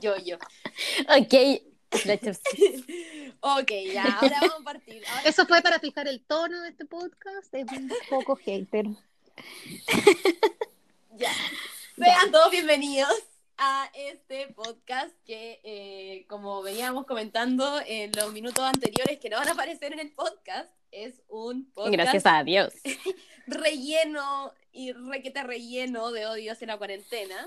[0.00, 0.36] Yo, yo.
[1.08, 1.34] Ok.
[3.42, 5.02] Ok, ya, ahora vamos a partir.
[5.08, 7.52] Ahora- Eso fue para fijar el tono de este podcast.
[7.54, 8.86] Es un poco hater.
[11.16, 11.32] Ya.
[11.96, 13.12] Sean todos bienvenidos
[13.58, 19.48] a este podcast que, eh, como veníamos comentando en los minutos anteriores que no van
[19.48, 22.72] a aparecer en el podcast, es un podcast Gracias a Dios.
[23.46, 27.46] relleno y requete relleno de odio hacia la cuarentena.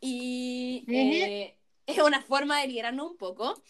[0.00, 1.56] Y eh,
[1.86, 3.62] es una forma de liberarnos un poco.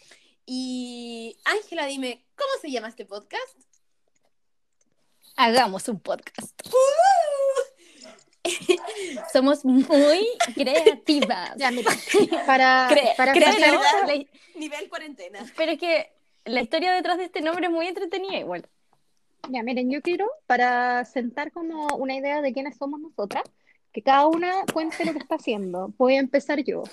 [0.45, 3.57] Y Ángela, dime, ¿cómo se llama este podcast?
[5.35, 6.59] Hagamos un podcast.
[9.31, 11.53] Somos muy creativas.
[11.57, 11.91] Ya, mira,
[12.45, 15.45] para, Cre- para facilitar- la- Nivel cuarentena.
[15.57, 16.11] pero es que
[16.45, 18.67] la historia detrás de este nombre es muy entretenida igual.
[19.49, 23.43] Ya, miren, yo quiero, para sentar como una idea de quiénes somos nosotras,
[23.91, 25.93] que cada una cuente lo que está haciendo.
[25.97, 26.83] Voy a empezar yo.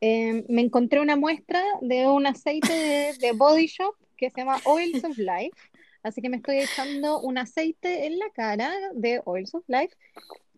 [0.00, 4.60] Eh, me encontré una muestra de un aceite de, de Body Shop que se llama
[4.64, 5.56] Oils of Life.
[6.02, 9.96] Así que me estoy echando un aceite en la cara de Oils of Life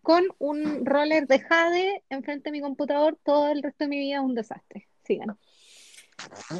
[0.03, 3.17] con un roller de jade enfrente de mi computador.
[3.23, 4.87] Todo el resto de mi vida es un desastre.
[5.03, 5.37] Sigan.
[6.47, 6.57] Ya,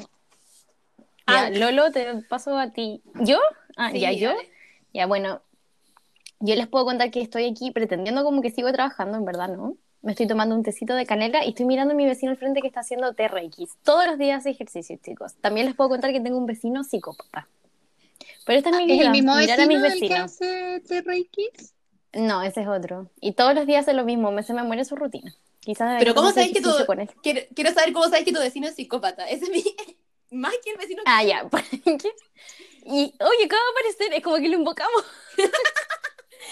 [1.27, 1.49] Ah.
[1.51, 3.01] Lolo, te paso a ti.
[3.23, 3.37] ¿Yo?
[3.77, 4.33] Ah, Sí, ya, yo.
[4.93, 5.41] Ya, bueno,
[6.39, 9.77] yo les puedo contar que estoy aquí pretendiendo como que sigo trabajando, en verdad, ¿no?
[10.01, 12.61] Me estoy tomando un tecito de canela y estoy mirando a mi vecino al frente
[12.61, 13.77] que está haciendo TRX.
[13.83, 15.35] Todos los días hace ejercicio, chicos.
[15.41, 17.47] También les puedo contar que tengo un vecino psicópata.
[18.45, 20.79] Pero esta es mi ¿Es vida, el mismo mirar a mis vecino el que hace
[20.87, 21.73] TRX?
[22.13, 23.09] No, ese es otro.
[23.19, 25.35] Y todos los días hace lo mismo, me se me muere su rutina.
[25.59, 27.09] Quizás Pero ¿cómo sabes que él.
[27.21, 29.29] Quiero, quiero saber cómo sabes que tu vecino es psicópata.
[29.29, 29.63] Ese es mi.
[30.31, 31.03] Más que el vecino.
[31.05, 31.47] Ah, ya.
[31.83, 32.11] ¿Qué?
[32.85, 35.05] Y, oye, acaba de aparecer, es como que lo invocamos.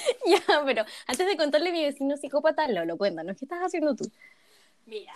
[0.26, 4.10] ya, pero antes de contarle a mi vecino psicópata, Lolo, cuéntanos, ¿qué estás haciendo tú?
[4.86, 5.14] Mira,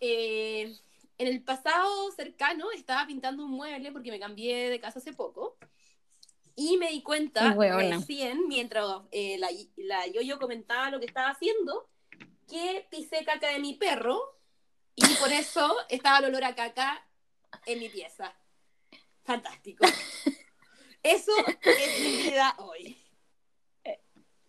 [0.00, 0.74] eh,
[1.18, 5.56] en el pasado cercano estaba pintando un mueble porque me cambié de casa hace poco.
[6.54, 11.88] Y me di cuenta recién, mientras eh, la, la yo-yo comentaba lo que estaba haciendo,
[12.46, 14.38] que pisé caca de mi perro
[14.94, 17.06] y por eso estaba el olor a caca
[17.64, 18.34] en mi pieza.
[19.24, 19.84] Fantástico.
[21.02, 23.01] Eso es mi vida hoy.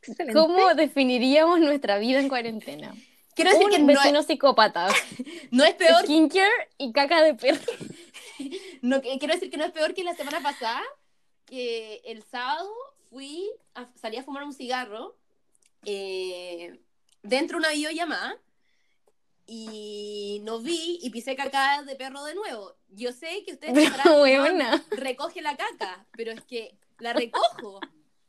[0.07, 0.33] Excelente.
[0.33, 2.93] ¿Cómo definiríamos nuestra vida en cuarentena?
[3.35, 4.87] Quiero decir que Un no vecino es, psicópata,
[5.51, 7.61] no es peor skincare y caca de perro.
[8.81, 10.81] No, que- quiero decir que no es peor que la semana pasada,
[11.45, 12.69] que el sábado
[13.09, 15.15] fui, a, salí a fumar un cigarro
[15.85, 16.79] eh,
[17.21, 18.35] dentro de una videollamada
[19.45, 22.75] y no vi y pisé caca de perro de nuevo.
[22.89, 23.73] Yo sé que ustedes.
[24.05, 24.23] "No,
[24.91, 27.79] recoge la caca, pero es que la recojo.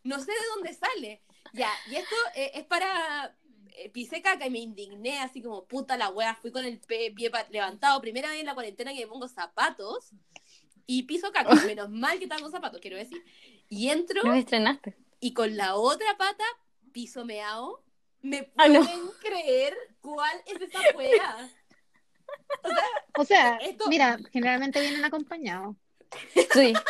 [0.03, 1.23] No sé de dónde sale.
[1.55, 3.35] Ya, y esto eh, es para...
[3.77, 7.31] eh, pisé caca y me indigné así como puta la wea, fui con el pie
[7.31, 10.11] pa- levantado, primera vez en la cuarentena que me pongo zapatos
[10.87, 13.25] y piso caca, menos mal que tengo zapatos, quiero decir.
[13.69, 14.97] Y entro Los estrenaste.
[15.21, 16.45] y con la otra pata
[16.93, 17.83] piso meao.
[18.21, 19.13] ¿Me Ah, pueden no.
[19.21, 21.51] creer cuál es esa wea?
[23.19, 25.77] O sea, Esto- mira, generalmente vienen acompañados.
[26.53, 26.73] Sí.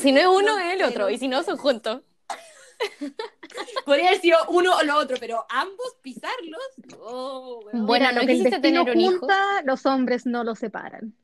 [0.00, 1.04] Si no es uno, No es el otro.
[1.06, 2.02] no Y si no, son juntos.
[3.84, 6.60] Podría haber sido uno o lo otro, pero ambos pisarlos.
[7.00, 7.60] Oh.
[7.72, 9.18] Bueno, Mira, ¿no lo que el quisiste destino tener un hijo?
[9.20, 11.14] junta, los hombres no lo separan.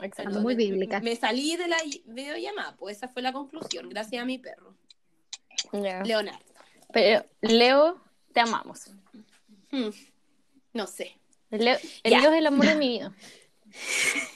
[0.00, 0.40] Exacto.
[0.40, 1.00] Muy me- bíblica.
[1.00, 1.76] Me salí de la
[2.06, 4.74] videollamada, pues esa fue la conclusión, gracias a mi perro.
[5.72, 6.40] Leonardo.
[6.92, 8.00] Pero, Leo,
[8.32, 8.90] te amamos.
[9.70, 9.88] Hmm,
[10.72, 11.16] No sé.
[11.50, 12.12] Leo, el.
[12.12, 13.12] Leo es el amor de mi vida.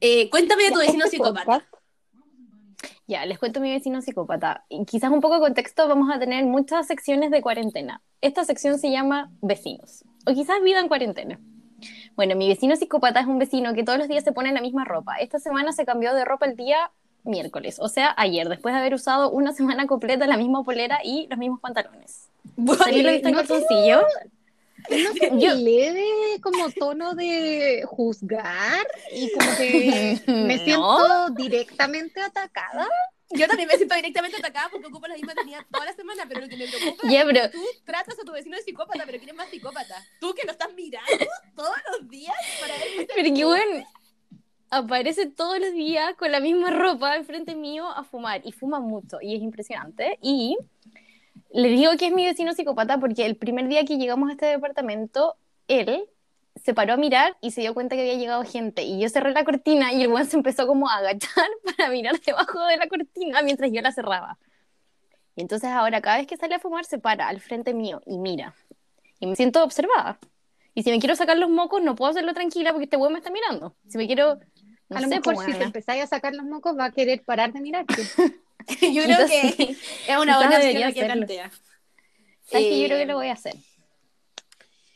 [0.00, 1.64] Eh, cuéntame de tu vecino Este psicópata.
[3.12, 4.64] Ya, les cuento mi vecino psicópata.
[4.70, 8.00] Y quizás un poco de contexto, vamos a tener muchas secciones de cuarentena.
[8.22, 11.38] Esta sección se llama vecinos, o quizás vida en cuarentena.
[12.16, 14.86] Bueno, mi vecino psicópata es un vecino que todos los días se pone la misma
[14.86, 15.16] ropa.
[15.16, 16.90] Esta semana se cambió de ropa el día
[17.22, 21.26] miércoles, o sea, ayer, después de haber usado una semana completa la misma polera y
[21.28, 22.30] los mismos pantalones.
[22.56, 24.00] ¿También lo viste en no calzoncillo?
[24.90, 26.04] ¿No Yo- leve
[26.42, 30.64] como tono de juzgar y como que me No.
[30.64, 32.88] siento directamente atacada?
[33.34, 36.40] Yo también me siento directamente atacada porque ocupo la misma tenía toda la semana, pero
[36.42, 39.16] lo que me preocupa Ya, es que tú tratas a tu vecino de psicópata, pero
[39.18, 39.94] ¿quién es más psicópata?
[40.20, 41.10] Tú que lo estás mirando
[41.56, 43.86] todos los días para ver Pero que bueno,
[44.68, 49.18] aparece todos los días con la misma ropa enfrente mío a fumar y fuma mucho
[49.22, 50.18] y es impresionante.
[50.20, 50.58] Y
[51.52, 54.46] le digo que es mi vecino psicópata porque el primer día que llegamos a este
[54.46, 55.36] departamento,
[55.68, 56.04] él
[56.56, 59.32] se paró a mirar y se dio cuenta que había llegado gente y yo cerré
[59.32, 62.88] la cortina y el weón se empezó como a agachar para mirar debajo de la
[62.88, 64.38] cortina mientras yo la cerraba.
[65.34, 68.18] Y entonces ahora cada vez que sale a fumar se para al frente mío y
[68.18, 68.54] mira.
[69.18, 70.18] Y me siento observada.
[70.74, 73.18] Y si me quiero sacar los mocos, no puedo hacerlo tranquila porque este weón me
[73.18, 73.74] está mirando.
[73.88, 74.40] Si me quiero.
[74.88, 76.92] No a lo sé, mejor pues, si te empezáis a sacar los mocos va a
[76.92, 77.94] querer parar de mirarte.
[78.80, 79.76] Yo creo Quizás que
[80.08, 81.50] es una buena opción que plantea.
[82.44, 82.80] ¿Sabes qué?
[82.80, 83.54] Yo creo Eh, que lo voy a hacer.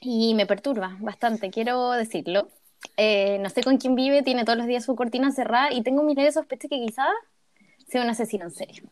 [0.00, 2.48] Y me perturba bastante, quiero decirlo.
[2.96, 6.02] Eh, no sé con quién vive, tiene todos los días su cortina cerrada y tengo
[6.02, 7.08] mi leve sospecha que quizás
[7.88, 8.84] sea un asesino en serio.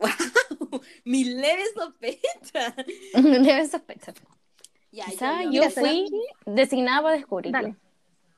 [1.04, 2.74] Mi leve sospecha.
[3.14, 4.12] leve sospecha.
[4.90, 6.10] Ya, Quizás yo, yo, yo, Mira, será- fui
[6.46, 7.58] designada para descubrirlo.
[7.58, 7.76] Dale.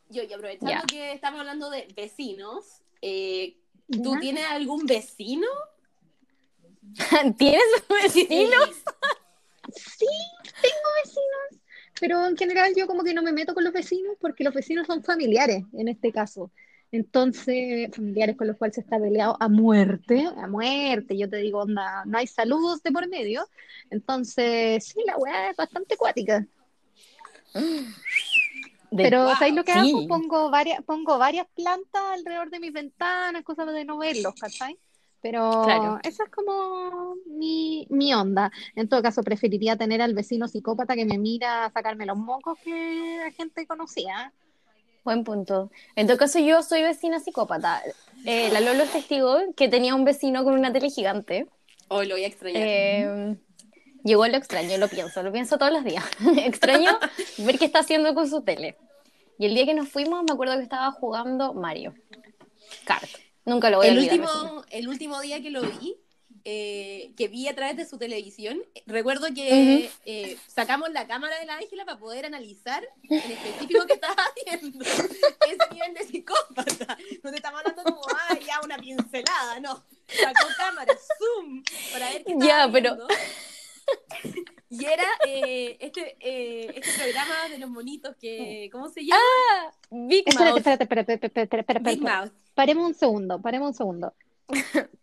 [0.09, 3.57] yo, y aprovechando que estamos hablando de vecinos, eh,
[3.91, 4.21] ¿tú ¿Ya?
[4.21, 5.47] tienes algún vecino?
[7.39, 8.71] ¿Tienes vecinos?
[9.75, 10.07] Sí,
[10.61, 11.63] tengo vecinos,
[11.99, 14.87] pero en general yo como que no me meto con los vecinos porque los vecinos
[14.87, 16.51] son familiares en este caso.
[16.93, 21.63] Entonces, familiares con los cuales se está peleado a muerte, a muerte, yo te digo,
[21.63, 23.49] onda, no hay saludos de por medio.
[23.91, 26.47] Entonces, sí, la weá es bastante cuática.
[28.97, 29.79] Pero, wow, ¿sabéis lo que sí.
[29.79, 30.07] hago?
[30.09, 34.79] Pongo varias, pongo varias plantas alrededor de mis ventanas, cosas de no verlos, ¿cachai?
[35.21, 35.99] Pero Claro.
[36.03, 38.53] esa es como mi, mi onda.
[38.77, 42.59] En todo caso, preferiría tener al vecino psicópata que me mira a sacarme los mocos
[42.63, 44.33] que a gente conocida.
[45.03, 45.71] Buen punto.
[45.97, 47.83] En todo caso, yo soy vecina psicópata.
[48.25, 51.47] Eh, la Lolo es testigo que tenía un vecino con una tele gigante.
[51.89, 52.63] Hoy lo voy a extrañar.
[52.63, 53.37] Eh,
[54.03, 56.05] llegó lo extraño, lo pienso, lo pienso todos los días.
[56.39, 56.91] extraño
[57.39, 58.77] ver qué está haciendo con su tele.
[59.39, 61.95] Y el día que nos fuimos, me acuerdo que estaba jugando Mario
[62.85, 63.09] Kart.
[63.45, 64.19] Nunca lo voy a el, olvidar.
[64.21, 64.43] vecino.
[64.43, 65.97] último, el último día que lo vi,
[66.47, 71.47] eh, que vi a través de su televisión, recuerdo que eh, sacamos la cámara de
[71.47, 74.15] la Ángela para poder analizar en específico qué estaba
[74.47, 74.85] haciendo.
[74.85, 76.97] Ese nivel de psicópata.
[77.23, 79.85] No te estamos hablando como, ah, ya una pincelada, no.
[80.09, 83.09] Sacó cámara, zoom, para ver qué estaba Ya, pero- viendo.
[84.71, 89.21] Y era eh, este, eh, este programa de los monitos que, ¿cómo se llama?
[89.91, 90.59] Big Espérate, Mouth.
[90.59, 92.21] espérate, espérate, espérate, espérate, espérate, Big espérate.
[92.27, 92.33] Mouth.
[92.55, 94.15] Paremos un segundo, paremos un segundo.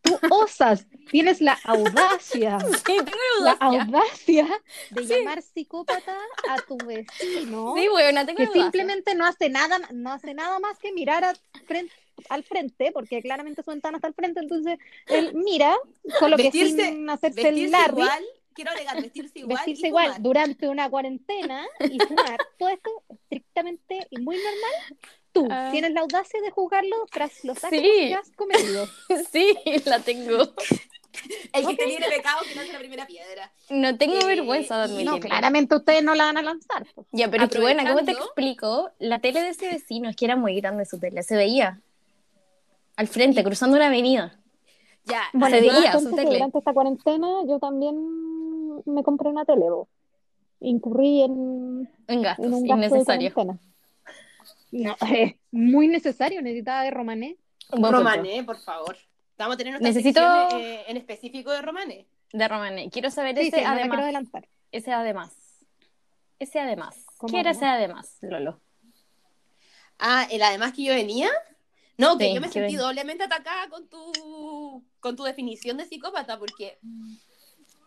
[0.01, 3.11] Tú osas, tienes la audacia, Sí, tengo
[3.43, 4.43] la audacia.
[4.43, 4.61] audacia
[4.91, 6.15] de llamar psicópata
[6.49, 7.73] a tu vecino.
[7.75, 8.61] Sí, buena, tengo que audacia.
[8.63, 11.33] simplemente no hace nada, no hace nada más que mirar a
[11.65, 11.93] frente-
[12.29, 15.75] al frente, porque claramente su ventana está al frente, entonces él mira,
[16.19, 18.23] solo que Vestirse- sin hacerse el Larry, igual,
[18.53, 19.57] quiero agregar, vestirse igual.
[19.57, 20.21] vestirse y igual fumar.
[20.21, 24.99] durante una cuarentena y fumar, todo esto estrictamente y muy normal,
[25.31, 25.69] tú Ah.
[25.71, 28.07] tienes la audacia de juzgarlo tras los actos Sí.
[28.09, 28.85] que has cometido.
[29.31, 29.55] Sí,
[29.85, 30.53] la tengo.
[31.53, 33.51] El que te tiene pecado que no hace la primera piedra.
[33.69, 35.11] No tengo Eh, vergüenza de admitirlo.
[35.11, 36.87] No, claramente ustedes no la van a lanzar.
[36.95, 37.05] pues.
[37.11, 38.91] Ya, pero es que bueno, ¿cómo te explico?
[38.97, 41.81] La tele de ese vecino es que era muy grande su tele, se veía
[42.95, 44.39] al frente, cruzando una avenida.
[45.03, 46.29] Ya, Bueno, yo veía su tele.
[46.31, 47.95] durante esta cuarentena yo también
[48.85, 49.87] me compré una tele, bo.
[50.59, 53.33] incurrí en, En gastos, en un gasto de innecesario.
[53.33, 53.59] cuarentena.
[54.71, 57.37] No, es muy necesario, necesitaba de Romané.
[57.71, 58.95] Romané, por favor.
[59.37, 62.05] Vamos a tener nuestra Necesito- sección, eh, en específico de Romané.
[62.31, 62.89] De Romané.
[62.89, 64.03] Quiero saber Sí, ese sí, no me quiero además.
[64.03, 64.47] adelantar.
[64.71, 65.31] ese además.
[66.39, 67.05] Ese además.
[67.17, 68.59] ¿Cómo, ¿Qué era ese además, Lolo?
[69.99, 71.29] Ah, el además que yo venía.
[71.97, 75.85] No, que Sí, yo me sentí ven- doblemente atacada con tu, con tu definición de
[75.85, 76.79] psicópata, porque.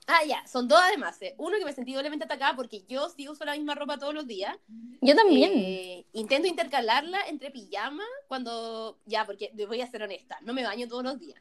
[0.07, 1.21] Ah, ya, son dos además.
[1.23, 1.35] eh.
[1.39, 4.27] Uno que me sentí doblemente atacada porque yo sí uso la misma ropa todos los
[4.27, 4.55] días.
[5.01, 5.53] Yo también.
[5.55, 8.99] Eh, intento intercalarla entre pijama cuando.
[9.07, 11.41] Ya, porque voy a ser honesta, no me baño todos los días.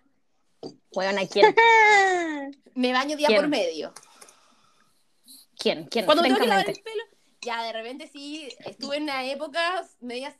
[0.94, 1.54] Bueno, ¿a quién?
[2.76, 3.42] Me baño día ¿Quién?
[3.42, 3.94] por medio.
[5.58, 5.86] ¿Quién?
[5.88, 6.06] ¿Quién?
[6.06, 7.04] Cuando me tengo que lavar el pelo,
[7.42, 10.36] ya de repente sí, estuve en una época media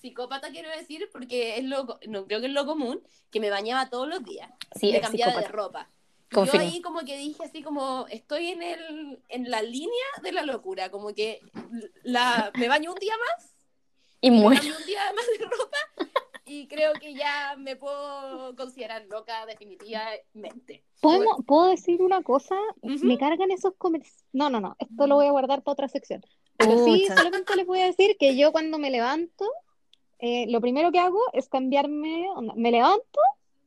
[0.00, 3.90] psicópata, quiero decir, porque es lo, no creo que es lo común, que me bañaba
[3.90, 5.90] todos los días, Sí, me cambiaba de ropa.
[6.30, 10.42] Yo ahí como que dije así como, estoy en, el, en la línea de la
[10.42, 11.40] locura, como que
[12.04, 13.54] la, me baño un día más,
[14.20, 14.60] Y me muero.
[14.60, 15.78] cambio un día más de ropa,
[16.46, 20.84] y creo que ya me puedo considerar loca definitivamente.
[21.00, 22.56] ¿Podemos, ¿Puedo decir una cosa?
[22.82, 24.24] Me cargan esos comerciales.
[24.32, 26.22] No, no, no, esto lo voy a guardar para otra sección.
[26.56, 29.46] Pero sí, solamente les voy a decir que yo cuando me levanto,
[30.18, 33.20] eh, lo primero que hago es cambiarme, onda, me levanto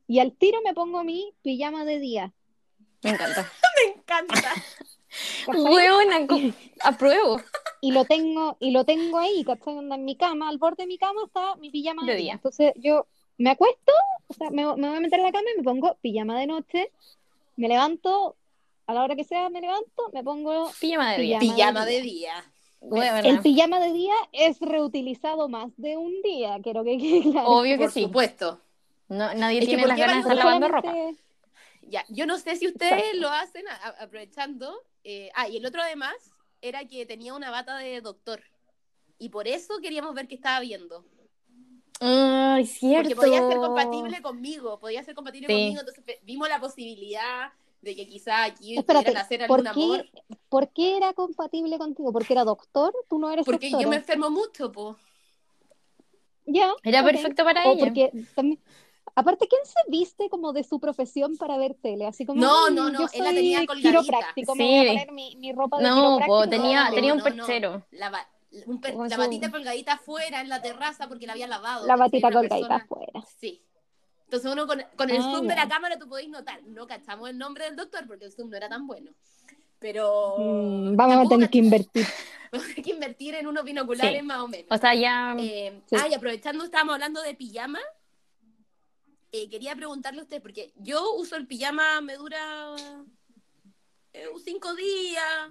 [0.06, 2.32] y al tiro me pongo mi pijama de día.
[3.04, 3.52] Me encanta.
[3.86, 4.52] Me encanta.
[5.46, 6.26] Huevona,
[6.82, 7.40] apruebo.
[7.80, 9.76] Y lo tengo, y lo tengo ahí, ¿cachai?
[9.78, 12.24] En mi cama, al borde de mi cama está mi pijama de, De día.
[12.24, 12.32] día.
[12.34, 13.06] Entonces yo
[13.38, 13.92] me acuesto,
[14.26, 16.46] o sea, me, me voy a meter a la cama y me pongo pijama de
[16.46, 16.90] noche,
[17.56, 18.34] me levanto,
[18.86, 21.38] a la hora que sea me levanto, me pongo Pijama de día.
[21.38, 21.86] Pijama.
[21.86, 22.44] De día.
[23.22, 27.48] El pijama de día es reutilizado más de un día, quiero que claro.
[27.48, 28.02] Obvio que Por sí.
[28.02, 28.60] supuesto.
[29.08, 30.92] No, nadie Es tiene ¿por las ganas de estar lavando ropa.
[31.88, 33.18] Ya, yo no sé si ustedes Exacto.
[33.20, 34.82] lo hacen a- aprovechando.
[35.04, 36.14] eh, ah, y el otro además
[36.62, 38.42] era que tenía una bata de doctor.
[39.18, 41.04] Y por eso queríamos ver qué estaba viendo.
[42.00, 43.10] Ay, cierto.
[43.10, 45.52] Porque podía ser compatible conmigo, podía ser compatible Sí.
[45.52, 45.80] conmigo.
[45.80, 50.10] Entonces ve- vimos la posibilidad de que quizá aquí Espérate, pudieran hacer ¿por algún amor.
[50.10, 52.12] qué, ¿por qué era compatible contigo?
[52.12, 52.94] ¿Porque era doctor?
[53.08, 54.96] ¿Tú no eres Porque yo me enfermo mucho, po.
[56.46, 57.84] Ya, Era perfecto para O ella.
[57.84, 58.60] porque también...
[59.16, 62.06] Aparte, ¿quién se viste como de su profesión para ver tele?
[62.06, 63.88] Así como, No, "Mm, no, no, yo él la tenía colgadita".
[64.00, 64.88] quiropráctico, me voy a Sí.
[64.88, 66.26] poner mi, mi ropa de No, quiropráctico.
[66.40, 67.36] po, tenía- No, tenía un no, no.
[67.36, 67.86] perchero.
[67.92, 68.28] La, ba-
[68.66, 71.86] un per- la batita colgadita afuera en la terraza porque la había lavado.
[71.86, 73.12] La batita colgadita afuera.
[73.38, 73.62] Sí.
[74.24, 76.60] Entonces uno con, con el Ah, zoom de la cámara tú podéis notar.
[76.64, 79.12] No cachamos el nombre del doctor porque el zoom no era tan bueno.
[79.78, 82.06] Pero Mm, vamos a tener que invertir.
[82.52, 84.26] hay que invertir en unos binoculares Sí.
[84.26, 84.66] más o menos.
[84.70, 85.36] O sea, ya.
[85.38, 85.96] Eh, Sí.
[86.00, 87.78] Ah, y aprovechando, estábamos hablando de pijama.
[89.36, 92.76] Eh, quería preguntarle a usted, porque yo uso el pijama, me dura
[94.12, 95.50] eh, cinco días.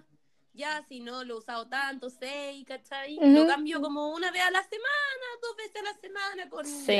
[0.53, 3.17] Ya, si no lo he usado tanto, seis, ¿cachai?
[3.19, 6.97] Lo cambio como una vez a la semana, dos veces a la semana con Sí.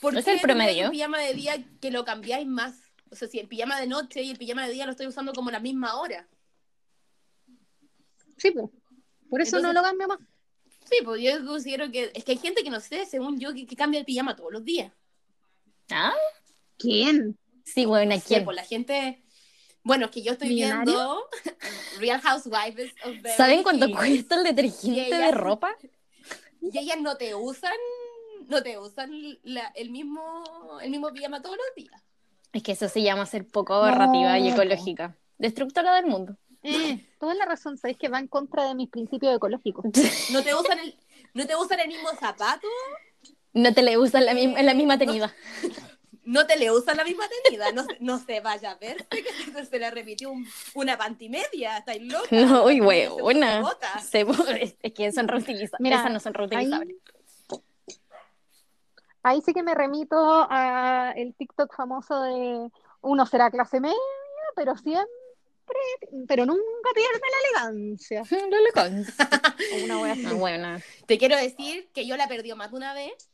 [0.00, 0.84] ¿Por Es qué el no promedio.
[0.86, 2.76] un pijama de día que lo cambiáis más?
[3.10, 5.32] O sea, si el pijama de noche y el pijama de día lo estoy usando
[5.34, 6.28] como la misma hora.
[8.38, 8.70] Sí, pues.
[9.28, 10.18] Por eso Entonces- no lo cambio más.
[10.84, 13.66] Sí, pues yo considero que es que hay gente que no sé, según yo, que,
[13.66, 14.92] que cambia el pijama todos los días.
[15.90, 16.12] ¿Ah?
[16.78, 17.38] ¿Quién?
[17.64, 18.44] Sí, bueno, ¿a Sí, quién?
[18.44, 19.22] pues la gente.
[19.84, 20.84] Bueno, es que yo estoy ¿Millonario?
[20.92, 21.28] viendo
[22.00, 25.76] Real Housewives of Beverly ¿Saben cuánto Hills, cuesta el detergente ella- de ropa?
[26.60, 27.72] Y ellas no te usan,
[28.46, 29.10] no te usan
[29.42, 32.00] la- el mismo, el mismo pijama todos los días.
[32.52, 35.18] Es que eso se llama ser poco ahorrativa y ecológica.
[35.38, 36.36] Destructora del mundo.
[36.64, 39.84] Eh, toda la razón, sabéis que va en contra de mis principios ecológicos.
[40.32, 40.94] No te usan el,
[41.34, 42.66] no te usan el mismo zapato,
[43.52, 45.34] No te le usan la misma, en la misma tenida.
[46.24, 49.64] no te le usan la misma tenida, no, se- no se vaya a verse que
[49.66, 52.28] se le repitió un- una pantimedia, estáis loca.
[52.30, 53.98] No, uy, Se bota.
[53.98, 55.80] Se- es es que son reutilizables.
[55.80, 56.96] Mira, Esas no son reutilizables.
[59.24, 60.16] Ahí sí que me remito
[60.50, 62.68] a el TikTok famoso de
[63.02, 63.96] uno será clase media,
[64.56, 65.06] pero siempre,
[66.28, 68.22] pero nunca pierde la elegancia.
[68.74, 69.56] Consta.
[69.74, 70.24] O una wea así.
[70.26, 70.78] Ah, bueno.
[71.06, 73.30] Te quiero decir que yo la perdió más de una vez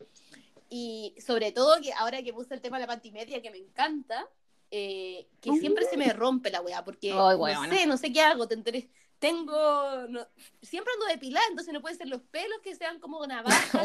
[0.70, 4.28] y sobre todo que ahora que puse el tema de la pantimedia que me encanta,
[4.70, 8.20] eh, que siempre se me rompe la weá porque Ay, no sé, no sé qué
[8.20, 10.26] hago, te enteré- tengo, no-
[10.62, 13.18] siempre ando depilada, entonces no puede ser los pelos que sean como.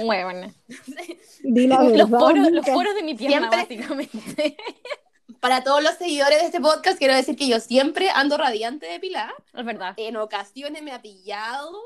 [1.44, 4.58] Di la Los poros, los poros de mi pierna, Siempre- básicamente.
[5.40, 9.34] Para todos los seguidores de este podcast quiero decir que yo siempre ando radiante depilada.
[9.54, 9.94] Es verdad.
[9.98, 11.80] En ocasiones me ha pillado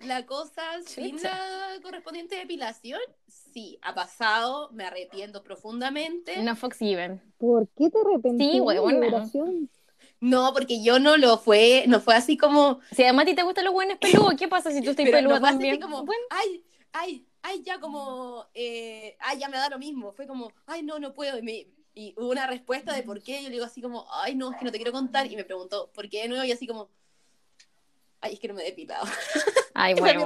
[0.00, 1.38] la cosa sin la
[1.82, 3.00] correspondiente depilación.
[3.26, 6.42] Sí, ha pasado, me arrepiento profundamente.
[6.42, 7.22] No Fox Given.
[7.38, 8.52] ¿Por qué te arrepentiste?
[8.54, 9.00] Sí, huevona.
[9.00, 9.70] Liberación?
[10.20, 13.42] No, porque yo no lo fue, no fue así como, Si además a ti te
[13.42, 15.80] gustan los buenos peludos, ¿qué pasa si tú estás pero peluda no fue así también?
[15.80, 20.12] como, Bueno, ay, ay, ay, ya como, eh, ay, ya me da lo mismo.
[20.12, 21.38] Fue como, ay, no, no puedo.
[21.38, 23.38] Y, me- y hubo una respuesta de por qué.
[23.42, 25.26] Yo le digo así como, ay, no, es que no te quiero contar.
[25.26, 26.44] Y me preguntó, ¿por qué de nuevo?
[26.44, 26.90] Y así como,
[28.20, 29.06] ay, es que no me he depilado.
[29.78, 30.24] Ay, bueno,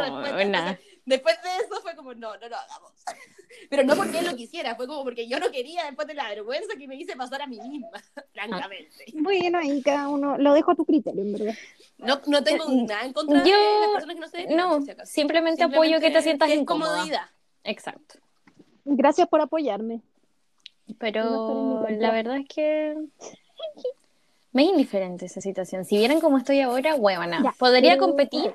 [0.49, 0.79] nada.
[1.05, 2.93] Después de eso fue como, no, no lo hagamos.
[3.71, 6.29] Pero no porque él lo quisiera, fue como porque yo no quería después de la
[6.29, 7.89] vergüenza que me hice pasar a mí misma,
[8.33, 9.07] francamente.
[9.15, 11.55] Bueno, ahí cada uno lo dejo a tu criterio, en verdad.
[11.99, 14.57] No, no tengo Eh, nada en contra yo- de las personas que no se depilan,
[14.69, 16.93] No, si simplemente apoyo que te sientas incómoda.
[16.95, 17.27] comodidad.
[17.65, 18.19] Exacto.
[18.85, 20.01] Gracias por apoyarme.
[20.99, 22.97] Pero la verdad es que
[24.53, 25.85] me es indiferente esa situación.
[25.85, 27.43] Si vieran cómo estoy ahora, huevona.
[27.43, 28.53] Ya, Podría pero- competir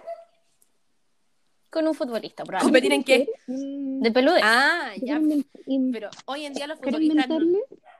[1.70, 2.89] con un futbolista, probablemente.
[2.89, 4.04] ¿Competir en qué?
[4.04, 4.42] De peludez.
[4.46, 5.46] Ah, ¿quieren ya.
[5.92, 7.42] Pero hoy en día los ¿Quiero futbolistas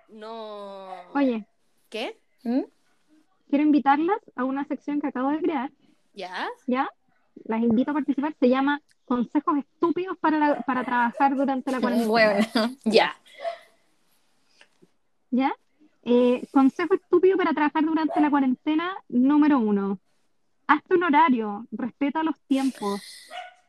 [0.10, 0.88] no.
[1.14, 1.46] Oye,
[1.90, 2.18] ¿Qué?
[2.44, 2.62] ¿Mm?
[3.50, 5.72] quiero invitarlas a una sección que acabo de crear,
[6.14, 6.48] ¿Ya?
[6.68, 6.90] ¿ya?
[7.46, 12.12] Las invito a participar, se llama Consejos estúpidos para, la- para trabajar durante la cuarentena,
[12.12, 12.48] Huevona.
[12.86, 13.16] Ya.
[15.36, 15.54] ¿Ya?
[16.04, 20.00] Eh, consejo estúpido para trabajar durante la cuarentena, número uno.
[20.68, 23.02] Hazte un horario, respeta los tiempos,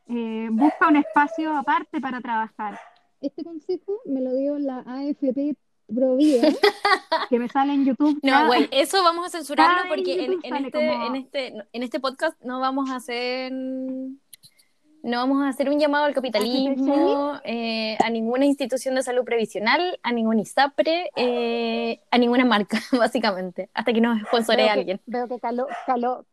[0.07, 2.79] eh, busca un espacio aparte para trabajar.
[3.21, 5.55] Este consejo me lo dio la AFP
[5.93, 6.41] Provida,
[7.29, 8.19] que me sale en YouTube.
[8.21, 12.39] No, güey, eso vamos a censurarlo porque en, este, como- en, este, en este podcast
[12.43, 13.51] no vamos a hacer
[15.07, 19.97] no vamos a hacer un llamado al capitalismo, eh, a ninguna institución de salud previsional,
[20.03, 25.01] a ningún ISAPRE, eh, a ninguna marca, básicamente, hasta que nos sponsore veo que, alguien.
[25.05, 26.25] Veo que caló, caló,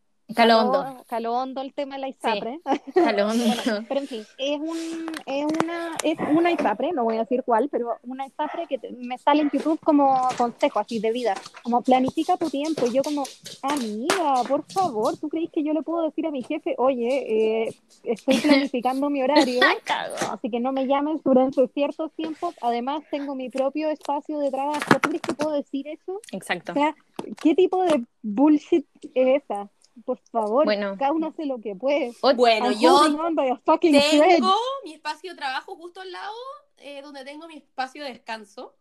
[1.07, 2.61] Caló hondo el tema de la ISAPRE.
[2.95, 3.45] Caló hondo.
[3.89, 7.69] Pero en fin, es, un, es, una, es una ISAPRE, no voy a decir cuál,
[7.69, 11.83] pero una ISAPRE que te- me sale en YouTube como consejo así de vida, como
[11.83, 12.87] planifica tu tiempo.
[12.87, 13.25] Y yo como,
[13.63, 17.75] amiga, por favor, ¿tú crees que yo le puedo decir a mi jefe, oye, eh,
[18.05, 19.61] estoy planificando mi horario?
[20.33, 22.55] Así que no me llames durante ciertos tiempos.
[22.63, 24.81] Además, tengo mi propio espacio de trabajo.
[25.01, 26.21] ¿Tú crees que puedo decir eso?
[26.33, 26.73] Exacto.
[26.73, 26.95] O sea,
[27.43, 29.69] ¿qué tipo de bullshit es esa?
[30.05, 30.97] Por favor, Bueno.
[30.99, 32.13] cada uno hace lo que puede.
[32.35, 36.35] Bueno, I'm yo tengo mi espacio de trabajo justo al lado,
[36.79, 38.75] eh, donde tengo mi espacio de descanso.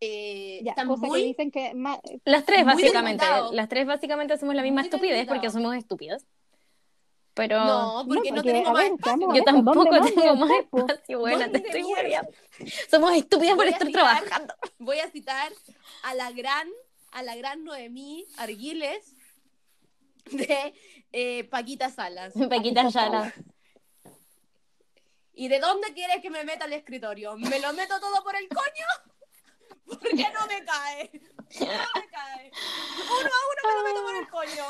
[0.00, 3.24] Eh, Ya, cosa que muy dicen que ma- Las tres, Muy básicamente.
[3.24, 3.52] delimitado.
[3.52, 5.36] Las tres, básicamente, hacemos la misma Muy estupidez delimitado.
[5.40, 6.26] porque somos estúpidas.
[7.34, 9.34] Pero No, porque no, porque, tenemos a más ver, espacio.
[9.34, 11.18] yo tampoco ¿dónde más tengo más espacio.
[11.20, 12.30] Bueno, te ¿Dónde estoy hueveando.
[12.90, 14.54] Somos estúpidas por Voy a estar citar- trabajando.
[14.78, 15.52] Voy a citar
[16.02, 16.68] a la gran,
[17.12, 19.14] a la gran Noemí Arguiles
[20.32, 20.74] de
[21.12, 22.32] eh, Paquita Salas.
[22.50, 23.32] Paquita Yala.
[25.32, 27.36] ¿Y de dónde quieres que me meta el escritorio?
[27.36, 28.86] ¿Me lo meto todo por el coño?
[29.86, 31.10] Porque no me cae.
[31.60, 32.50] No me cae.
[33.20, 34.64] Uno a uno me lo meto por el coño.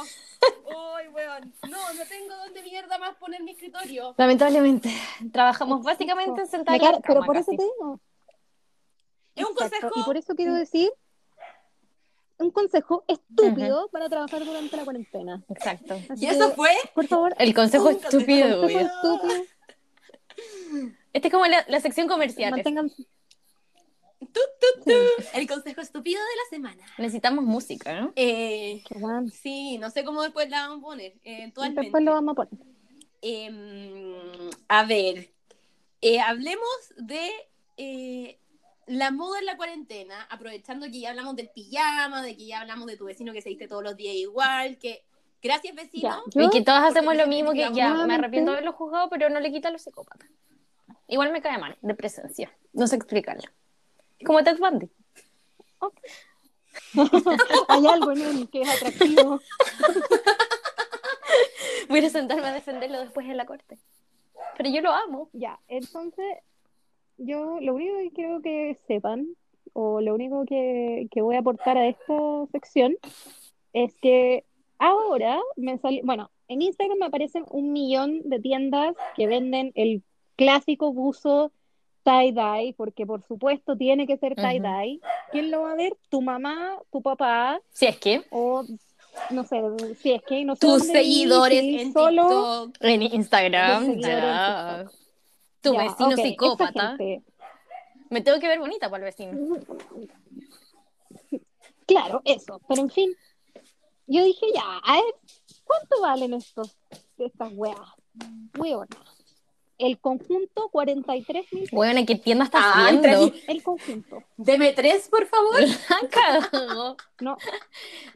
[0.67, 1.55] Uy, weón.
[1.69, 4.15] No, no tengo dónde mierda más poner mi escritorio.
[4.17, 4.91] Lamentablemente,
[5.33, 8.01] trabajamos básicamente en pero por eso te digo.
[9.35, 9.93] Es un Exacto, consejo.
[9.97, 10.93] Y por eso quiero decir
[12.39, 15.43] un consejo estúpido para trabajar durante la cuarentena.
[15.49, 16.01] Exacto.
[16.09, 18.61] Así Y eso que, fue por favor, El consejo estúpido.
[18.61, 19.45] consejo estúpido,
[21.13, 22.51] Este es como la, la sección comercial.
[22.53, 22.89] mantengan
[24.21, 24.91] tu, tu, tu,
[25.35, 26.87] el consejo estúpido de la semana.
[26.99, 28.13] Necesitamos música, ¿no?
[28.17, 28.83] Eh,
[29.33, 31.15] sí, no sé cómo después la vamos a poner.
[31.25, 31.53] eh.
[31.55, 32.67] Después lo vamos a poner.
[33.21, 35.31] Em, a ver,
[36.03, 37.31] eh, hablemos de
[37.77, 38.39] eh,
[38.89, 42.87] la moda en la cuarentena, aprovechando que ya hablamos del pijama, de que ya hablamos
[42.87, 45.05] de tu vecino que se viste todos los días igual, que
[45.43, 46.23] gracias vecino.
[46.35, 49.09] Ya, Y que todas Porque hacemos lo mismo que ya, me arrepiento de haberlo juzgado,
[49.09, 50.29] pero no le quita a los psicópatas.
[51.07, 52.53] Igual me cae mal, de presencia.
[52.73, 53.49] No sé explicarlo.
[54.25, 54.91] Como Ted Bundy.
[57.69, 59.41] Hay algo en él que es atractivo.
[61.89, 63.79] Voy a sentarme a defenderlo después en la corte.
[64.57, 65.29] Pero yo lo amo.
[65.33, 66.39] Ya, entonces,
[67.19, 69.29] yo lo único que quiero que sepan,
[69.73, 72.97] o lo único que, que voy a aportar a esta sección,
[73.73, 74.45] es que
[74.79, 80.03] ahora me salió, bueno, en Instagram me aparecen un millón de tiendas que venden el
[80.37, 81.53] clásico buzo
[82.05, 85.01] tie-dye, porque por supuesto tiene que ser tie-dye.
[85.31, 85.93] ¿Quién lo va a ver?
[86.09, 88.65] Tu mamá, tu papá, Si es que o
[89.31, 89.61] no sé,
[90.01, 92.85] si es que no Tus seguidores en solo TikTok.
[92.85, 94.89] en Instagram, en.
[95.61, 96.97] Tu Ya, vecino psicópata.
[96.97, 97.23] gente.
[98.11, 99.59] Me tengo que ver bonita para el vecino.
[101.87, 103.15] Claro, eso, pero en fin,
[104.07, 105.15] yo dije ya, a ver,
[105.65, 106.77] ¿cuánto valen estos,
[107.19, 107.79] estas weas?
[108.59, 108.89] Weonas.
[109.79, 113.33] El conjunto, 43 mil Bueno, ¿qué tienda estás Ah, viendo?
[113.47, 114.25] El conjunto.
[114.37, 115.61] Deme tres, por favor.
[117.21, 117.37] No,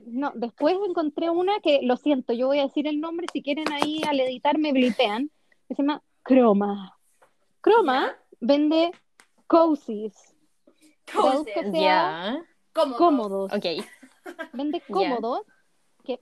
[0.06, 3.70] no, después encontré una que, lo siento, yo voy a decir el nombre, si quieren
[3.72, 5.30] ahí al editar me blipean,
[5.68, 6.98] que se llama Croma.
[7.62, 8.90] Croma vende
[9.46, 10.14] cozies,
[11.06, 12.44] que sea.
[12.74, 12.96] Cómodo.
[12.98, 13.52] cómodos.
[13.52, 13.64] Ok.
[14.52, 15.42] vende cómodos,
[16.04, 16.18] que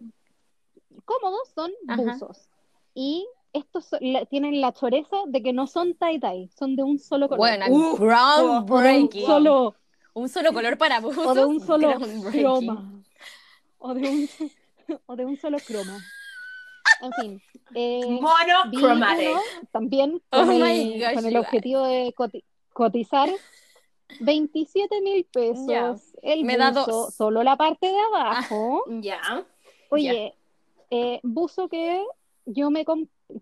[1.04, 2.02] cómodos son Ajá.
[2.02, 2.48] buzos.
[2.94, 7.28] Y estos la- tienen la choreza de que no son tie-dye, son de un solo
[7.28, 7.38] color.
[7.40, 9.26] Bueno, Uh, de un groundbreaking.
[9.26, 9.74] solo,
[10.12, 11.26] Un solo color para buzos.
[11.26, 12.40] o de un solo groundbreaking.
[12.42, 13.02] croma.
[13.78, 14.28] O de un,
[15.06, 15.98] o de un solo croma.
[17.02, 17.42] En fin.
[17.74, 19.28] eh, Monochromatic.
[19.72, 23.28] también Oh con, el, gosh, con el you objetivo de coti- cotizar
[24.20, 26.12] 27 mil pesos.
[26.22, 27.14] El Me da dos.
[27.14, 28.84] solo la parte de abajo.
[29.00, 29.44] Ya.
[29.90, 30.34] Oye,
[30.90, 32.04] eh, buzo que
[32.46, 32.84] yo me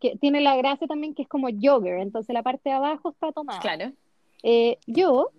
[0.01, 3.33] que tiene la gracia también que es como jogger, entonces la parte de abajo está
[3.33, 3.61] tomada.
[3.61, 3.93] Claro.
[4.43, 5.31] Eh, yo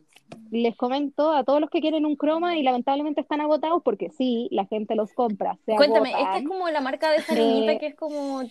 [0.52, 4.48] les comento a todos los que quieren un croma y lamentablemente están agotados porque sí,
[4.52, 5.58] la gente los compra.
[5.66, 6.28] Se Cuéntame, agotan.
[6.28, 8.42] esta es como la marca de esa niñita Eh, que es como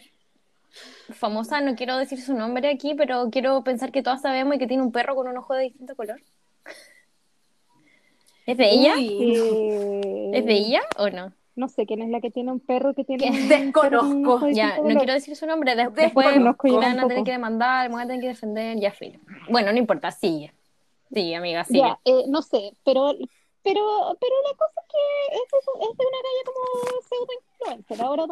[1.11, 4.67] famosa, no quiero decir su nombre aquí, pero quiero pensar que todas sabemos y que
[4.67, 6.21] tiene un perro con un ojo de distinto color.
[8.47, 8.95] ¿Es de ella?
[8.99, 11.33] Eh, ¿Es de ella o no?
[11.57, 13.31] No sé quién es la que tiene un perro que tiene.
[13.49, 14.49] Desconozco.
[14.51, 14.97] Ya, no color.
[14.99, 17.97] quiero decir su nombre, de- después Desconozco, yo me van a tener que demandar, me
[17.97, 19.19] van a tener que defender, ya filo.
[19.51, 20.53] Bueno, no importa, sigue.
[21.13, 21.65] Sigue, amiga.
[21.69, 23.13] Ya, eh, no sé, pero,
[23.63, 28.03] pero, pero la cosa es que es de, es de una calle como pseudo influencer.
[28.03, 28.25] Ahora,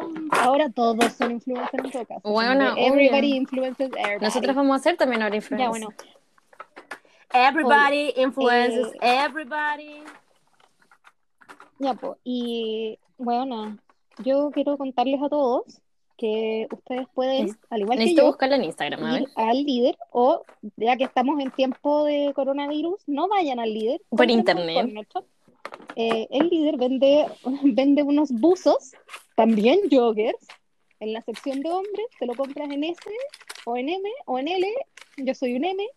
[0.43, 2.21] ahora todos son influencers en todo caso.
[2.23, 3.35] Bueno, everybody obvio.
[3.35, 4.25] influences everybody.
[4.25, 5.65] Nosotros vamos a hacer también ahora influencia.
[5.65, 5.89] Ya, bueno.
[7.33, 10.03] Everybody influences eh, everybody.
[11.79, 12.17] Ya, pues.
[12.23, 13.77] Y, bueno,
[14.23, 15.81] yo quiero contarles a todos
[16.17, 19.21] que ustedes pueden, al igual que Necesito yo, buscarla en Instagram, a ver.
[19.21, 20.43] ir al líder o
[20.75, 24.01] ya que estamos en tiempo de coronavirus, no vayan al líder.
[24.09, 25.07] Por internet.
[25.95, 27.25] Eh, el líder vende,
[27.63, 28.93] vende unos buzos,
[29.35, 30.47] también joggers,
[30.99, 32.99] en la sección de hombres, te lo compras en S
[33.65, 34.67] o en M o en L,
[35.17, 35.87] yo soy un M,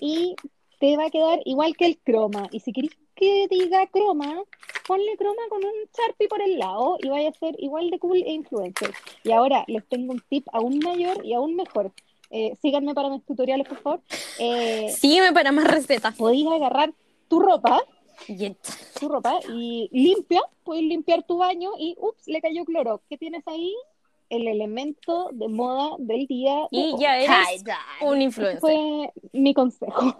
[0.00, 0.36] y
[0.80, 2.48] te va a quedar igual que el croma.
[2.50, 4.42] Y si querés que diga croma,
[4.86, 8.18] ponle croma con un Sharpie por el lado y vaya a ser igual de cool
[8.18, 8.92] e influencer.
[9.22, 11.92] Y ahora les tengo un tip aún mayor y aún mejor.
[12.30, 14.00] Eh, síganme para mis tutoriales, por favor.
[14.38, 16.16] Eh, Sígueme para más recetas.
[16.16, 16.92] podéis agarrar
[17.28, 17.80] tu ropa,
[18.28, 18.56] Yet.
[18.98, 23.02] tu ropa y limpia, podéis limpiar tu baño y ups, le cayó cloro.
[23.08, 23.72] ¿Qué tienes ahí?
[24.30, 26.54] El elemento de moda del día.
[26.72, 27.00] de Y hoy.
[27.00, 27.62] ya eres
[28.00, 28.60] un Ese influencer.
[28.60, 30.16] fue mi consejo.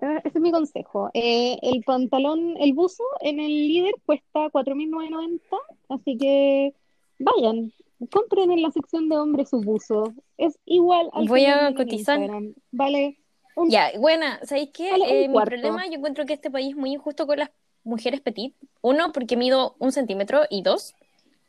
[0.00, 1.10] Eh, Ese es mi consejo.
[1.14, 5.40] Eh, el pantalón, el buzo en el líder cuesta 4.990,
[5.88, 6.74] así que
[7.18, 7.72] vayan,
[8.10, 10.14] compren en la sección de hombres su buzo.
[10.36, 12.18] Es igual al Voy a cotizar.
[12.18, 12.54] Instagram.
[12.70, 13.18] Vale
[13.58, 14.90] un Ya, buena, ¿sabéis qué?
[14.90, 17.50] Vale, Eh, mi problema, yo encuentro que este país es muy injusto con las
[17.82, 18.54] mujeres petit.
[18.82, 20.94] Uno, porque mido un centímetro, y dos,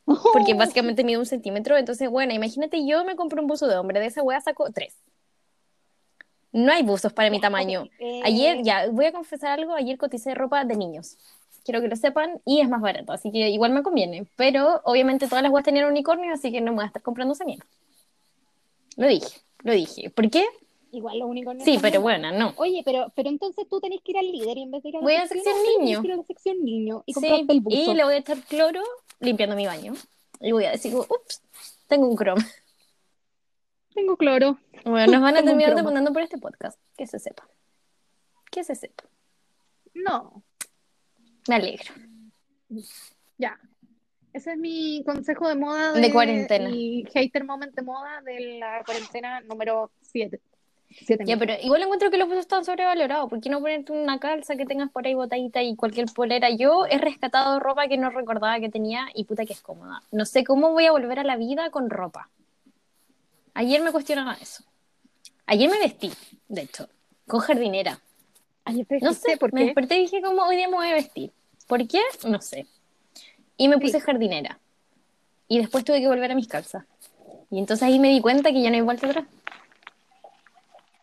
[0.06, 1.78] porque básicamente mido un centímetro.
[1.78, 4.96] Entonces, bueno, imagínate, yo me compro un buzo de hombre, de esa wea saco tres.
[6.52, 7.84] No hay buzos para mi tamaño.
[7.84, 11.18] Ok, eh, Ayer, ya, voy a confesar algo, ayer coticé ropa de niños.
[11.64, 14.26] Quiero que lo sepan, y es más barato, así que igual me conviene.
[14.36, 17.34] Pero obviamente todas las weas tenían unicornio, así que no me voy a estar comprando
[17.34, 17.66] esa mierda.
[18.96, 20.10] Lo dije, lo dije.
[20.10, 20.46] ¿Por qué?
[20.92, 22.54] Igual lo único Sí, pero bueno, no.
[22.56, 24.96] Oye, pero, pero entonces tú tenés que ir al líder y en vez de ir
[24.96, 26.02] a la Voy a la sección niño.
[26.04, 27.78] ir a la sección niño y Sí, el buzo.
[27.78, 28.82] y le voy a echar cloro
[29.20, 29.94] limpiando mi baño.
[30.42, 31.44] Y voy a decir, ups,
[31.88, 32.44] tengo un croma.
[33.94, 34.58] Tengo cloro.
[34.86, 36.80] Bueno, nos van a terminar demandando por este podcast.
[36.98, 37.48] Que se sepa.
[38.52, 39.04] Que se sepa.
[39.94, 40.44] No,
[41.48, 41.94] Me alegro.
[43.38, 43.60] ya.
[44.32, 46.70] Ese es mi consejo de moda De cuarentena.
[46.70, 50.40] Y hater moment de moda de la cuarentena número 7.
[51.26, 53.30] Ya, pero igual encuentro que los buzos están sobrevalorados.
[53.30, 56.50] ¿Por qué no ponerte una calza que tengas por ahí botadita y cualquier polera?
[56.50, 60.02] Yo he rescatado ropa que no recordaba que tenía y puta que es cómoda.
[60.12, 62.30] No sé cómo voy a volver a la vida con ropa.
[63.60, 64.64] Ayer me cuestionaba eso.
[65.46, 66.10] Ayer me vestí,
[66.48, 66.88] de hecho,
[67.28, 68.00] con jardinera.
[68.64, 69.66] Ay, pero No sé, por me qué.
[69.66, 71.34] desperté y dije, ¿cómo hoy día me voy a vestir?
[71.68, 72.00] ¿Por qué?
[72.26, 72.68] No sé.
[73.58, 74.06] Y me puse Sí.
[74.06, 74.60] jardinera.
[75.50, 76.86] Y después tuve que volver a mis calzas.
[77.52, 79.26] Y entonces ahí me di cuenta que ya no hay vuelta atrás.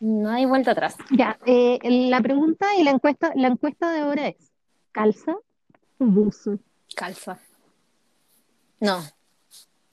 [0.00, 0.96] No hay vuelta atrás.
[1.10, 4.36] Ya, eh, la pregunta y la encuesta, la encuesta de ahora es:
[4.92, 5.32] ¿calza
[5.98, 6.58] o buzo?
[6.94, 7.38] Calza.
[8.80, 9.02] No.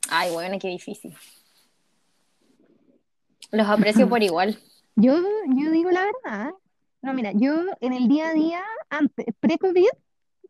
[0.09, 1.13] Ay, bueno, qué difícil.
[3.53, 4.59] Los aprecio por igual.
[4.95, 5.15] Yo,
[5.55, 6.51] yo digo la verdad.
[7.01, 9.87] No, mira, yo en el día a día, antes, pre-COVID,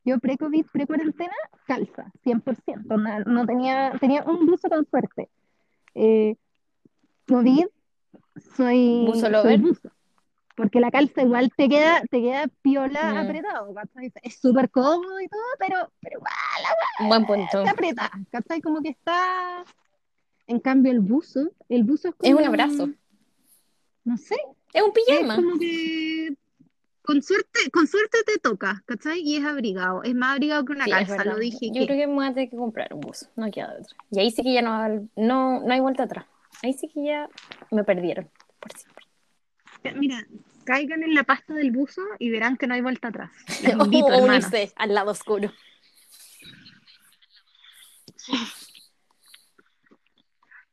[0.04, 1.34] yo pre-COVID, pre-cuarentena,
[1.66, 2.98] calza, 100%.
[2.98, 5.30] No, no tenía, tenía un buzo con suerte.
[5.96, 6.36] Eh,
[7.28, 7.66] COVID,
[8.58, 9.90] soy, ¿Buzo soy buzo.
[10.58, 13.18] Porque la calza igual te queda, te queda piola Mm.
[13.18, 14.12] apretado, ¿cachai?
[14.24, 16.34] Es súper cómodo y todo, pero, pero igual
[17.00, 17.64] Un buen punto.
[17.64, 18.62] te aprieta, ¿cachai?
[18.62, 19.64] Como que está...
[20.48, 22.30] En cambio el buzo, el buzo es como...
[22.34, 22.90] Es un abrazo.
[24.04, 24.36] No sé,
[24.74, 25.36] Es un es pijama.
[25.38, 26.34] como que
[27.02, 29.20] con suerte, con suerte te toca, ¿cachai?
[29.22, 31.68] Y es abrigado, es más abrigado que una Sí, es calza, lo dije.
[31.68, 33.28] Yo que- creo que me voy a tener que comprar un buzo.
[33.36, 33.96] No queda de otra.
[34.12, 36.26] Y ahí sí que ya no, no, no hay vuelta atrás.
[36.62, 37.30] Ahí sí que ya
[37.72, 38.30] me perdieron.
[38.60, 39.06] Por siempre.
[40.00, 40.26] Mira,
[40.64, 43.32] caigan en la pasta del buzo y verán que no hay vuelta atrás.
[43.80, 44.46] Invito, o hermanos.
[44.48, 45.52] unirse al lado oscuro.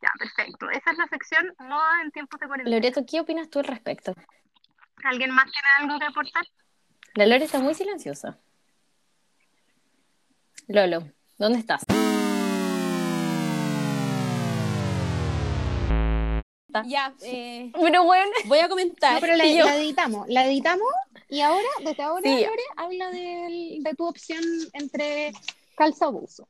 [0.02, 0.70] Ya, perfecto.
[0.70, 2.76] Esa es la sección moda en tiempos de cuarentena.
[2.76, 4.14] Loreto, ¿qué opinas tú al respecto?
[5.04, 6.42] ¿Alguien más tiene algo que aportar?
[7.14, 8.38] La Lore está muy silenciosa.
[10.68, 11.02] Lolo,
[11.38, 11.82] ¿dónde estás?
[16.86, 19.14] Ya, eh, Pero bueno, voy a comentar.
[19.14, 20.88] No, pero la, y yo- la editamos, la editamos
[21.28, 22.44] y ahora, desde ahora, Sí.
[22.44, 24.42] Lore, habla del- de tu opción
[24.74, 25.32] entre
[25.76, 26.48] calza o buzo.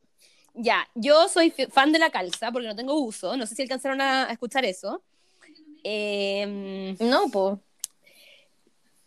[0.54, 3.36] Ya, yo soy fan de la calza porque no tengo uso.
[3.36, 5.02] No sé si alcanzaron a a escuchar eso.
[5.84, 7.60] Eh, no, po.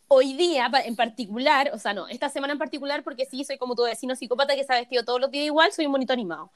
[0.08, 3.76] hoy día en particular, o sea, no, esta semana en particular, porque sí, soy como
[3.76, 6.52] tu vecino psicópata que se ha vestido todos los días igual, soy un monito animado.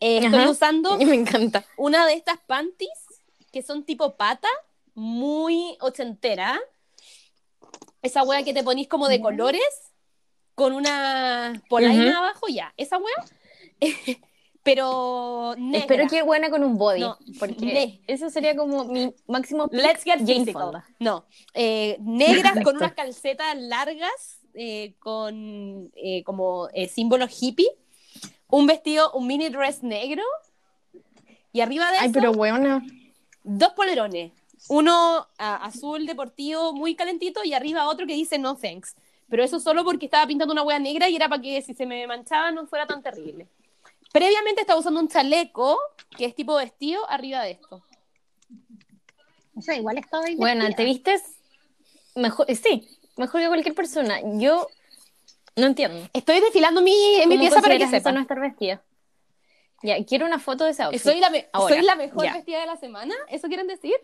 [0.00, 1.64] Eh, estoy usando Me encanta.
[1.76, 2.90] una de estas panties
[3.52, 4.48] que son tipo pata,
[4.94, 6.60] muy ochentera.
[8.02, 9.92] Esa wea que te ponís como de colores,
[10.54, 12.18] con una polaina Ujú.
[12.18, 13.24] abajo, ya, esa wea.
[14.74, 15.78] Pero negra.
[15.80, 17.00] Espero que buena con un body.
[17.00, 19.68] No, porque ne- eso sería como mi máximo.
[19.68, 20.62] pick Let's get physical.
[20.62, 20.86] Fonda.
[20.98, 27.68] No, eh, negras con unas calcetas largas, eh, con eh, como eh, símbolos hippie,
[28.48, 30.22] un vestido, un mini dress negro.
[31.52, 32.82] Y arriba de Ay, eso, pero weona.
[33.42, 34.32] dos polerones.
[34.68, 38.94] Uno azul deportivo muy calentito y arriba otro que dice no thanks.
[39.28, 41.86] Pero eso solo porque estaba pintando una hueá negra y era para que si se
[41.86, 43.48] me manchaba no fuera tan terrible.
[44.12, 45.78] Previamente estaba usando un chaleco,
[46.16, 47.84] que es tipo vestido, arriba de esto.
[49.54, 50.36] O sea, igual estaba ahí.
[50.36, 51.22] Bueno, te vistes
[52.14, 54.20] mejor, eh, sí, mejor que cualquier persona.
[54.38, 54.66] Yo
[55.56, 56.08] no entiendo.
[56.12, 58.12] Estoy desfilando mi, en mi ¿Cómo pieza para que sepa.
[58.12, 58.82] no estar vestida?
[59.82, 61.00] Ya, quiero una foto de ese outfit.
[61.02, 62.34] ¿Soy la, me- Ahora, ¿Soy la mejor ya.
[62.34, 63.14] vestida de la semana?
[63.28, 63.94] ¿Eso quieren decir?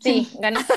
[0.00, 0.74] Sí, ganaste.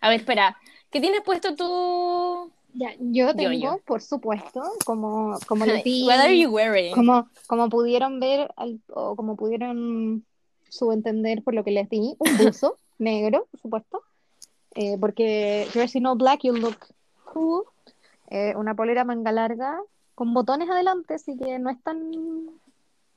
[0.00, 0.56] A ver, espera.
[0.90, 2.52] ¿Qué tienes puesto tú?
[2.74, 3.80] Ya, yo tengo, Yo-yo.
[3.84, 6.94] por supuesto, como, como les di, What are you wearing?
[6.94, 10.24] como, como pudieron ver, al- o como pudieron
[10.68, 14.02] subentender por lo que les di, un buzo negro, por supuesto,
[14.74, 16.76] eh, porque dressing all black, you look
[17.24, 17.64] cool,
[18.28, 19.80] eh, una polera manga larga
[20.14, 22.12] con botones adelante, así que no es tan,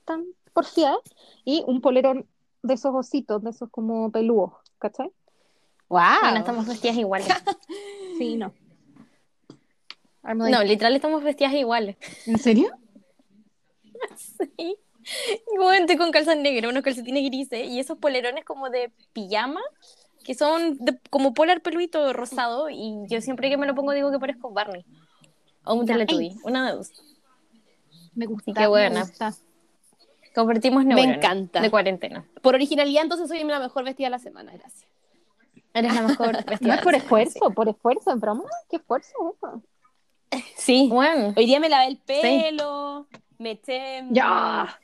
[0.06, 0.98] tan porfiada,
[1.46, 2.26] y un polerón
[2.64, 5.12] de esos ositos, de esos como peludos, ¿cachai?
[5.90, 6.00] ¡Wow!
[6.22, 7.28] Bueno, estamos vestidas iguales.
[8.18, 8.54] Sí, no.
[10.24, 11.98] Like, No, literal estamos vestidas iguales.
[12.26, 12.70] ¿En serio?
[14.58, 14.76] Sí.
[15.58, 19.62] Bueno, estoy con calzas negras, unos calcetines grises y esos polerones como de pijama,
[20.24, 24.12] que son de- como polar peluito rosado y yo siempre que me lo pongo digo
[24.12, 24.86] que parezco Barney.
[25.66, 25.86] O un.
[25.86, 26.92] Teletubby, una de dos.
[28.16, 28.52] Me gusta.
[28.54, 29.02] qué me buena.
[29.02, 29.34] gusta.
[30.86, 31.62] Me neuronas encanta.
[31.62, 32.26] De cuarentena.
[32.42, 34.86] Por originalidad, entonces soy la mejor vestida de la semana, gracias.
[35.74, 36.68] Eres la mejor vestida.
[36.68, 38.44] No es por esfuerzo, por esfuerzo, en broma.
[38.70, 39.62] ¿Qué esfuerzo es eso?
[40.66, 40.84] Sí.
[40.84, 40.90] sí.
[40.90, 44.80] Bueno, Hoy día me lavé el pelo, me eché, Ya.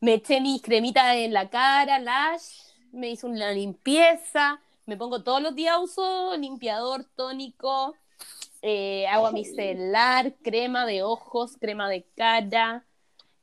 [0.00, 5.40] me eché mis cremitas en la cara, lash, me hice una limpieza, me pongo todos
[5.42, 7.94] los días, uso limpiador tónico,
[8.62, 12.84] eh, agua micelar, crema de ojos, crema de cara.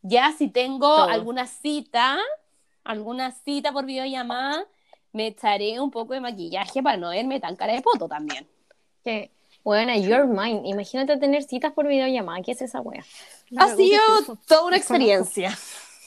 [0.02, 1.04] Ya si tengo Todo.
[1.10, 2.18] alguna cita,
[2.84, 4.66] alguna cita por videollamada,
[5.14, 8.48] me echaré un poco de maquillaje para no verme tan cara de poto también.
[9.04, 9.32] que,
[9.64, 10.68] bueno, you're mine.
[10.68, 12.42] Imagínate tener citas por videollamada.
[12.42, 13.04] ¿Qué es esa wea?
[13.50, 15.58] La Ha cagó, ¿qué sido es toda una experiencia.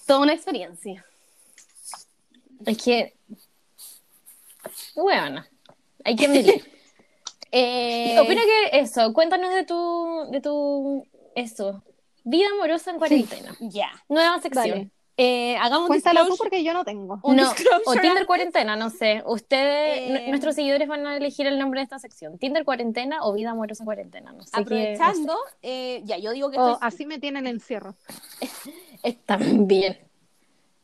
[0.06, 1.04] Toda una experiencia.
[2.64, 3.14] Es que,
[4.94, 5.44] bueno,
[6.04, 6.72] hay que medir.
[7.52, 11.82] Eh, Opino que eso, cuéntanos de tu, de tu, eso,
[12.24, 13.56] vida amorosa en cuarentena.
[13.60, 13.88] Ya.
[14.08, 14.90] Nueva sección.
[15.18, 17.18] Eh, hagamos un Cuéntalo tú porque yo no tengo.
[17.22, 19.22] Un no, disclosure o Tinder cuarentena, no sé.
[19.24, 22.36] Ustedes, Eh, nu- nuestros seguidores van a elegir el nombre de esta sección.
[22.38, 24.50] Tinder cuarentena o vida amorosa cuarentena, no sé.
[24.52, 27.94] qué- Aprovechando, eh, ya, yo digo que O estoy, así me tienen encierro.
[29.26, 30.05] También.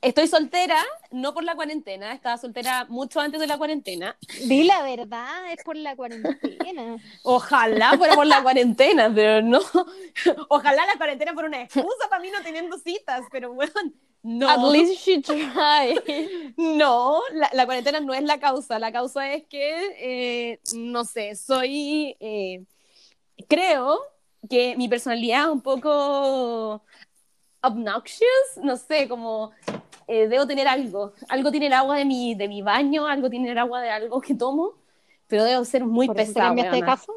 [0.03, 0.77] Estoy soltera,
[1.11, 4.17] no por la cuarentena, estaba soltera mucho antes de la cuarentena.
[4.47, 6.97] Di la verdad, es por la cuarentena.
[7.23, 9.61] Ojalá fuera por la cuarentena, pero no.
[10.49, 13.73] Ojalá la cuarentena fuera una excusa para mí no teniendo citas, pero bueno,
[14.23, 14.49] no.
[14.49, 15.99] At least she tried.
[16.57, 18.79] No, la, la cuarentena no es la causa.
[18.79, 22.17] La causa es que, eh, no sé, soy.
[22.21, 22.65] eh,
[23.49, 24.01] creo
[24.49, 26.85] que mi personalidad es un poco
[27.63, 29.53] obnoxious, no sé, como.
[30.07, 31.13] Eh, debo tener algo.
[31.29, 34.21] Algo tiene el agua de mi, de mi baño, algo tiene el agua de algo
[34.21, 34.75] que tomo,
[35.29, 36.47] pero debo ser muy ¿Por pesada.
[36.49, 37.13] cambiaste de casa?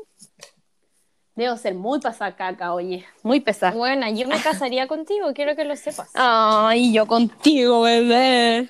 [1.36, 3.06] Debo ser muy pasada caca, oye.
[3.22, 3.74] Muy pesada.
[3.76, 6.10] Bueno, yo me casaría contigo, quiero que lo sepas.
[6.14, 8.70] Ay, yo contigo, bebé.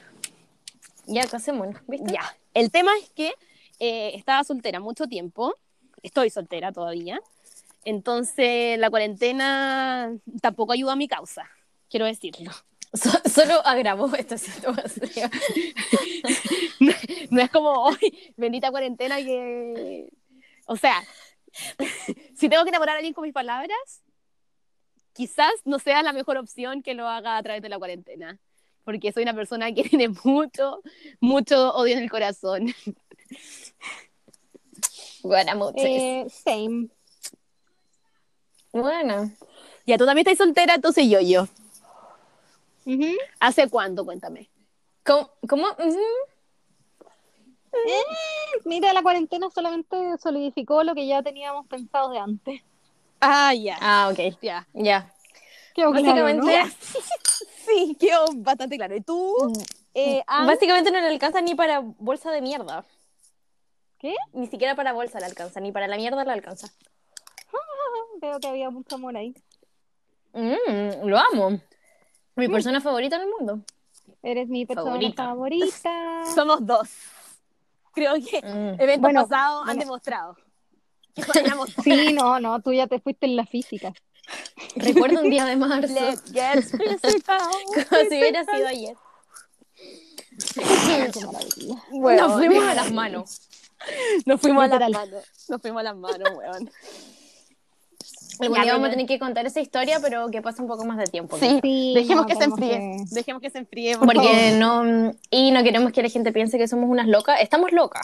[1.05, 2.11] Ya, casémonos, ¿viste?
[2.11, 2.23] Ya.
[2.55, 3.33] El tema es que
[3.79, 5.53] eh, estaba soltera mucho tiempo.
[6.01, 7.19] Estoy soltera todavía.
[7.83, 11.47] Entonces, la cuarentena tampoco ayuda a mi causa.
[11.87, 12.51] Quiero decirlo.
[12.95, 15.29] So- solo agravó esta situación.
[17.29, 20.07] No es como hoy, bendita cuarentena que.
[20.67, 21.03] O sea,
[22.35, 23.77] si tengo que enamorar a alguien con mis palabras,
[25.13, 28.39] quizás no sea la mejor opción que lo haga a través de la cuarentena.
[28.83, 30.81] Porque soy una persona que tiene mucho,
[31.19, 32.73] mucho odio en el corazón.
[35.23, 35.85] Bueno, muchas.
[35.85, 36.89] Eh, same.
[38.71, 39.31] Bueno,
[39.87, 41.47] Ya, tú también estás soltera, entonces yo, yo.
[43.39, 44.05] ¿Hace cuánto?
[44.05, 44.49] Cuéntame.
[45.03, 45.29] ¿cómo?
[45.47, 45.67] cómo?
[45.67, 45.99] Ujú.
[48.63, 52.61] Mira, la cuarentena solamente solidificó lo que ya teníamos pensado de antes.
[53.19, 53.77] Ah, ya.
[53.81, 54.67] Ah, ok, Ya.
[54.73, 55.11] ya.
[55.73, 56.73] Quedó claro, Básicamente, ¿no?
[57.65, 58.95] Sí, quedó bastante claro.
[58.95, 59.35] ¿Y tú?
[59.93, 60.47] Eh, Ann?
[60.47, 62.85] básicamente no le alcanza ni para bolsa de mierda.
[63.97, 64.15] ¿Qué?
[64.33, 66.69] Ni siquiera para bolsa le alcanza, ni para la mierda le alcanza.
[68.21, 69.33] Veo que había mucho amor ahí.
[70.33, 71.59] Mm, lo amo.
[72.35, 73.59] Mi persona favorita en el mundo.
[74.21, 75.23] Eres mi persona Favorita.
[75.25, 76.23] favorita.
[76.35, 76.89] Somos dos.
[77.93, 78.81] Creo que Mm.
[78.81, 79.79] eventos Bueno, pasados han bueno.
[79.81, 80.37] demostrado.
[81.15, 81.83] que éramos dos.
[81.83, 83.93] Sí, no, no, tú ya te fuiste en la física.
[84.75, 87.37] Recuerdo un día de marzo, Let's get physical.
[87.89, 88.95] como si hubiera sido ayer.
[90.53, 91.83] Qué maravilla.
[91.91, 93.41] Bueno, Nos fuimos a las manos.
[94.25, 95.23] Nos fuimos a las manos.
[95.47, 96.71] Nos fuimos a las manos, weón.
[98.39, 100.97] Algún día vamos a tener que contar esa historia, pero que pase un poco más
[100.97, 101.37] de tiempo.
[101.37, 102.69] Sí, Sí, dejemos no, que se enfríe.
[102.79, 103.97] que- Dejemos que se enfríe.
[103.97, 104.83] por Porque favor.
[104.85, 105.13] no.
[105.31, 107.39] Y no queremos que la gente piense que somos unas locas.
[107.41, 108.03] Estamos locas.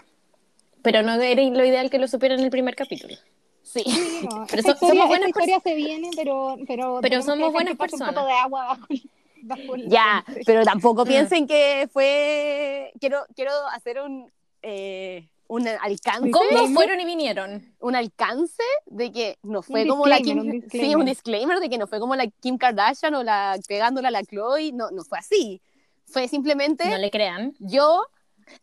[0.82, 3.16] Pero no era lo ideal que lo supieran en el primer capítulo.
[3.64, 3.84] Sí.
[3.86, 7.52] Sí, no, Pero so- somos historia, buenas esta historia se viene, pero pero, Pero somos
[7.54, 8.16] buenas que pase un personas.
[8.16, 9.10] poco de agua bajo, el-
[9.44, 11.08] bajo Ya, pero tampoco Mm.
[11.08, 12.92] piensen que fue.
[13.00, 14.32] Quiero, quiero hacer un.
[14.64, 16.32] eh, un alcance.
[16.32, 17.76] ¿Cómo fueron y vinieron?
[17.80, 21.70] un alcance de que no fue Un como la Kim un sí un disclaimer de
[21.70, 25.04] que no fue como la Kim Kardashian o la pegándola a la Chloe no no
[25.04, 25.62] fue así
[26.06, 27.54] fue simplemente No le crean.
[27.60, 28.06] yo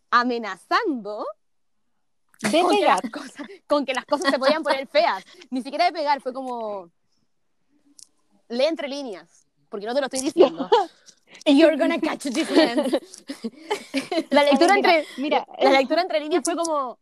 [0.09, 1.25] amenazando
[2.41, 2.99] De con que, pegar.
[3.03, 6.33] las cosas, con que las cosas se podían poner feas ni siquiera de pegar fue
[6.33, 6.89] como
[8.47, 10.67] lee entre líneas porque no te lo estoy diciendo
[11.45, 12.77] You're gonna catch this man.
[14.29, 16.99] la lectura entre mira, la eh, lectura entre líneas fue como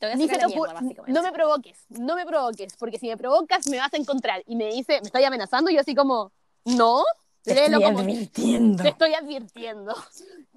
[0.00, 3.92] la ocu- mierda, no me provoques, no me provoques, porque si me provocas me vas
[3.94, 4.42] a encontrar.
[4.46, 6.32] Y me dice, me estoy amenazando, y yo así como,
[6.64, 7.04] no,
[7.42, 8.82] Te léelo estoy como, advirtiendo.
[8.82, 9.94] te estoy advirtiendo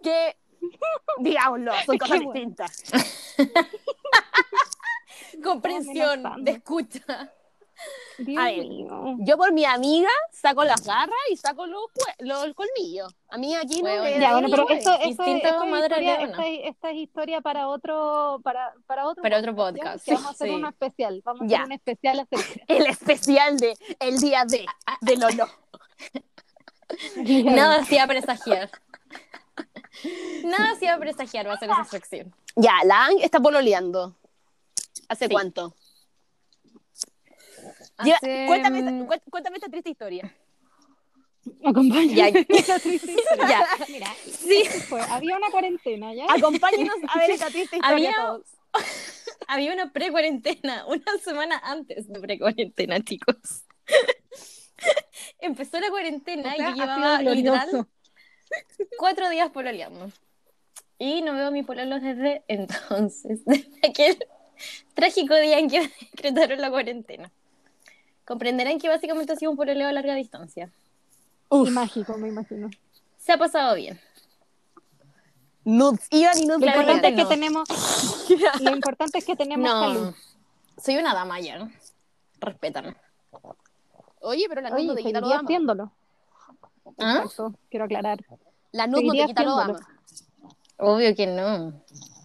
[0.01, 0.35] que,
[1.19, 2.83] digámoslo, son cosas distintas.
[5.43, 7.31] Comprensión de escucha.
[8.17, 9.15] Dios a ver, mío.
[9.19, 11.81] Yo por mi amiga saco las garras y saco los,
[12.19, 13.13] los colmillos.
[13.29, 16.59] A mí aquí no me Ya, bueno, pero esto, esto, esto es historia, esta, es-
[16.63, 20.47] esta es historia para otro, para, para otro Para otro podcast, Que vamos a hacer
[20.47, 20.53] sí.
[20.55, 21.57] uno especial, vamos a Ya.
[21.57, 22.63] hacer un especial acerca.
[22.67, 24.65] El especial de el día de,
[25.01, 25.47] de Lolo.
[27.17, 28.69] Nada hacía presagiar.
[30.43, 32.33] Nada hacía presagiar, va a ser esa sección.
[32.55, 34.15] Ya, la Ang está pololeando.
[35.09, 35.31] ¿Hace Sí.
[35.31, 35.75] cuánto?
[38.03, 40.35] Lleva- Hace, cuéntame, mm, cuéntame esta triste historia.
[41.63, 42.13] Acompáñame.
[42.15, 42.29] Ya.
[43.49, 43.67] Ya.
[43.89, 44.63] Mira, Sí.
[44.63, 45.01] ¿qué fue?
[45.01, 46.25] había una cuarentena, ¿ya?
[46.29, 48.45] Acompáñenos a ver esta triste historia Había- todos.
[49.47, 53.63] Había una pre-cuarentena, una semana antes de pre-cuarentena, chicos.
[55.39, 57.87] Empezó la cuarentena O sea, y yo llevaba literal
[58.97, 60.11] cuatro días pololeando.
[60.97, 64.17] Y no veo a mi pololo desde entonces, desde aquel
[64.93, 67.31] trágico día en que decretaron la cuarentena.
[68.25, 70.69] Comprenderán que básicamente ha sido un pololeo a larga distancia.
[71.51, 72.69] Y mágico, me imagino.
[73.17, 73.99] Se ha pasado bien.
[75.63, 77.27] Nudes iban y nudes Lo importante es que no.
[77.29, 77.69] tenemos,
[78.61, 80.15] lo importante es que tenemos No, salud.
[80.83, 81.57] soy una dama ya.
[81.57, 81.71] ¿no?
[82.39, 82.95] Respétame.
[84.21, 85.41] Oye, pero la Oye, no te quita lo dama.
[85.43, 85.91] haciéndolo.
[86.99, 87.21] ¿Ah?
[87.23, 88.19] Exacto, quiero aclarar.
[88.71, 89.79] La nude no te quita lo dama.
[90.77, 91.73] Obvio que no.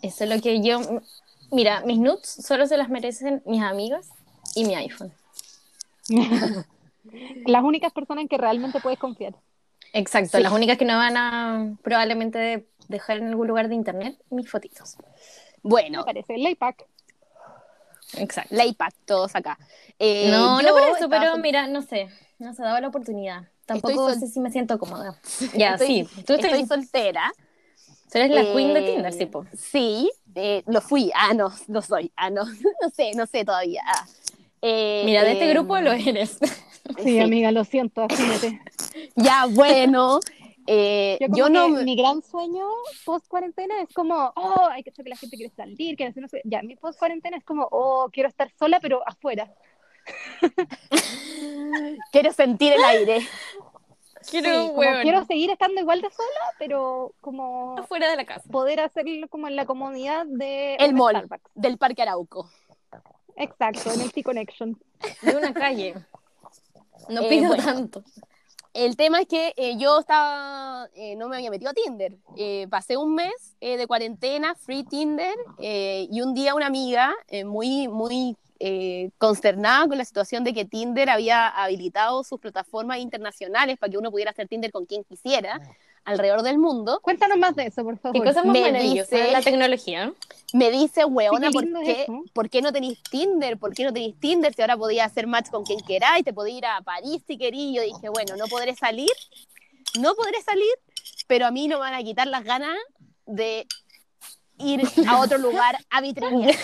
[0.03, 0.81] Eso es lo que yo.
[1.51, 4.09] Mira, mis nudes solo se las merecen mis amigas
[4.55, 5.13] y mi iPhone.
[7.47, 9.35] Las únicas personas en que realmente puedes confiar.
[9.93, 10.43] Exacto, Sí.
[10.43, 14.97] las únicas que no van a probablemente dejar en algún lugar de internet mis fotitos.
[15.63, 16.35] Bueno, Me parece.
[16.35, 16.87] El Laypack.
[18.15, 18.55] Exacto.
[18.55, 19.57] ley pack, todos acá.
[19.99, 22.09] Eh, no, no por eso, pero mira, no sé,
[22.39, 23.49] no se daba la oportunidad.
[23.67, 25.17] Tampoco sol- sé si me siento cómoda.
[25.55, 27.33] Ya, estoy- sí, tú, estoy estoy, soltera.
[28.11, 29.47] tú eres la Eh, queen de Tinder, sí, po.
[29.57, 31.13] Sí, eh, lo fui.
[31.15, 32.11] Ah, no, no soy.
[32.17, 32.45] Ah, no,
[32.83, 33.83] no sé, no sé todavía.
[33.87, 34.07] Ah.
[34.63, 36.39] Eh, Mira, de este eh, grupo lo eres.
[36.97, 37.21] Sí, Sí.
[37.21, 38.61] amiga, lo siento, asúmete.
[39.15, 40.19] Ya, bueno.
[40.67, 41.69] eh, Yo, no.
[41.69, 42.65] mi gran sueño
[43.05, 46.23] post cuarentena es como, oh, hay que hacer que la gente quiere salir, quiere hacer
[46.23, 46.41] no sé.
[46.45, 49.53] Ya, mi post cuarentena es como, oh, quiero estar sola, pero afuera.
[52.13, 53.21] Quiero sentir el aire.
[54.31, 58.49] Quiero Sí, hueón quiero seguir estando igual de sola, pero como afuera de la casa.
[58.51, 61.17] poder hacerlo como en la comodidad de El mall.
[61.17, 61.51] Starbucks.
[61.55, 62.49] Del Parque Arauco.
[63.41, 64.79] Exacto, en el T-Connection.
[65.23, 65.95] De una calle.
[67.09, 67.65] No Eh, pido bueno.
[67.65, 68.05] tanto.
[68.73, 72.13] El tema es que eh, yo estaba, eh, no me había metido a Tinder.
[72.37, 77.13] Eh, pasé un mes eh, de cuarentena, free Tinder, eh, y un día una amiga,
[77.27, 82.99] eh, muy, muy eh, consternada con la situación de que Tinder había habilitado sus plataformas
[82.99, 85.61] internacionales para que uno pudiera hacer Tinder con quien quisiera
[86.05, 88.19] alrededor del mundo, Cuéntanos más de eso, por favor.
[88.21, 90.13] Qué cosa más Me dice- la tecnología.
[90.53, 92.23] me dice, weona, Sí, ¿por es qué, eso.
[92.33, 93.59] ¿por qué no tenéis Tinder?
[93.59, 96.25] ¿Por qué no tenéis Tinder si ahora podía hacer match con quien queráis?
[96.25, 97.75] Te podía ir a París si querí.
[97.75, 99.11] Yo dije, bueno, no podré salir,
[100.01, 100.73] no podré salir,
[101.29, 102.77] pero a mí no me van a quitar las ganas
[103.27, 103.67] de
[104.59, 106.55] ir a otro lugar a vitrinear.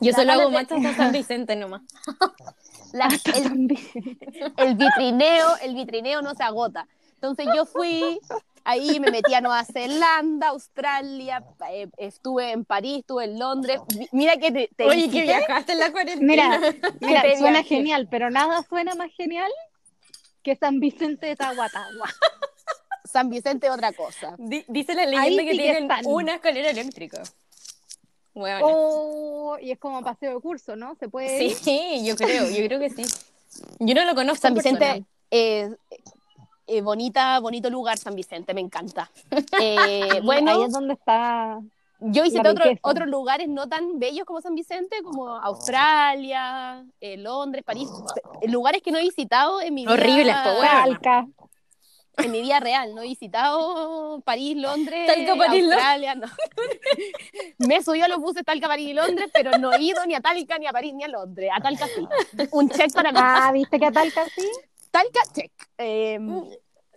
[0.00, 1.82] Yo solo hago ganas de- hasta San Vicente nomás.
[2.92, 3.08] La-
[4.56, 6.86] el vitrineo, el vitrineo no se agota.
[7.24, 8.20] Entonces yo fui,
[8.64, 13.80] ahí me metí a Nueva Zelanda, Australia, eh, estuve en París, estuve en Londres.
[13.98, 16.20] Mi- Mira que te, te Oye, que viajaste en la cuarentena.
[16.60, 16.60] Mira,
[17.00, 17.76] mira, te suena viaje.
[17.76, 19.50] genial, pero nada suena más genial
[20.42, 22.10] que San Vicente de Tahuatahua.
[23.10, 24.34] San Vicente otra cosa.
[24.36, 26.04] Di- dice la leyenda Ahí que tienen están.
[26.06, 27.22] una escalera eléctrica.
[28.34, 28.66] Bueno.
[28.68, 30.94] Oh, y es como paseo de curso, ¿no?
[30.96, 31.54] Se puede.
[31.54, 33.02] Sí, yo creo, yo creo que sí.
[33.78, 34.42] Yo no lo conozco.
[34.42, 35.70] San en Vicente, eh,
[36.66, 39.10] eh, bonita, bonito lugar San Vicente, me encanta.
[39.60, 41.60] Eh, Ahí bueno, es donde está.
[42.00, 47.64] yo visité otro- otros lugares no tan bellos como San Vicente, como Australia, eh, Londres,
[47.64, 47.88] París,
[48.42, 50.62] eh, lugares que no he visitado en mi vida, Horribles, po, weón.
[50.62, 51.26] Talca.
[52.16, 52.94] en mi vida real.
[52.94, 56.26] No he visitado París, Londres, Talca, París, Australia, no.
[57.58, 60.14] Me he subido a los buses Talca, París y Londres, pero no he ido ni
[60.14, 61.50] a Talca, ni a París, ni a Londres.
[61.54, 62.06] A Talca sí.
[62.52, 63.18] Un check para mí.
[63.20, 64.48] Ah, ¿viste que a Talca sí?
[64.94, 65.50] Talca, check.
[65.78, 66.18] Eh,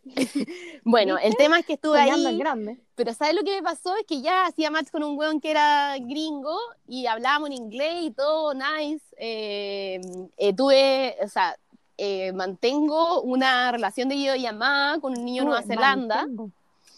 [0.84, 2.78] bueno, el tema es que estuve Soñando ahí, grande.
[2.96, 3.96] pero ¿sabes lo que me pasó?
[3.98, 6.56] Es que ya hacía match con un weón que era gringo
[6.88, 9.04] y hablábamos en inglés y todo, nice.
[9.18, 10.00] Eh,
[10.38, 11.58] eh, tuve, o sea,
[11.98, 16.18] eh, mantengo una relación de videollamada con un niño de Nueva Zelanda.
[16.18, 16.52] mantengo.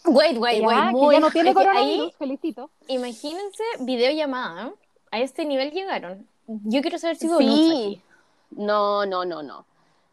[0.04, 0.78] Wait, wait, Ya, wait.
[0.86, 2.70] que muy- ya no tiene que ahí- felicito.
[2.88, 4.72] Imagínense videollamada.
[5.10, 6.26] A este nivel llegaron.
[6.46, 8.00] Yo quiero saber si hubo Sí.
[8.50, 9.64] No, no, no, no.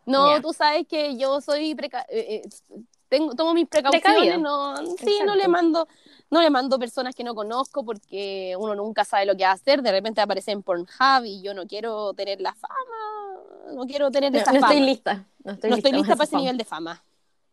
[0.07, 0.41] No, Ya.
[0.41, 2.49] tú sabes que yo soy preca eh, eh,
[3.09, 5.87] tengo, tomo mis precauciones, no, sí, no le mando,
[6.29, 9.53] no le mando personas que no conozco porque uno nunca sabe lo que va a
[9.53, 12.73] hacer, de repente aparece en Pornhub y yo no quiero tener la fama,
[13.73, 14.73] no quiero tener No, esa no fama.
[14.73, 15.25] estoy lista.
[15.43, 16.41] No estoy no estoy lista para ese fama.
[16.41, 17.03] nivel de fama,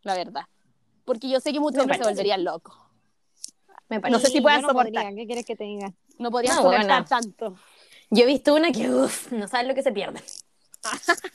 [0.03, 0.43] la verdad.
[1.05, 2.75] Porque yo sé que muchos hombres se volverían locos.
[3.89, 4.27] Me No parece.
[4.27, 4.93] sé si puedan no soportar.
[4.93, 5.93] podría, ¿Qué quieres que te diga?
[6.19, 7.05] No podrían No, soportar bueno.
[7.09, 7.57] tanto.
[8.11, 10.21] Yo he visto una que, uff, no sabes lo que se pierde.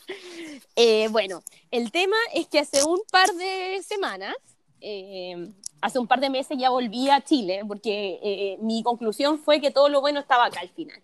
[0.76, 4.34] Eh, bueno, el tema es que hace un par de semanas,
[4.80, 9.60] eh, hace un par de meses ya volví a Chile, porque eh, mi conclusión fue
[9.60, 11.02] que todo lo bueno estaba acá al final.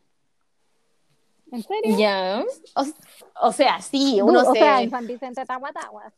[1.52, 1.98] ¿En serio?
[1.98, 2.46] Ya.
[2.76, 4.60] O, o sea, sí, uno o se...
[4.60, 6.14] sea, en San Vicente Tahuatahua.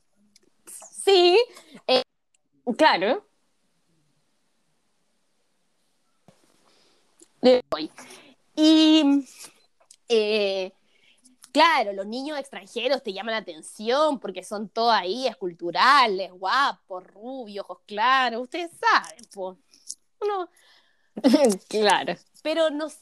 [0.91, 1.38] Sí,
[2.75, 3.23] Claro.
[8.55, 9.25] Y,
[10.09, 10.71] eh,
[11.51, 17.65] claro, los niños extranjeros te llaman la atención porque son todos ahí esculturales, guapos, rubios,
[17.67, 19.57] ojos claros, ustedes saben, pues.
[20.19, 20.49] Uno,
[21.69, 22.15] claro.
[22.41, 23.01] pero no son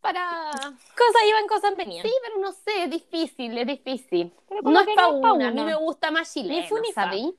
[0.00, 0.50] para...
[0.52, 2.06] Cosas iban, cosas venían.
[2.06, 4.32] Sí, pero no sé, es difícil, es difícil.
[4.62, 6.66] No es para una, a mí me gusta más chileno.
[6.94, 7.34] ¿sabí?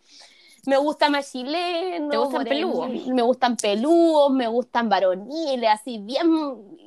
[0.65, 2.09] Me gusta más chileno.
[2.09, 2.89] ¿Te gustan peludos?
[3.07, 6.27] Me gustan peludos, me gustan varoniles, así bien,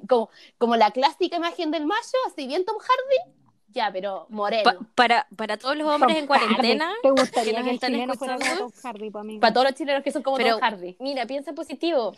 [0.06, 3.39] como, como la clásica imagen del macho, así bien Tom Hardy.
[3.72, 4.64] Ya, pero moreno.
[4.64, 8.72] Pa- para, para todos los hombres en Tom cuarentena, ¿Te gustaría que están escuchando, Tom
[8.82, 10.96] Hardy para todos los chilenos que son como Pero- Tom Hardy.
[10.98, 12.14] mira, piensa positivo.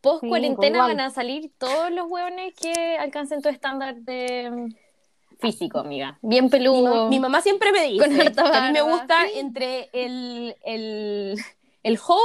[0.00, 5.78] Post cuarentena van a salir todos los hueones que alcancen tu estándar de mm, físico,
[5.78, 6.18] amiga.
[6.22, 7.08] Bien peludo.
[7.08, 9.38] mi mamá siempre me dice Con harta que a mí me gusta sí.
[9.38, 11.38] entre el, el,
[11.84, 12.20] el hobo,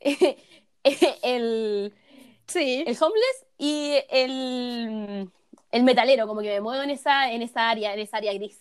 [1.22, 1.94] el,
[2.46, 2.84] Sí.
[2.86, 5.30] el homeless y el,
[5.70, 8.60] el metalero, como que me muevo en esa, en esa área, en esa área gris.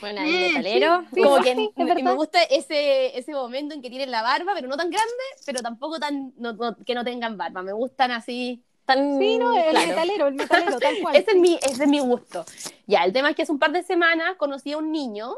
[0.00, 1.04] Bueno, el metalero.
[1.14, 4.22] sí, como sí, que sí, me, me gusta ese, ese momento en que tienen la
[4.22, 5.12] barba, pero no tan grande,
[5.46, 7.62] pero tampoco tan no- no- que no tengan barba.
[7.62, 8.64] Me gustan así.
[8.84, 9.86] Tan, Sí, no, el claro.
[9.88, 11.14] metalero, el metalero, tal cual.
[11.14, 12.44] Ese es, mi, ese es mi gusto.
[12.86, 15.36] Ya, el tema es que hace un par de semanas conocí a un niño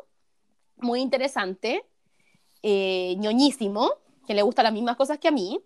[0.77, 1.85] muy interesante,
[2.63, 3.91] eh, ñoñísimo,
[4.27, 5.61] que le gustan las mismas cosas que a mí.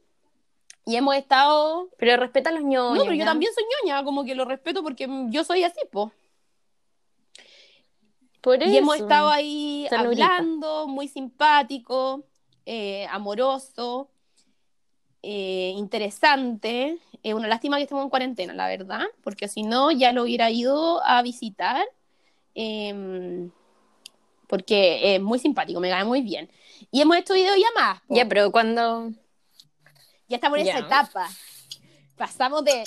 [0.87, 2.99] Y hemos estado Pero respeta a los ñoños.
[2.99, 6.13] No, pero yo también soy ñoña, como que lo respeto porque yo soy así, po.
[8.41, 12.25] Por Y hemos estado ahí hablando, muy simpático,
[12.67, 14.11] eh, amoroso,
[15.23, 16.99] eh, interesante.
[17.23, 20.51] Es una lástima que estemos en cuarentena, la verdad, porque si no, ya lo hubiera
[20.51, 21.87] ido a visitar.
[22.55, 23.51] em,
[24.47, 26.49] porque es muy simpático, me cae muy bien.
[26.93, 28.03] Y hemos hecho videollamadas.
[28.07, 28.15] po.
[28.15, 29.11] Ya, pero cuando.
[30.29, 30.87] Ya estamos en esa Ya.
[30.87, 31.29] etapa.
[32.17, 32.85] Pasamos de,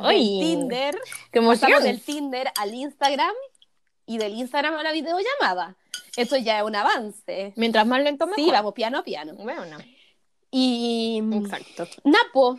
[0.00, 0.98] Ay, Tinder
[1.32, 3.34] Pasamos del Tinder al Instagram
[4.06, 5.76] y del Instagram a la videollamada.
[6.16, 7.52] Esto ya es un avance.
[7.56, 8.42] Mientras más lento, mejor.
[8.42, 9.34] Sí, vamos piano a piano.
[9.34, 9.78] Bueno, no.
[10.50, 11.86] Y Exacto.
[12.04, 12.58] Napo,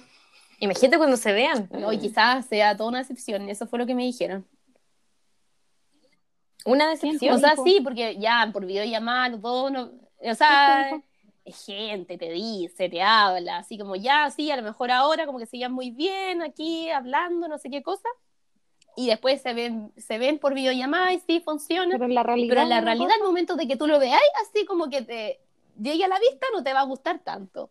[0.60, 1.68] Imagínate cuando se vean.
[1.84, 4.48] hoy quizás sea toda una decepción, eso fue lo que me dijeron.
[6.66, 7.36] Una decepción.
[7.36, 11.02] O sea, sí, porque ya por videollamada, todo, no, o ¿Qué sea,
[11.52, 15.46] gente, te dice, te habla, así como ya, sí, a lo mejor ahora como que
[15.46, 18.08] se llevan muy bien aquí hablando, no sé qué cosa.
[18.98, 21.92] Y después se ven, se ven por videollamada y sí, funciona.
[21.94, 22.50] Pero en la realidad.
[22.50, 25.40] Pero en la realidad, al momento de que tú lo veáis, así como que te
[25.82, 27.70] llegue a la vista, no te va a gustar tanto.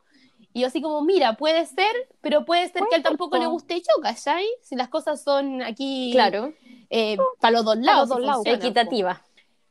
[0.53, 3.47] Y yo así como, mira, puede ser, pero puede ser que a él tampoco le
[3.47, 4.15] guste y choca.
[4.63, 6.55] Si las cosas son aquí Claro.
[7.41, 8.09] para los dos lados.
[8.09, 8.37] dos si lados.
[8.39, 8.65] funciona, po.
[8.67, 9.23] Equitativa.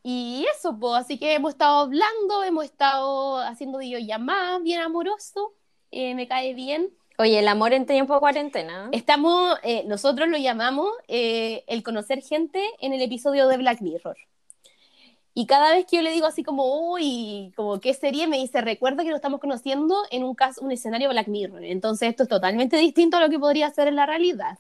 [0.04, 5.54] Y eso, pues, así que hemos estado hablando, hemos estado haciendo videollamadas, bien amoroso,
[5.91, 6.89] eh, me cae bien.
[7.18, 8.89] Oye, el amor en tiempo de cuarentena.
[8.93, 14.16] Estamos, eh, nosotros lo llamamos eh, el conocer gente en el episodio de Black Mirror.
[15.34, 18.62] Y cada vez que yo le digo así como, uy, como qué serie, me dice,
[18.62, 21.64] recuerda que lo estamos conociendo en un caso, un escenario Black Mirror.
[21.66, 24.58] Entonces esto es totalmente distinto a lo que podría ser en la realidad.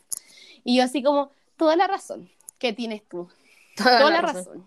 [0.65, 3.29] Y yo así como, toda la razón que tienes tú.
[3.77, 4.65] Toda, la razón.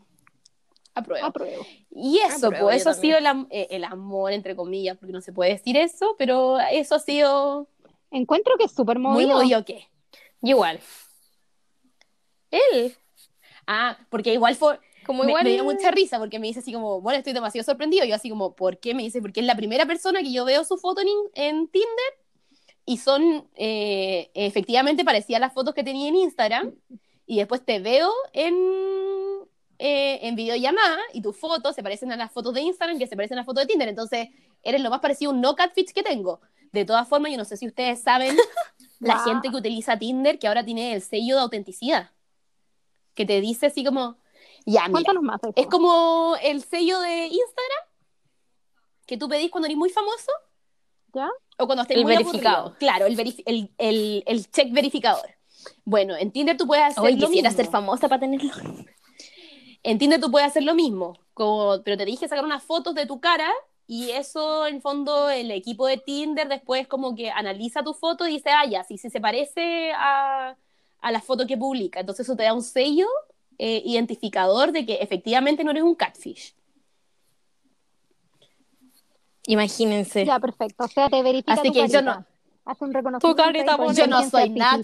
[0.95, 1.26] Apruebo.
[1.26, 1.66] Apruebo.
[1.90, 5.12] Y eso, Apruebo, pues eso ha sido el, am- eh, el amor, entre comillas, porque
[5.12, 7.68] no se puede decir eso, pero eso ha sido
[8.11, 9.38] Encuentro que es súper muy movido.
[9.38, 9.86] movido que.
[10.43, 10.80] Igual.
[12.51, 12.95] Él,
[13.66, 15.45] Ah, porque igual fue, como me, igual.
[15.45, 18.05] me dio mucha risa porque me dice así como, bueno, estoy demasiado sorprendido.
[18.05, 18.93] Yo así como, ¿por qué?
[18.93, 21.88] Me dice, porque es la primera persona que yo veo su foto en, en Tinder
[22.84, 26.74] y son, eh, efectivamente parecían las fotos que tenía en Instagram
[27.24, 28.55] y después te veo en,
[29.85, 33.16] eh, en videollamada y tus fotos se parecen a las fotos de Instagram que se
[33.16, 33.89] parecen a las fotos de Tinder.
[33.89, 34.28] Entonces,
[34.62, 36.41] eres lo más parecido a un no catfish que tengo.
[36.72, 38.37] De todas formas, yo no sé si ustedes saben,
[39.01, 39.24] la Wow.
[39.24, 42.11] gente que utiliza Tinder que ahora tiene el sello de autenticidad.
[43.14, 44.16] Que te dice así como,
[44.64, 45.41] ya, mira, más.
[45.57, 47.85] es como el sello de Instagram
[49.07, 50.30] que tú pedís cuando eres muy famoso
[51.12, 51.28] ¿Ya?
[51.59, 52.57] o cuando estés El muy verificado.
[52.59, 52.78] aburrido.
[52.78, 55.26] Claro, el, verifi- el, el, el check verificador.
[55.85, 57.62] Bueno, en Tinder tú puedes hacer Hoy lo quisiera mismo.
[57.64, 58.51] ser famosa para tenerlo.
[59.83, 63.07] En Tinder tú puedes hacer lo mismo, como- pero te dije sacar unas fotos de
[63.07, 63.51] tu cara
[63.87, 68.33] y eso, en fondo, el equipo de Tinder después como que analiza tu foto y
[68.35, 70.57] dice, ah, ya, si, si se parece a,
[71.01, 72.01] a la foto que publica.
[72.01, 73.07] Entonces eso te da un sello
[73.59, 76.55] eh, identificador de que efectivamente no eres un catfish.
[79.47, 80.24] Imagínense.
[80.24, 80.85] Ya, perfecto.
[80.85, 82.24] O sea, te verifica Así tu que yo no-
[82.65, 83.29] Hace un reconocimiento.
[83.37, 84.81] Tu carita ahí Yo no soy la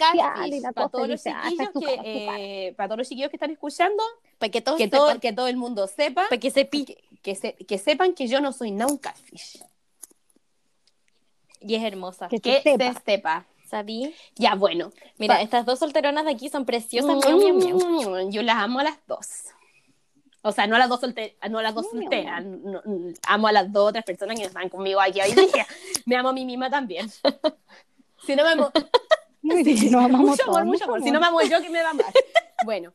[0.74, 2.00] Para todos los chiquillos que,
[2.68, 4.02] eh, para todos los chiquillos que están escuchando,
[4.38, 5.20] Para que todos que todo, sepan.
[5.20, 6.84] que todo el mundo sepa, Para que sepi.
[6.84, 9.62] que, que se- que sepan que yo no soy nada un catfish.
[11.60, 12.28] Y es hermosa.
[12.28, 12.92] Que Que se sepa.
[12.94, 13.46] se sepa.
[13.68, 14.14] ¿Sabí?
[14.36, 14.90] Ya, bueno.
[15.18, 17.16] Mira, Pa- estas dos solteronas de aquí son preciosas.
[17.26, 18.26] miau, miau, miau.
[18.26, 19.26] Mm, Yo las amo a las dos.
[20.42, 22.44] O sea, no a las dos, solte- no a las dos solteras.
[22.44, 25.66] no- no, amo a las dos otras personas que están conmigo aquí hoy día.
[26.06, 27.10] Me amo a mí misma también.
[28.26, 28.70] Si no me amo,
[29.40, 31.02] bien, nos amamos mucho amor, mucho amor.
[31.02, 32.12] Si no me amo yo, ¿quién me va a amar?
[32.64, 32.92] Bueno,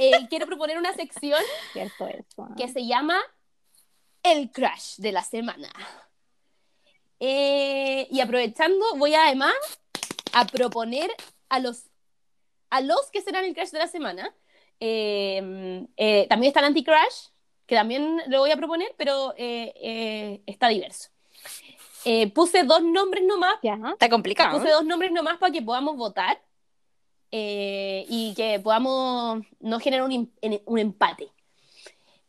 [0.00, 1.40] eh, quiero proponer una sección
[1.74, 2.48] Cierto eso.
[2.56, 3.20] que se llama
[4.24, 5.68] El Crash de la Semana.
[7.20, 9.54] Eh, y aprovechando, voy además
[10.32, 11.10] a proponer
[11.48, 11.84] a los,
[12.70, 14.34] a los que serán el Crash de la Semana.
[14.80, 17.28] Eh, eh, también está el Anti-Crash,
[17.66, 21.10] que también lo voy a proponer, pero eh, eh, está diverso.
[22.04, 23.78] Eh, puse dos nombres nomás Ya.
[23.92, 24.58] Está complicado.
[24.58, 26.40] Puse dos nombres nomás para que podamos votar
[27.32, 30.32] eh, y que podamos no generar un,
[30.66, 31.28] un empate.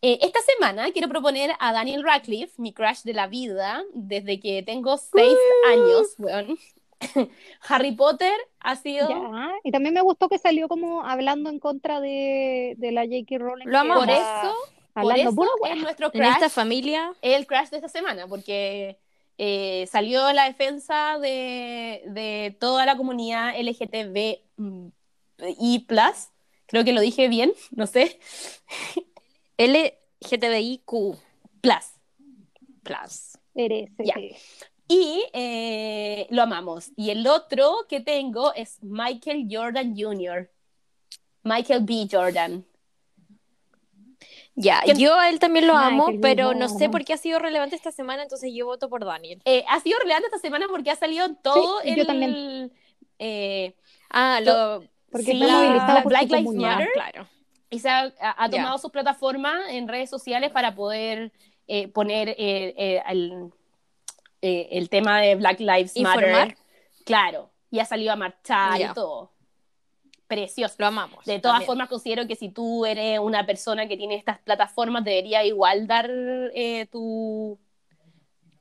[0.02, 4.64] Eh, esta semana quiero proponer a Daniel Radcliffe, mi crush de la vida, desde que
[4.64, 5.38] tengo seis
[5.70, 6.16] años.
[6.18, 6.58] weón.
[7.68, 9.52] Harry Potter ha sido Ya.
[9.64, 13.38] Y también me gustó que salió como hablando en contra de, de la J.K.
[13.38, 13.68] Rowling.
[13.68, 14.06] Lo amamos.
[14.06, 14.56] por eso,
[14.96, 17.14] por eso es nuestro En crush, esta familia.
[17.22, 18.98] el crush de esta semana, porque
[19.38, 24.88] eh, salió en la defensa de, de toda la comunidad LGTB mm,
[25.60, 26.30] y plus.
[26.66, 28.20] Creo que lo dije bien, no sé.
[29.58, 30.92] LGTBIQ.
[31.62, 31.86] Plus.
[32.84, 33.38] Plus.
[33.56, 34.16] Eres, Ya.
[34.88, 36.92] Y eh, lo amamos.
[36.96, 40.50] Y el otro que tengo es Michael Jordan Jr.
[41.44, 42.08] Michael B.
[42.12, 42.66] Jordan.
[44.56, 47.38] Ya, ¿Quién- yo a él también lo amo, pero no sé por qué ha sido
[47.38, 49.40] relevante esta semana, entonces yo voto por Daniel.
[49.46, 51.96] Eh, ha sido relevante esta semana porque ha salido todo Sí, el.
[51.98, 52.72] yo también.
[53.20, 53.76] eh,
[54.10, 54.84] Ah, lo.
[55.12, 56.54] Porque Sí, está movilizado Black su Lives.
[56.56, 56.90] Matter.
[56.94, 57.28] claro.
[57.70, 58.58] y se ha, ha- ha Ya.
[58.58, 61.34] tomado sus plataformas en redes sociales para poder
[61.68, 62.36] eh, poner eh,
[62.78, 63.52] eh, el,
[64.42, 65.98] eh, el tema de Black Lives.
[66.00, 66.58] Matter.
[67.06, 67.52] Claro.
[67.72, 69.32] Y ha salido a marchar y todo.
[70.28, 70.76] Precioso.
[70.80, 71.24] Lo amamos.
[71.26, 71.68] De todas también.
[71.68, 76.10] formas, considero que si tú eres una persona que tiene estas plataformas, debería igual dar
[76.54, 77.58] eh, tu,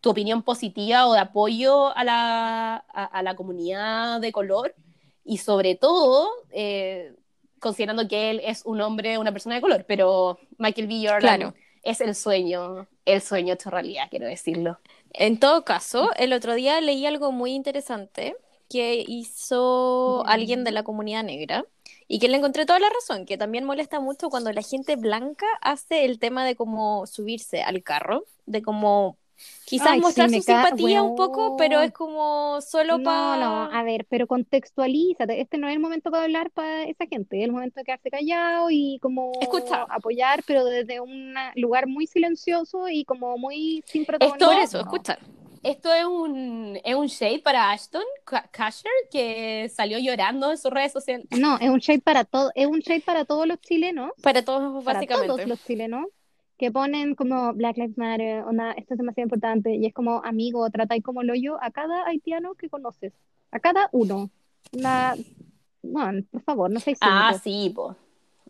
[0.00, 4.74] tu opinión positiva o de apoyo a la, a, a la comunidad de color
[5.24, 7.12] y sobre todo eh,
[7.58, 11.00] considerando que él es un hombre, una persona de color, pero Michael B.
[11.08, 11.54] Jordan Claro.
[11.82, 14.78] es el sueño, el sueño hecho realidad, quiero decirlo.
[15.18, 18.36] En todo caso, el otro día leí algo muy interesante
[18.68, 21.64] que hizo alguien de la comunidad negra
[22.06, 25.46] y que le encontré toda la razón, que también molesta mucho cuando la gente blanca
[25.62, 29.16] hace el tema de cómo subirse al carro, de cómo
[29.64, 33.36] Quizás Ay, mostrar su simpatía un poco, pero es como solo No, para...
[33.44, 35.40] no, a ver, pero contextualízate.
[35.40, 38.10] Este no es el momento para hablar para esa gente, es el momento de quedarse
[38.10, 39.86] callado y como Escuchar.
[39.90, 44.52] apoyar, pero desde un lugar muy silencioso y como muy sin protagonismo.
[44.52, 45.18] eso, escuchar.
[45.62, 50.70] Esto es un, es un shade para Ashton Ka- Kutcher, que salió llorando en sus
[50.70, 51.26] redes sociales.
[51.30, 54.84] No, es un shade para todo, es un shade para todos los chilenos, Para todos,
[54.84, 55.26] para básicamente.
[55.34, 56.06] todos los chilenos,
[56.58, 60.68] que ponen como Black Lives Matter, onda, esto es demasiado importante, y es como amigo,
[60.70, 63.12] tratáis como lo yo a cada haitiano que conoces,
[63.50, 64.30] a cada uno.
[64.72, 65.16] La,
[65.82, 67.96] bueno, por favor, no seáis Ah, sí, po.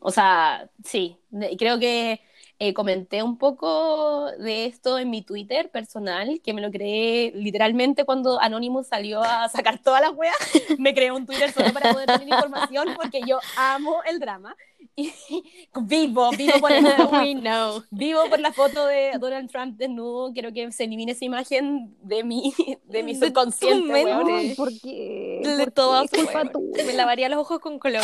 [0.01, 1.17] O sea, sí.
[1.59, 2.21] Creo que
[2.59, 8.05] eh, comenté un poco de esto en mi Twitter personal, que me lo creé literalmente
[8.05, 10.35] cuando Anonymous salió a sacar todas las weas.
[10.79, 14.57] Me creé un Twitter solo para poder tener información porque yo amo el drama.
[14.99, 15.13] Y
[15.83, 17.83] vivo, vivo por, el, We know.
[17.91, 20.33] vivo por la foto de Donald Trump desnudo.
[20.33, 22.55] Quiero que se elimine esa imagen de mi,
[22.85, 24.33] de mi De tu subconsciente, mente.
[24.33, 24.73] Ay, ¿por?
[24.73, 26.51] De Es culpa.
[26.87, 28.03] Me lavaría los ojos con color.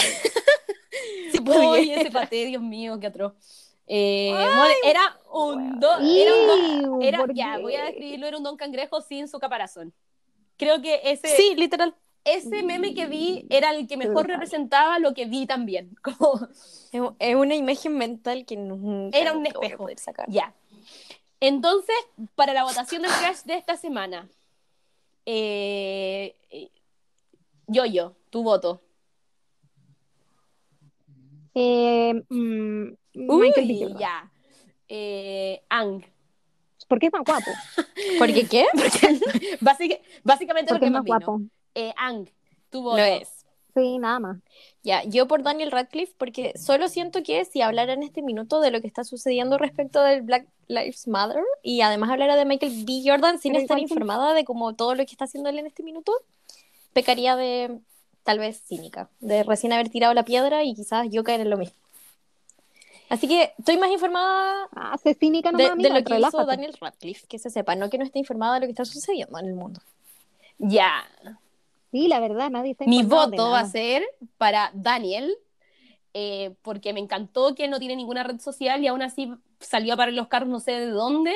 [1.31, 2.03] Si pudiera.
[2.03, 3.33] ese paté, Dios mío, qué atroz.
[3.95, 4.33] Eh,
[4.85, 8.43] era un don, era un don- Iu, era- ¿por ya, voy a describirlo, era un
[8.43, 9.93] don cangrejo sin su caparazón.
[10.57, 11.95] Creo que ese, Sí, literal.
[12.25, 15.95] ese meme que vi era el que mejor representaba lo que vi también.
[16.03, 16.49] Como,
[17.19, 19.77] Es una imagen mental que nunca Era un espejo.
[19.85, 20.27] poder sacar.
[20.31, 20.55] ya.
[21.41, 21.97] Entonces,
[22.35, 24.27] para la votación del crash de esta semana,
[25.27, 26.71] eh, eh,
[27.67, 28.81] yo-yo, tu voto.
[31.55, 32.87] Eh, mm,
[33.29, 33.79] Uy, Michael B.
[33.81, 33.99] Jordan.
[33.99, 34.31] ya.
[34.89, 36.05] Eh, Ang.
[36.89, 37.51] ¿Por qué es más guapo?
[38.19, 38.67] ¿Por qué qué?
[39.61, 41.19] Básica- básicamente Porque porque es más vino.
[41.19, 41.41] guapo.
[41.75, 42.29] Eh, Ang,
[42.71, 42.97] tu voto.
[42.99, 43.29] Lo es.
[43.75, 44.39] Sí, nada más.
[44.83, 48.71] Ya, yo por Daniel Radcliffe, porque solo siento que si hablara en este minuto de
[48.71, 53.01] lo que está sucediendo respecto del Black Lives Matter y además hablara de Michael B.
[53.03, 55.83] Jordan sin Pero estar informada de como todo lo que está haciendo él en este
[55.83, 56.13] minuto,
[56.93, 57.79] pecaría de
[58.23, 61.57] tal vez cínica, de recién haber tirado la piedra y quizás yo caer en lo
[61.57, 61.77] mismo.
[63.09, 66.31] Así que estoy más informada Ah, se cínica de, nomás, de amiga, lo que hizo
[66.31, 66.47] relájate.
[66.47, 69.39] Daniel Radcliffe, que se sepa, no que no esté informada de lo que está sucediendo
[69.39, 69.81] en el mundo.
[70.59, 71.05] Ya.
[71.91, 74.03] Sí, la verdad, nadie está Mi de voto va a ser
[74.39, 75.37] para Daniel,
[76.15, 79.95] eh, porque me encantó que él no tiene ninguna red social y aún así salió
[79.95, 81.35] a parar los carros no sé de dónde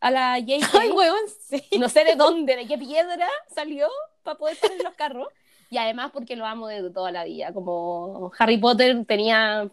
[0.00, 0.60] a la JK.
[0.80, 1.18] Ay, huevón,
[1.48, 1.62] sí.
[1.78, 3.88] no sé de dónde, de qué piedra salió
[4.22, 5.28] para poder parar los carros.
[5.70, 7.52] Y además porque lo amo desde toda la vida.
[7.52, 9.70] Como Harry Potter tenía,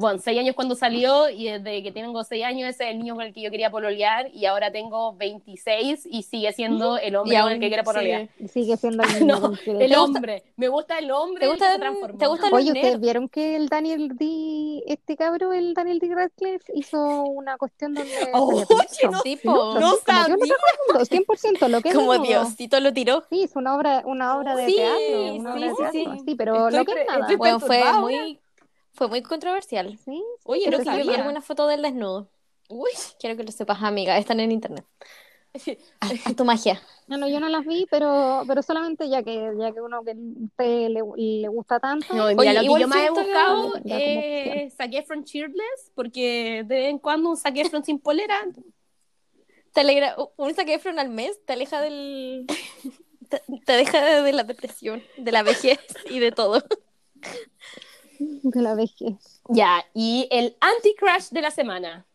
[0.00, 3.14] bueno, seis años cuando salió y desde que tengo seis años ese es el niño
[3.14, 7.38] con el que yo quería pololear y ahora tengo 26 y sigue siendo el hombre
[7.40, 8.28] con el que quiero pololear.
[8.38, 8.48] sigue.
[8.48, 10.42] Sigue siendo el mismo No, con que- el ¿Te gusta- hombre.
[10.56, 12.18] Me gusta el hombre ¿Te que gusta- se transformó.
[12.18, 16.14] te gusta Oye, ¿ustedes vieron que el Daniel D, este cabro, el Daniel D.
[16.14, 19.58] Radcliffe, hizo una cuestión donde se Oye, no- Sí, Sí, mucho.
[19.58, 19.78] po.
[19.80, 20.34] no que sabía.
[20.34, 20.54] uno se
[20.92, 23.22] mundo, 100%, lo que Como no- Diosito lo tiró.
[23.30, 26.12] Sí, es una obra, una obra de Sí, teatro, una sí, obra de sí, teatro,
[26.14, 26.22] sí.
[26.26, 27.36] sí, pero Estoy lo que es nada.
[27.36, 28.40] Bueno, fue muy,
[28.92, 29.98] fue muy controversial.
[30.04, 31.16] Sí, Oye, Pero no sabía.
[31.16, 32.28] alguna foto del desnudo.
[32.68, 32.90] Uy.
[33.18, 34.16] Quiero que lo sepas, amiga.
[34.18, 34.84] Están en internet.
[36.00, 36.80] Haz, tu magia.
[37.08, 40.12] no, no, yo no las vi, pero, pero solamente ya que, ya que uno que
[40.12, 42.14] a usted le, le gusta tanto.
[42.14, 46.74] No, mira, Oye, lo que yo más he buscado es Zac Efron Cheerless, porque de
[46.76, 48.38] vez en cuando un Efron sin polera.
[49.72, 52.46] Te alegra, un Efron al mes te aleja del...
[53.28, 55.78] Te, te deja de, de la depresión, de la vejez
[56.10, 56.62] y de todo.
[58.42, 59.40] de la vejez.
[59.48, 62.06] Ya, y el anti-crash de la semana.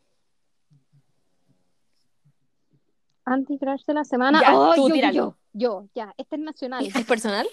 [3.26, 4.41] Anti-crash de la semana.
[4.41, 5.14] Ya, Oh, tú yo, yo, tíralo.
[5.14, 6.86] yo, yo, ya, este es nacional.
[6.86, 7.47] ¿Es personal?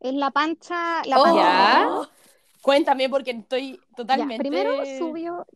[0.00, 1.22] Es la pancha, la Oh.
[1.22, 1.40] pancha.
[1.42, 2.10] Ya.
[2.62, 4.38] Cuéntame porque estoy Ya, totalmente.
[4.38, 5.46] primero subió,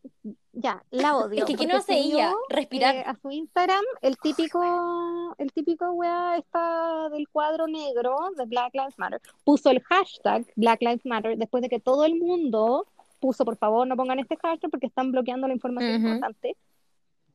[0.60, 1.38] ya, la odio.
[1.40, 2.32] Es que ¿qué porque no hace ella?
[2.48, 2.94] Respirar.
[2.96, 8.74] eh, a su Instagram el típico, el típico weá está del cuadro negro de Black
[8.74, 9.20] Lives Matter.
[9.44, 12.86] Puso el hashtag Black Lives Matter después de que todo el mundo
[13.20, 16.56] puso, por favor, no pongan este hashtag porque están bloqueando la información importante.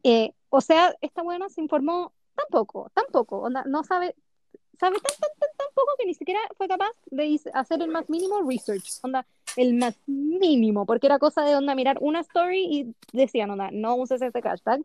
[0.04, 4.16] Eh, o sea, esta buena se informó tampoco, tampoco, onda, no sabe,
[4.80, 8.10] sabe tan, tan, tan, tan poco que ni siquiera fue capaz de hacer el más
[8.10, 12.96] mínimo research, onda, el más mínimo, porque era cosa de onda mirar una story y
[13.12, 14.82] decían, onda, no uses ese hashtag.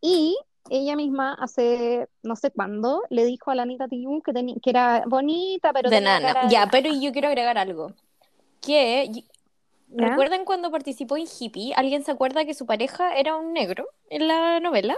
[0.00, 0.36] Y
[0.68, 5.04] ella misma hace no sé cuándo le dijo a la Anita Tijoux que, que era
[5.06, 6.26] bonita, pero de nana.
[6.26, 7.92] cara de Ya, pero yo quiero agregar algo.
[8.60, 9.10] Que,
[9.88, 10.06] ¿Ya?
[10.08, 11.72] ¿recuerdan cuando participó en Hippie?
[11.74, 14.96] ¿Alguien se acuerda que su pareja era un negro en la novela?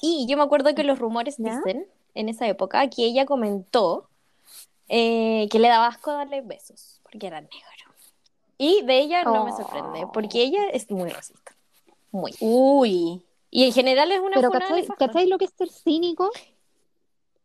[0.00, 1.56] Y yo me acuerdo que los rumores ¿Ya?
[1.56, 1.86] dicen,
[2.16, 4.08] en esa época, que ella comentó
[4.88, 7.58] eh, que le daba asco darle besos, porque era negro.
[8.58, 9.56] Y de ella no me Oh.
[9.56, 11.54] sorprende, porque ella es muy racista.
[12.10, 12.32] Muy.
[12.40, 13.22] Uy.
[13.50, 14.86] Y en general es una Pero ¿cachai.
[14.98, 16.30] ¿cachai lo que es ser cínico?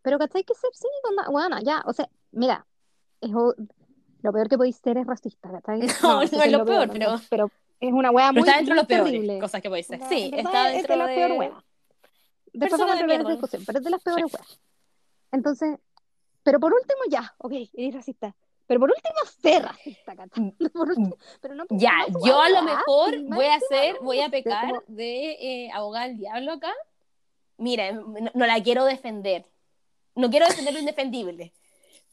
[0.01, 1.11] Pero ¿cachai que ser cínico?
[1.25, 2.65] No, bueno, ya, o sea, mira,
[3.21, 3.53] es lo
[4.31, 5.81] peor que podéis ser es racista, ¿cachai?
[6.03, 8.75] No, eso no es lo peor, pero- pero es una wea muy, Pero está dentro
[8.75, 9.39] de peores terrible.
[9.39, 9.99] cosas que puede ser.
[10.07, 11.51] Sí, está es dentro de las de weas.
[12.53, 13.29] Después vamos a mierda.
[13.29, 14.59] discusión, pero es de las peores weas.
[15.31, 15.79] Entonces,
[16.43, 18.35] pero por último ya, ok, eres racista.
[18.67, 20.51] Pero por último, sé racista, ¿cachai?
[20.73, 24.21] Por último, pero no Ya, no yo a lo mejor voy a hacer, no, voy
[24.21, 25.31] a pecar como- de
[25.65, 26.71] eh, abogada del diablo acá.
[27.57, 29.45] Mira, no, no la quiero defender.
[30.15, 31.51] No quiero defender lo indefendible.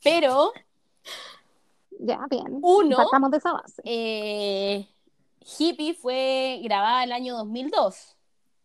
[0.03, 0.53] Pero
[2.01, 2.59] Ya, bien.
[2.63, 3.81] Uno, Partamos de esa base.
[3.85, 4.87] eh,
[5.59, 8.17] Hippie fue grabada el año 2002.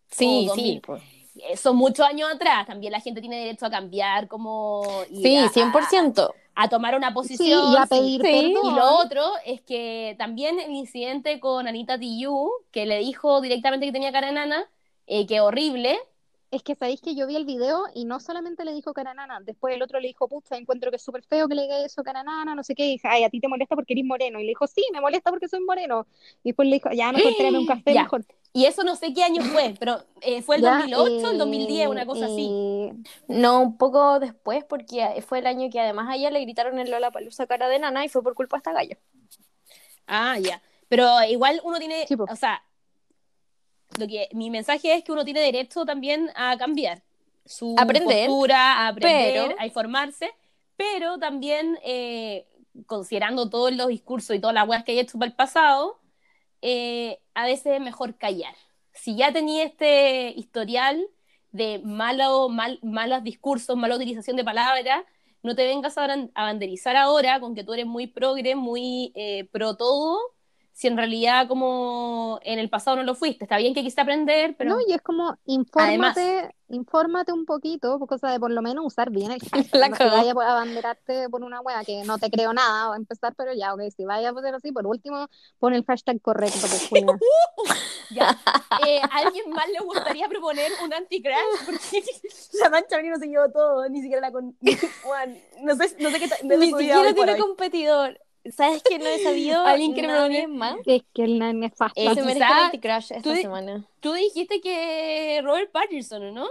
[0.10, 0.82] Sí, o sí.
[0.86, 1.23] 2000.
[1.36, 2.66] Eh, Son muchos años atrás.
[2.68, 4.84] También la gente tiene derecho a cambiar como...
[5.22, 6.34] Sí, a- 100%.
[6.56, 7.74] A, a tomar una Sí, posición.
[7.74, 8.54] y a pedir sí.
[8.54, 8.72] perdón.
[8.72, 13.86] Y lo otro es que también el incidente con Anita Tijoux, que le dijo directamente
[13.88, 14.70] que tenía cara de nana,
[15.08, 15.98] eh, que horrible.
[16.54, 19.74] Es que sabéis que yo vi el video y no solamente le dijo caranana, después
[19.76, 22.54] el otro le dijo, pucha, encuentro que es súper feo que le diga eso caranana,
[22.54, 24.40] no sé qué, y dije, ay, a ti te molesta porque eres moreno.
[24.40, 26.06] Y le dijo, sí, me molesta porque soy moreno.
[26.44, 28.02] Y después le dijo, ya, mejor tráeme un café, Ya.
[28.04, 28.24] mejor.
[28.54, 31.38] Y eso no sé qué año fue, pero eh, fue el Ya, 2008, el eh,
[31.40, 32.56] 2010, una cosa así.
[32.90, 32.94] eh,
[33.28, 36.92] No, un poco después, porque fue el año que además a ella le gritaron en
[36.92, 38.98] Lola Palusa cara de nana y fue por culpa de esta gallo.
[40.08, 40.62] Ah, ya.
[40.90, 42.62] Pero igual uno tiene, Sí, o sea,
[44.00, 47.02] lo que mi mensaje es que uno tiene derecho también a cambiar
[47.46, 50.32] su Aprender, postura, a aprender, pero- a informarse,
[50.78, 52.46] pero también eh,
[52.86, 56.00] considerando todos los discursos y todas las weas que hay hecho para el pasado,
[56.62, 58.56] eh, a veces es mejor callar.
[58.94, 61.06] Si ya tenía este historial
[61.52, 65.04] de malo, mal, malos discursos, mala utilización de palabras,
[65.44, 69.12] no te vengas a ban- a banderizar ahora con que tú eres muy progre, muy
[69.16, 70.20] eh, pro todo,
[70.74, 73.46] si en realidad como en el pasado no lo fuiste.
[73.46, 78.08] Está bien que quisiste aprender, pero No, y es como, infórmate, infórmate un poquito, por
[78.08, 79.80] cosa de por lo menos usar bien el hashtag.
[79.80, 82.96] La no que vaya a abanderarte por una wea que no te creo nada, o
[82.96, 85.28] empezar, pero ya, ok, si vaya a poner así, por último,
[85.60, 87.20] pon el hashtag correcto, pues, culia.
[88.10, 88.38] ya.
[88.88, 91.66] Eh, ¿A alguien más le gustaría proponer un anti-crash?
[91.68, 92.04] Porque
[92.62, 94.58] la mancha a mí no se llevó todo, ni siquiera la con...
[95.04, 96.30] Juan, no sé, no sé qué...
[96.44, 97.40] Ni siquiera tiene hoy.
[97.40, 98.20] competidor.
[98.52, 100.48] ¿Sabes que no he sabido ¿Alguien quiere nadie proponer?
[100.48, 100.78] más?
[100.86, 102.04] Es que el nene es fácil.
[102.04, 103.86] Eh, Que se el anti-crush esta tú semana.
[104.00, 106.48] Tú dijiste que Robert Pattinson, ¿o no?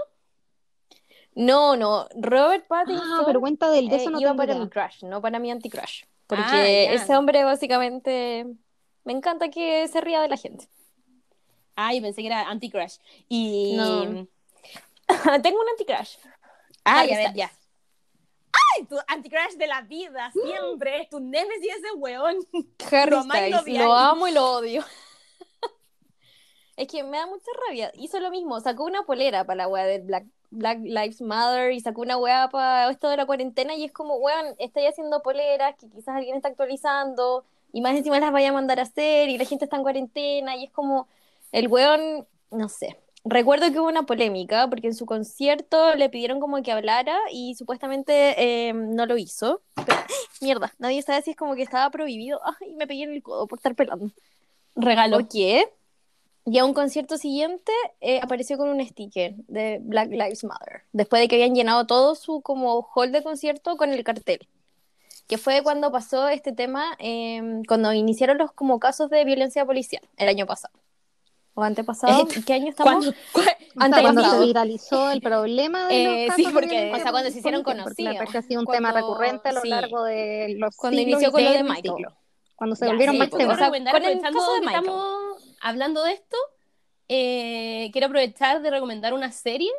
[1.35, 4.69] No, no, Robert Pattinson Ah, pero cuenta del de eh, eso no iba para mi
[4.69, 6.05] crush, no para mi anti-crush.
[6.27, 8.47] Porque Ah, ese hombre básicamente
[9.05, 10.69] me encanta que se ría de la gente.
[11.75, 12.97] Ah, yo pensé que era anti-crash.
[13.29, 13.75] Y...
[13.77, 14.27] No.
[15.43, 16.17] Tengo un anti-crush.
[16.85, 17.51] Ah, ya ya.
[18.77, 18.85] ¡Ay!
[18.87, 21.03] Tu anti-crash de la vida, siempre.
[21.03, 22.37] Es tu némesis ese weón.
[22.91, 24.85] Harry Lo Styles, lo amo y lo odio.
[26.77, 27.93] es que me da mucha rabia.
[27.95, 31.81] Hizo lo mismo, sacó una polera para la wea de Black, Black Lives Matter y
[31.81, 35.77] sacó una wea para esto de la cuarentena y es como, weón, estoy haciendo poleras
[35.77, 39.39] que quizás alguien está actualizando y más encima las vaya a mandar a hacer y
[39.39, 41.09] la gente está en cuarentena y es como,
[41.53, 42.99] el weón, no sé.
[43.25, 47.55] Recuerdo que hubo una polémica porque en su concierto le pidieron como que hablara y
[47.55, 48.35] supuestamente
[48.69, 49.63] eh, no lo hizo.
[49.75, 49.99] Pero,
[50.41, 52.41] mierda, nadie sabe si es como que estaba prohibido.
[52.61, 54.11] Ay, me pegué en el codo por estar pelando.
[54.75, 55.19] Regalo.
[55.19, 55.35] Ok.
[56.45, 57.71] Y a un concierto siguiente
[58.01, 60.83] eh, apareció con un sticker de Black Lives Matter.
[60.93, 64.49] Después de que habían llenado todo su como hall de concierto con el cartel.
[65.29, 70.03] Que fue cuando pasó este tema, eh, cuando iniciaron los como casos de violencia policial,
[70.17, 70.82] el año pasado.
[71.55, 72.27] O antepasado.
[72.47, 73.05] ¿Qué año estamos?
[73.05, 73.13] ¿Cuándo?
[73.33, 76.93] ¿Cu- O sea, Antes cuando se viralizó el problema de Eh, los sí, casos porque,
[76.93, 78.13] o sea, cuando se hicieron porque conocidos.
[78.13, 79.69] verdad es que ha sido un Cuando- tema recurrente a lo sí.
[79.69, 82.07] largo de los Cuando siglos inició con lo de Michael.
[82.57, 83.47] Cuando se Ya, volvieron sí, más temas.
[83.47, 84.85] quiero recomendar, Con el aprovechando caso de que Michael.
[84.87, 86.37] estamos hablando de esto,
[87.09, 89.71] eh, quiero aprovechar de recomendar una serie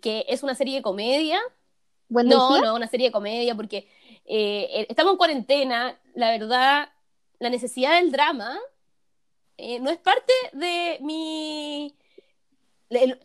[0.00, 1.40] que es una serie de comedia.
[2.08, 3.88] Buen No, no, una serie de comedia, porque
[4.26, 6.88] eh, eh, estamos en cuarentena, la verdad,
[7.38, 8.58] la necesidad del drama
[9.62, 11.94] eh, no es parte de mi...
[12.90, 13.20] el-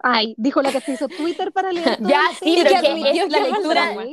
[0.00, 1.98] Ay, dijo la que se hizo Twitter para leer.
[2.06, 4.04] Ya, sí, pero que es la lectura,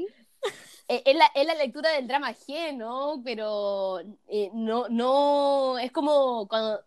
[0.87, 6.47] eh, es, la, es la lectura del drama ajeno, pero eh, no, no, es como
[6.47, 6.79] cuando...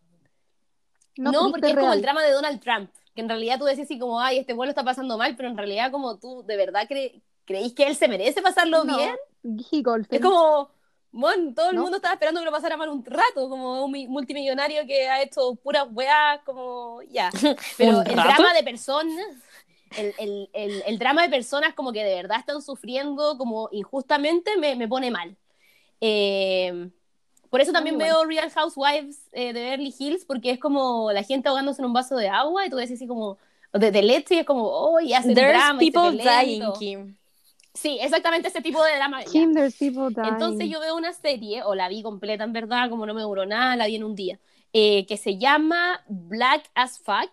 [1.18, 3.98] No, porque es como el drama de Donald Trump, que en realidad tú decís así
[3.98, 7.20] como, ay, este vuelo está pasando mal, pero en realidad como tú de verdad cre
[7.44, 9.16] creís que él se merece pasarlo No, bien.
[9.82, 10.20] Goldfein.
[10.20, 10.70] Es como,
[11.12, 11.82] bueno, todo el ¿No?
[11.82, 15.22] mundo estaba esperando que lo pasara mal un rato, como un mi- multimillonario que ha
[15.22, 17.32] hecho puras weas, como ya.
[17.76, 18.22] Pero ¿Un el rato?
[18.22, 19.14] drama de personas,
[19.94, 24.56] el, el, el, el drama de personas como que de verdad están sufriendo como injustamente
[24.58, 25.36] me, me pone mal.
[26.00, 26.90] Eh,
[27.50, 31.22] Por eso también Muy veo Real Housewives eh, de Beverly Hills, porque es como la
[31.22, 33.38] gente ahogándose en un vaso de agua y tú decís así como,
[33.72, 36.72] de, de leche y es como, oh, y hacen There's drama people y dying.
[36.72, 37.16] Kim.
[37.76, 39.22] Sí, exactamente ese tipo de drama.
[39.24, 39.54] Kim.
[39.56, 43.44] Entonces yo veo una serie, o la vi completa en verdad, como no me duró
[43.44, 44.38] nada, la vi en un día,
[44.72, 47.30] eh, que se llama Black as Fuck,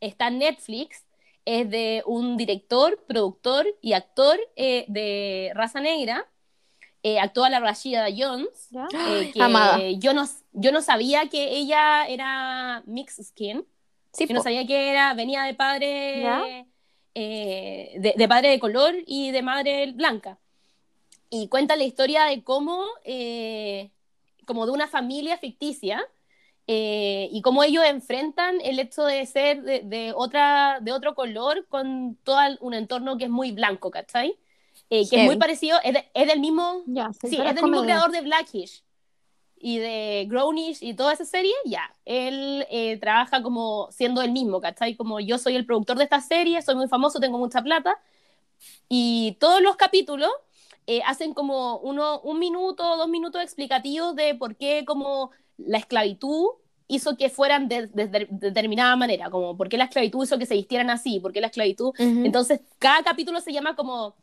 [0.00, 1.04] está en Netflix,
[1.44, 6.26] es de un director, productor y actor eh, de raza negra,
[7.02, 9.78] eh, actúa la Rashida Jones, eh, que Amada.
[9.92, 13.64] Yo, no, yo no sabía que ella era mixed skin,
[14.12, 14.44] Sí, yo no po.
[14.44, 16.66] sabía que era, venía de padre, ¿Ya?
[17.18, 20.38] Eh, de, de padre de color y de madre blanca.
[21.30, 23.90] Y cuenta la historia de cómo, eh,
[24.46, 26.02] como de una familia ficticia,
[26.66, 31.66] eh, y cómo ellos enfrentan el hecho de ser de, de otra, de otro color
[31.68, 34.36] con todo un entorno que es muy blanco, ¿cachai?
[34.90, 37.82] Eh, que es muy parecido, es, de- es del mismo, Ya, sí, es del mismo
[37.82, 38.84] creador de Blackish
[39.60, 41.94] y de Grownish y toda esa serie, ya.
[42.04, 44.96] Él eh, trabaja como siendo el mismo, ¿cachai?
[44.96, 47.98] Como yo soy el productor de esta serie, soy muy famoso, tengo mucha plata.
[48.88, 50.30] Y todos los capítulos
[50.86, 56.46] eh, hacen como uno, un minuto, dos minutos explicativos de por qué como la esclavitud
[56.88, 60.46] hizo que fueran de, de- de determinada manera, como por qué la esclavitud hizo que
[60.46, 62.24] se vistieran así, por qué la esclavitud Ujú.
[62.24, 64.14] entonces, cada capítulo se llama como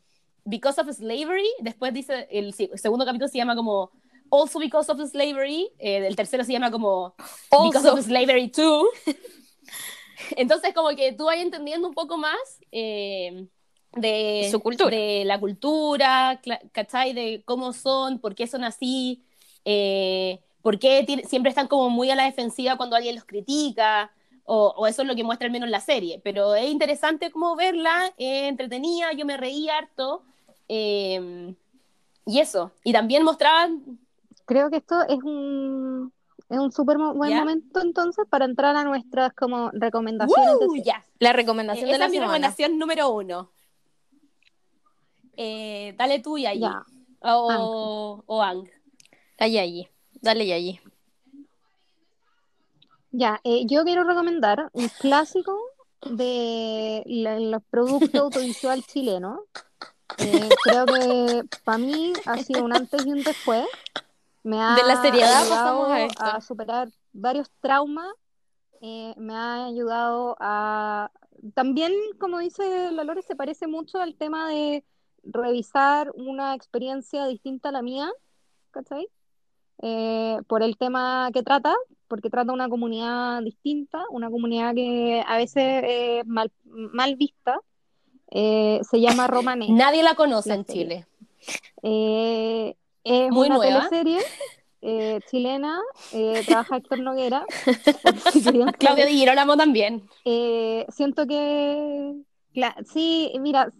[0.44, 3.92] Because of Slavery, después dice, el, el segundo capítulo se llama como
[4.30, 7.14] Also Because of Slavery, eh, el tercero se llama como
[7.50, 7.94] Because Also.
[7.94, 8.86] of Slavery 2.
[10.36, 12.36] Entonces, como que tú vas entendiendo un poco más
[12.72, 13.46] eh,
[13.92, 14.94] de, Su cultura.
[14.96, 16.40] de la cultura,
[16.72, 17.12] ¿cachai?
[17.12, 19.22] De cómo son, por qué son así,
[19.64, 24.10] eh, por qué siempre están como muy a la defensiva cuando alguien los critica,
[24.44, 26.20] o, o eso es lo que muestra al menos la serie.
[26.24, 30.22] Pero es interesante como verla, entretenida, yo me reí harto.
[30.68, 31.54] eh,
[32.28, 32.72] y eso.
[32.82, 34.00] Y también mostraban.
[34.46, 36.12] Creo que esto es un,
[36.48, 37.40] es un súper buen ¿Ya?
[37.40, 40.76] momento entonces para entrar a nuestras como recomendaciones de ¡Uh!
[40.82, 41.04] ya.
[41.18, 42.32] La Eh, recomendación de esa la es mi semana.
[42.32, 43.50] recomendación número uno.
[45.36, 46.60] Eh, dale tú y allí.
[46.60, 46.82] Ya.
[47.20, 48.68] O, o Ang.
[49.38, 49.88] La Yayi.
[50.20, 50.80] Dale, Yayi.
[53.10, 55.58] Ya, eh, yo quiero recomendar un clásico
[56.02, 59.42] de la- los productos audiovisual chileno.
[60.18, 63.64] Eh, creo que para mí ha sido un antes y un después.
[64.46, 66.24] Me ha De la seriedad ayudado pasamos a esto.
[66.24, 68.12] a superar varios traumas.
[68.80, 71.10] eh, me ha ayudado a...
[71.54, 74.84] También, como dice la Lore, se parece mucho al tema de
[75.24, 78.08] revisar una experiencia distinta a la mía,
[78.70, 79.08] ¿cachai?
[79.82, 81.74] Eh, por el tema que trata,
[82.06, 87.58] porque trata una comunidad distinta, una comunidad que a veces es mal, mal vista.
[88.30, 89.70] Eh, se llama Romané.
[89.70, 90.64] Nadie la conoce en.
[90.64, 91.06] Chile.
[93.08, 93.88] Es Muy una nueva.
[93.88, 94.20] teleserie
[94.82, 95.80] eh, chilena,
[96.12, 97.44] eh, trabaja Héctor Noguera.
[98.32, 98.42] si
[98.78, 99.06] Claudia.
[99.06, 100.08] Di Girolamo también.
[100.24, 102.14] Eh, siento que,
[102.92, 103.72] sí, mira,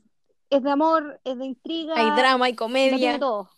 [0.48, 3.18] es de amor, es de intriga, Hay drama, hay lo tiene comedia.
[3.18, 3.50] todo,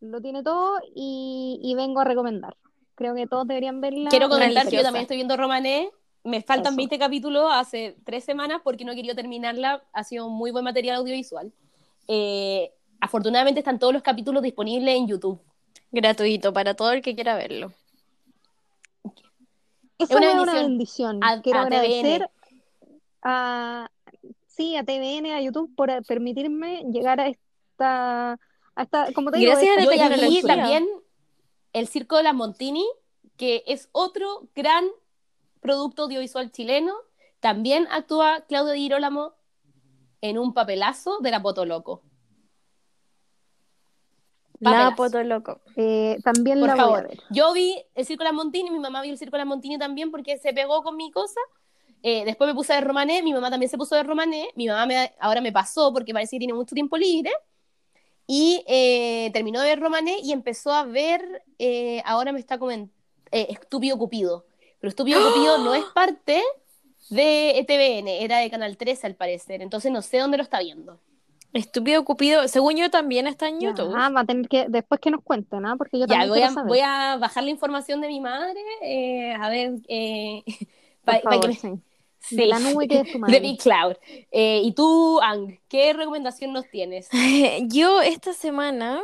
[0.00, 2.56] lo tiene todo y, y vengo a recomendar.
[2.94, 4.08] Creo que todos deberían verla.
[4.10, 5.90] Quiero comentar que yo también estoy viendo Romané.
[6.24, 6.76] Me faltan Eso.
[6.78, 9.84] 20 capítulos hace tres semanas porque no he querido terminarla.
[9.92, 11.52] Ha sido un muy buen material audiovisual.
[12.08, 12.72] Eh,
[13.06, 15.40] afortunadamente están todos los capítulos disponibles en YouTube.
[15.92, 17.72] Gratuito para todo el que quiera verlo.
[19.98, 21.20] Eso es una bendición.
[21.20, 21.20] bendición.
[21.24, 22.30] A- Quiero a agradecer
[23.22, 23.90] a,
[24.46, 28.32] sí, a TVN, a YouTube, por permitirme llegar a esta,
[28.74, 30.42] a esta como te digo, Gracias a la tecnología.
[30.42, 30.86] también
[31.72, 32.84] El Circo de las Montini,
[33.36, 34.84] que es otro gran
[35.60, 36.94] producto audiovisual chileno.
[37.40, 39.32] También actúa Claudio Di Girolamo
[40.20, 42.02] en un papelazo de la Potoloco.
[44.60, 44.96] La Papelazo.
[44.96, 45.60] poto loco.
[45.76, 47.08] eh, también Por la voy a favor.
[47.08, 47.18] ver.
[47.30, 49.78] Yo vi el Circo de la Montini, mi mamá vio el Circo de la Montini
[49.78, 51.40] también porque se pegó con mi cosa.
[52.02, 54.48] Eh, después me puse ver Romané, mi mamá también se puso ver Romané.
[54.54, 57.30] Mi mamá me- ahora me pasó porque parece que tiene mucho tiempo libre.
[58.26, 62.92] Y eh, terminó de ver Romané y empezó a ver, eh, ahora me está comentando,
[63.30, 64.46] Estúpido Cupido.
[64.80, 66.42] Pero Estúpido Cupido no es parte
[67.10, 69.62] de E TVN, era de Canal 13 al parecer.
[69.62, 70.98] Entonces no sé dónde lo está viendo.
[71.56, 73.92] Estúpido Cupido, según yo también está en Ya, YouTube.
[73.96, 75.76] ah, va a tener que, después que nos cuenten, ¿ah?
[75.76, 76.68] Porque yo Ya, también voy a, quiero saber.
[76.68, 80.42] voy a bajar la información de mi madre, eh, a ver, eh,
[81.04, 81.68] Por pa- pa favor, que me- sí.
[82.18, 82.36] Sí.
[82.36, 83.40] De la nube que es tu De.
[83.40, 83.96] Big Cloud.
[84.32, 87.08] Eh, y tú, Ang, ¿qué recomendación nos tienes?
[87.68, 89.00] Yo esta semana,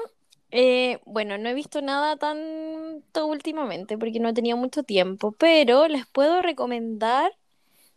[0.50, 5.86] eh, bueno, no he visto nada tanto últimamente porque no he tenido mucho tiempo, pero
[5.88, 7.32] les puedo recomendar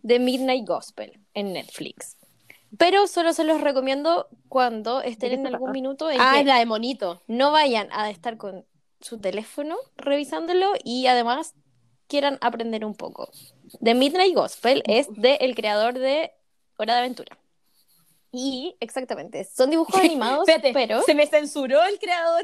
[0.05, 2.17] The Midnight Gospel en Netflix.
[2.77, 6.59] Pero solo se los recomiendo cuando estén en algún minuto en Ah, que es la
[6.59, 7.21] de Monito.
[7.27, 8.65] no vayan a estar con
[8.99, 11.53] su teléfono revisándolo y además
[12.07, 13.29] quieran aprender un poco.
[13.83, 16.31] The Midnight Gospel es del el creador de
[16.77, 17.37] Hora de Aventura.
[18.31, 22.43] Y exactamente, son dibujos animados, Espérate, pero se me censuró el creador.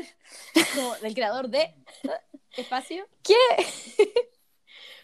[0.77, 1.73] No, el creador de
[2.55, 3.05] Espacio.
[3.23, 3.35] ¿qué?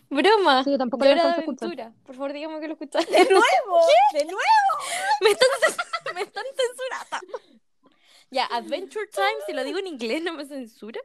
[0.10, 0.64] Broma.
[0.64, 1.12] Sí, yo tampoco lo.
[1.22, 1.92] Aventura.
[2.06, 3.12] Por favor, dígame que lo escuchaste.
[3.12, 3.80] ¡De nuevo!
[4.14, 4.38] ¡De nuevo!
[5.22, 5.50] me están,
[6.16, 7.40] me están censurando.
[8.32, 11.00] Ya, Adventure Time, si lo digo en inglés, no me censura.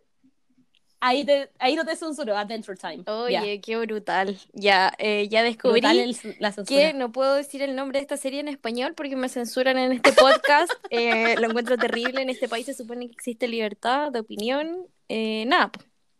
[1.04, 3.02] Ahí, te, ahí no te censuró, Adventure Time.
[3.08, 4.38] Oye, qué brutal.
[4.52, 6.80] Ya, eh, ya descubrí Brutal el- la censura.
[6.80, 9.92] que no puedo decir el nombre de esta serie en español porque me censuran en
[9.92, 10.70] este podcast.
[10.90, 12.22] Eh, lo encuentro terrible.
[12.22, 14.86] En este país se supone que existe libertad de opinión.
[15.08, 15.72] Eh, nada,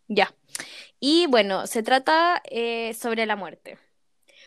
[0.09, 0.33] ya.
[1.05, 3.77] Y bueno, se trata eh, sobre la muerte.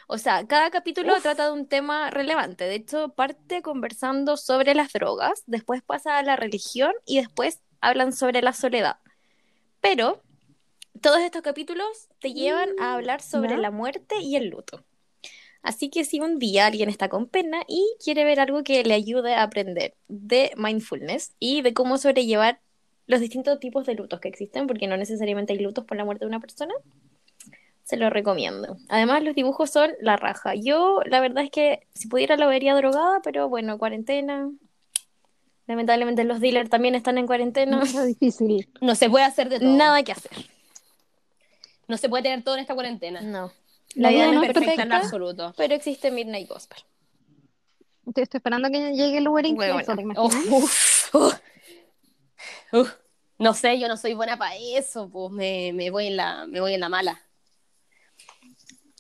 [0.07, 2.65] O sea, cada capítulo trata de un tema relevante.
[2.65, 8.15] De hecho, parte conversando sobre las drogas, después pasa a la religión y después hablan
[8.15, 8.97] sobre la soledad.
[9.83, 10.23] Pero
[11.03, 14.83] todos estos capítulos te llevan a hablar sobre la muerte y el luto.
[15.61, 18.95] Así que si un día alguien está con pena y quiere ver algo que le
[18.95, 22.63] ayude a aprender de mindfulness y de cómo sobrellevar
[23.07, 26.25] los distintos tipos de lutos que existen, porque no necesariamente hay lutos por la muerte
[26.25, 26.75] de una persona,
[27.85, 28.77] se lo recomiendo.
[28.89, 30.55] Además, los dibujos son la raja.
[30.57, 34.51] Yo, la verdad es que si pudiera lo vería drogada, pero bueno, cuarentena.
[35.69, 37.81] Lamentablemente los dealers también están en cuarentena.
[37.83, 38.69] Es difícil.
[38.81, 39.71] No se puede hacer de todo.
[39.71, 40.33] Nada que hacer.
[41.87, 43.21] No se puede tener todo en esta cuarentena.
[43.21, 43.53] No.
[43.95, 45.55] La vida no es perfecta en absoluto.
[45.57, 46.79] Pero existe Midnight Gospel.
[48.07, 51.33] Estoy, estoy esperando que llegue el Uber eso, ¿te Oh?
[52.73, 52.93] Uf.
[53.39, 56.61] No sé, yo no soy buena para eso, pues me, me voy en la, me
[56.61, 57.21] voy en la mala.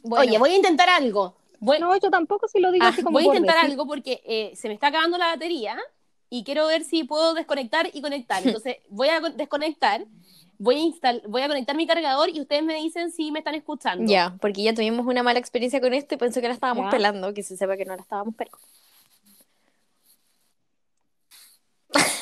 [0.02, 1.36] Oye, voy a intentar algo.
[1.58, 4.22] Voy, No, yo tampoco si lo digo ah, así como voy a intentar algo porque
[4.26, 5.78] eh, se me está acabando la batería
[6.28, 8.42] y quiero ver si puedo desconectar y conectar.
[8.46, 10.04] Entonces voy a con- desconectar,
[10.58, 13.54] voy a, instal voy a conectar mi cargador y ustedes me dicen si me están
[13.54, 14.10] escuchando.
[14.10, 16.90] Ya, porque ya tuvimos una mala experiencia con esto y pensé que la estábamos Ya.
[16.90, 18.58] pelando, que se sepa que no la estábamos pelando.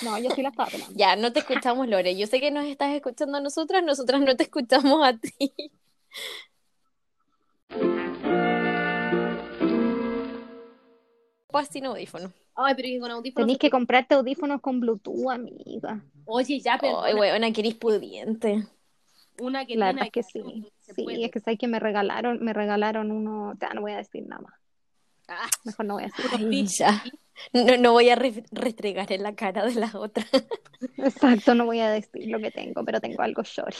[0.02, 0.94] No, yo sí la estaba pelando.
[0.96, 2.16] Ya, no te escuchamos, Lore.
[2.16, 5.52] Yo sé que nos estás escuchando a nosotras, nosotras no te escuchamos a ti.
[11.48, 12.32] Pues sin audífono.
[12.56, 13.46] Ay, pero con audífonos.
[13.46, 16.04] Tenés que comprarte audífonos con Bluetooth, amiga.
[16.24, 18.66] Oye, ya, pero Ay, weona, que eres pudiente.
[19.38, 20.42] una que La verdad es que sí.
[20.80, 21.24] Sí, puede.
[21.24, 24.42] es que sabes que me regalaron, me regalaron uno, ya no voy a decir nada
[24.42, 24.54] más.
[25.28, 26.10] Ah, Mejor no voy a.
[26.36, 27.02] Ay, ya.
[27.52, 30.24] No, no voy a re- restregar en la cara de la otra.
[30.98, 33.74] Exacto, no voy a decir lo que tengo, pero tengo algo short.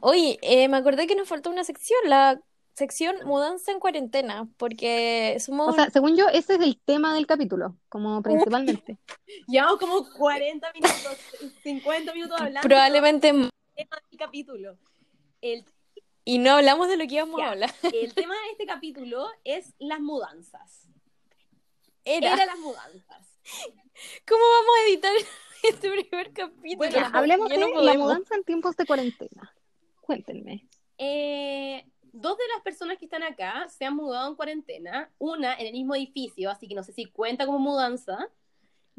[0.00, 2.40] Oye, eh, me acordé que nos faltó una sección, la
[2.74, 5.68] sección mudanza en cuarentena, porque somos...
[5.68, 8.98] O sea, según yo, ese es el tema del capítulo, como principalmente.
[9.48, 11.16] Llevamos como 40 minutos,
[11.62, 13.32] 50 minutos hablando probablemente...
[13.32, 14.76] del tema del capítulo.
[15.40, 15.64] El,
[16.28, 17.46] Y no hablamos de lo que íbamos Ya.
[17.46, 17.70] a hablar.
[17.90, 20.86] el tema de este capítulo es las mudanzas.
[22.04, 23.26] Era, Era las mudanzas.
[24.28, 25.12] ¿Cómo vamos a editar
[25.62, 26.76] este primer capítulo?
[26.76, 29.54] Bueno, Ya, hablemos de no la mudanza en tiempos de cuarentena.
[30.02, 30.68] Cuéntenme.
[30.98, 35.68] Eh, dos de las personas que están acá se han mudado en cuarentena, una en
[35.68, 38.18] el mismo edificio, así que no sé si cuenta como mudanza,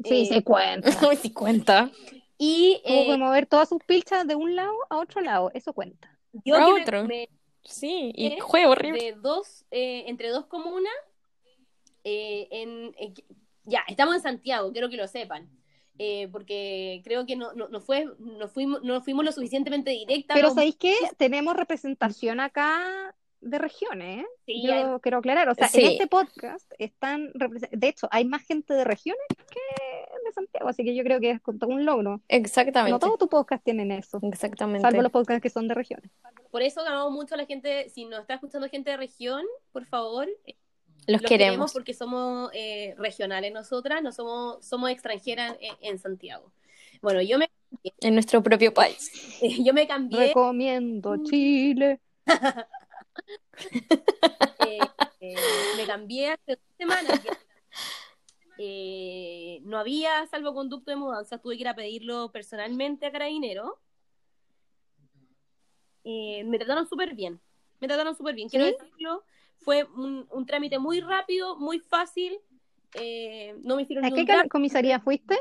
[0.02, 0.88] Sí, Eh, se cuenta.
[1.22, 1.92] Sí cuenta.
[2.38, 5.72] y Tuvo eh, que mover todas sus pilchas de un lado a otro lado, eso
[5.74, 6.16] cuenta.
[6.44, 7.04] Yo a que me- otro.
[7.06, 7.28] me,
[7.62, 8.38] Sí, y ¿Eh?
[8.48, 8.98] fue horrible.
[9.02, 10.92] de dos, eh, entre dos comunas,
[12.04, 13.14] eh, en, en-
[13.64, 15.48] ya, estamos en Santiago, quiero que lo sepan.
[16.02, 20.34] eh, porque creo que no, no, no fue, no, fuimos, no fuimos lo suficientemente directas.
[20.34, 20.94] Pero no- ¿sabéis qué?
[21.18, 24.26] Tenemos representación acá de regiones, ¿eh?
[24.46, 25.80] Sí, Yo hay- quiero aclarar, o sea, Sí.
[25.80, 27.32] en este podcast están,
[27.70, 29.60] de hecho, hay más gente de regiones que
[30.24, 32.20] de Santiago, así que yo creo que es con todo un logro.
[32.28, 32.92] Exactamente.
[32.92, 34.82] No todos tus podcasts tienen eso, Exactamente.
[34.82, 36.10] salvo los podcasts que son de regiones.
[36.50, 39.86] por eso ganamos mucho a la gente, si nos está escuchando gente de región, por
[39.86, 40.56] favor, eh,
[41.06, 41.72] Los los queremos.
[41.72, 46.52] porque somos eh, regionales nosotras, no somos, somos extranjeras en, en Santiago.
[47.00, 47.48] Bueno, yo me,
[48.00, 49.10] En nuestro propio país.
[49.64, 52.00] yo me cambié, Recomiendo Chile.
[54.66, 54.78] eh,
[55.20, 55.36] eh,
[55.76, 57.20] me cambié hace dos semanas.
[58.58, 63.78] Eh, no había salvoconducto de mudanza, tuve que ir a pedirlo personalmente a Carabinero.
[66.04, 67.40] Eh, me trataron súper bien,
[67.80, 68.76] me trataron súper bien, quiero ¿Sí?
[68.78, 69.24] decirlo.
[69.62, 72.38] Fue un, un trámite muy rápido, muy fácil.
[72.94, 75.38] eh, no me hicieron ¿A qué comisaría fuiste?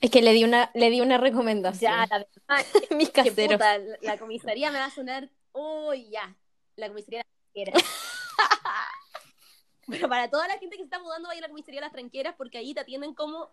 [0.00, 1.92] Es que le di una, le di una recomendación.
[1.92, 2.66] Ya, la verdad,
[2.96, 3.54] Mis caseros.
[3.58, 5.28] puta, la, la comisaría me va a sonar.
[5.52, 6.36] Uy, ya.
[6.76, 7.24] La comisaría de
[7.64, 7.84] las tranqueras.
[9.88, 11.92] Pero para toda la gente que se está mudando, vaya a la comisaría de las
[11.92, 13.50] tranqueras porque ahí te atienden como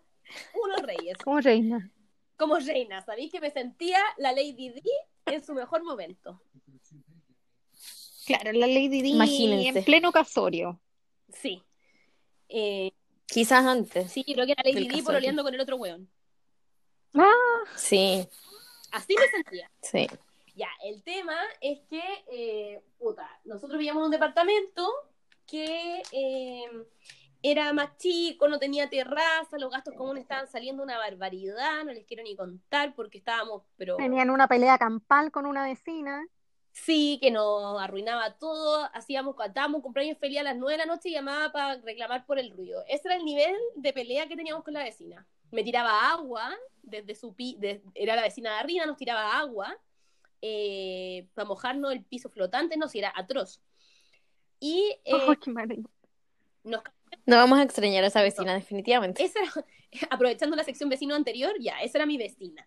[0.62, 1.16] unos reyes.
[1.24, 1.90] ¿Cómo reina?
[2.36, 3.32] como reina, ¿sabéis?
[3.32, 4.82] Que me sentía la Lady Di
[5.26, 6.40] en su mejor momento.
[8.26, 9.78] Claro, la Lady Di Imagínense.
[9.80, 10.80] en pleno casorio.
[11.32, 11.60] Sí.
[12.48, 12.92] Eh,
[13.26, 14.12] Quizás antes.
[14.12, 15.04] sí, creo que era Lady casorio.
[15.04, 16.08] pololeando con el otro weón.
[17.14, 17.32] Ah,
[17.74, 18.28] Sí,
[18.92, 19.70] Así me sentía.
[19.82, 20.06] sí.
[20.58, 22.02] Ya, el tema es que,
[22.32, 24.88] eh, puta, nosotros vivíamos en un departamento
[25.46, 26.64] que eh,
[27.42, 32.04] era más chico, no tenía terraza, los gastos comunes estaban saliendo una barbaridad, no les
[32.06, 36.26] quiero ni contar porque estábamos, pero tenían una pelea campal con una vecina.
[36.72, 40.92] sí, que nos arruinaba todo, hacíamos, estábamos un cumpleaños feliz a las 9 de la
[40.92, 42.82] noche y llamaba para reclamar por el ruido.
[42.88, 45.24] Ese era el nivel de pelea que teníamos con la vecina.
[45.52, 46.50] Me tiraba agua,
[46.82, 49.78] desde su pi de- era la vecina de arriba, nos tiraba agua
[50.42, 53.60] eh, para mojarnos el piso flotante, no, si era atroz.
[54.60, 55.50] Y eh, Oh, qué
[56.64, 56.82] nos
[57.26, 59.22] No vamos a extrañar a esa vecina, definitivamente.
[59.22, 59.66] esa era-
[60.10, 62.66] aprovechando la sección vecino anterior, ya, esa era mi vecina.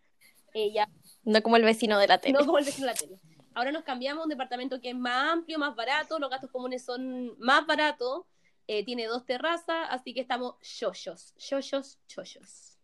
[0.54, 0.90] Ella,
[1.24, 2.34] No como el vecino de la tele.
[2.38, 3.20] no como el vecino de la tele.
[3.54, 6.84] Ahora nos cambiamos a un departamento que es más amplio, más barato, los gastos comunes
[6.86, 8.24] son más baratos,
[8.68, 12.78] eh, tiene dos terrazas, así que estamos yoyos, yoyos, yoyos.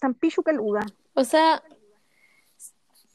[0.00, 0.80] Tan pichu peluda.
[1.14, 1.62] O sea,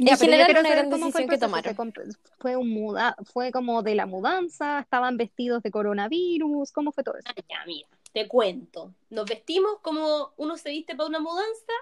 [0.03, 1.93] Ya, en pero general una gran cómo fue decisión el que tomaron.
[2.39, 7.15] Fue un muda, fue como de la mudanza, estaban vestidos de coronavirus, ¿cómo fue todo
[7.19, 7.27] eso?
[7.29, 8.95] Ah, ya, mira, te cuento.
[9.11, 11.73] Nos vestimos como uno se viste para una mudanza,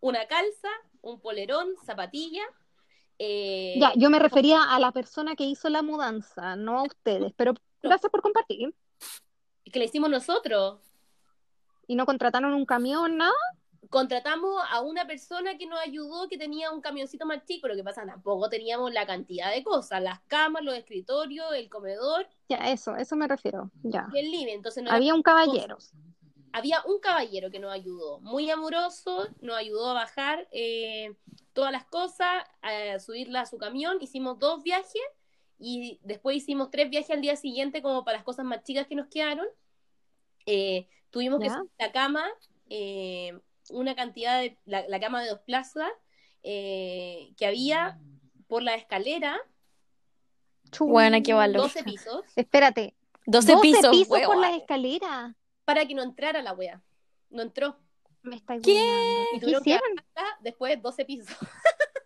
[0.00, 0.68] una calza,
[1.02, 2.42] un polerón, zapatilla.
[3.18, 7.32] eh, Ya, yo me refería a la persona que hizo la mudanza, no a ustedes,
[7.36, 8.72] pero gracias por compartir.
[9.72, 10.80] que le hicimos nosotros.
[11.88, 13.32] Y no contrataron un camión, nada.
[13.88, 17.82] Contratamos a una persona que nos ayudó que tenía un camioncito más chico, lo que
[17.82, 22.94] pasa tampoco teníamos la cantidad de cosas, las camas, los escritorios, el comedor Ya, eso,
[22.96, 23.70] eso me refiero.
[23.82, 24.06] Ya.
[24.12, 24.52] y el living.
[24.54, 25.78] Entonces no era- Había un caballero.
[26.52, 31.14] había un caballero que nos ayudó, muy amoroso, nos ayudó a bajar eh,
[31.52, 35.00] todas las cosas, a subirla a su camión, hicimos dos viajes
[35.58, 38.94] y después hicimos tres viajes al día siguiente como para las cosas más chicas que
[38.94, 39.46] nos quedaron.
[40.46, 42.24] Eh, tuvimos que subir la cama,
[42.68, 43.38] eh,
[43.70, 45.90] una cantidad de, la, la cama de dos plazas
[46.42, 47.98] eh, que había
[48.46, 49.40] por la escalera,
[50.78, 51.62] Buena, qué valor.
[51.62, 52.94] 12 pisos, Espérate,
[53.26, 54.40] 12, 12 pisos, pisos por huevón.
[54.40, 55.34] las escaleras.
[55.64, 56.82] para que no entrara la wea.
[57.30, 57.76] No entró.
[58.22, 58.72] Me estáis ¿Qué?
[59.34, 59.96] Y ¿Qué tuvieron que hicieron?
[59.96, 61.36] bajarla después 12 pisos.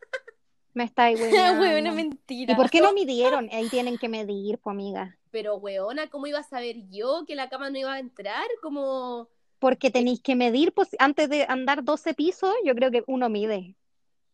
[0.75, 1.63] Me estáis hueveando.
[1.63, 2.53] Huevona, mentira.
[2.53, 3.49] ¿Y por qué no midieron?
[3.53, 5.17] Ahí tienen que medir, pues amiga.
[5.31, 8.45] Pero, weona, ¿cómo iba a saber yo que la cama no iba a entrar?
[8.61, 9.29] Como,
[9.59, 13.77] Porque tenéis que medir, pues antes de andar 12 pisos, yo creo que uno mide.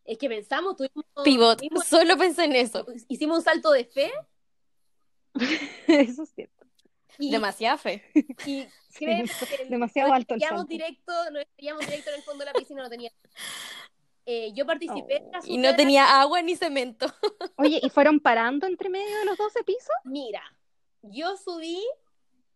[0.05, 2.85] es que pensamos, tuvimos, Pivot, tuvimos- solo pensé en eso.
[3.07, 4.11] hicimos un salto de fe
[5.87, 6.65] Eso es cierto.
[7.17, 8.03] y, Demasiada fe.
[8.45, 10.63] y Sí, créeme que demasiado nos alto el salto.
[10.65, 13.11] directo, nos estrellamos directo en el fondo de la piscina, no tenía...
[14.25, 17.07] Eh, yo participé en la Y no de la- tenía agua ni cemento.
[17.57, 19.95] Oye, ¿y fueron parando entre medio de los 12 pisos?
[20.03, 20.43] Mira,
[21.03, 21.81] yo subí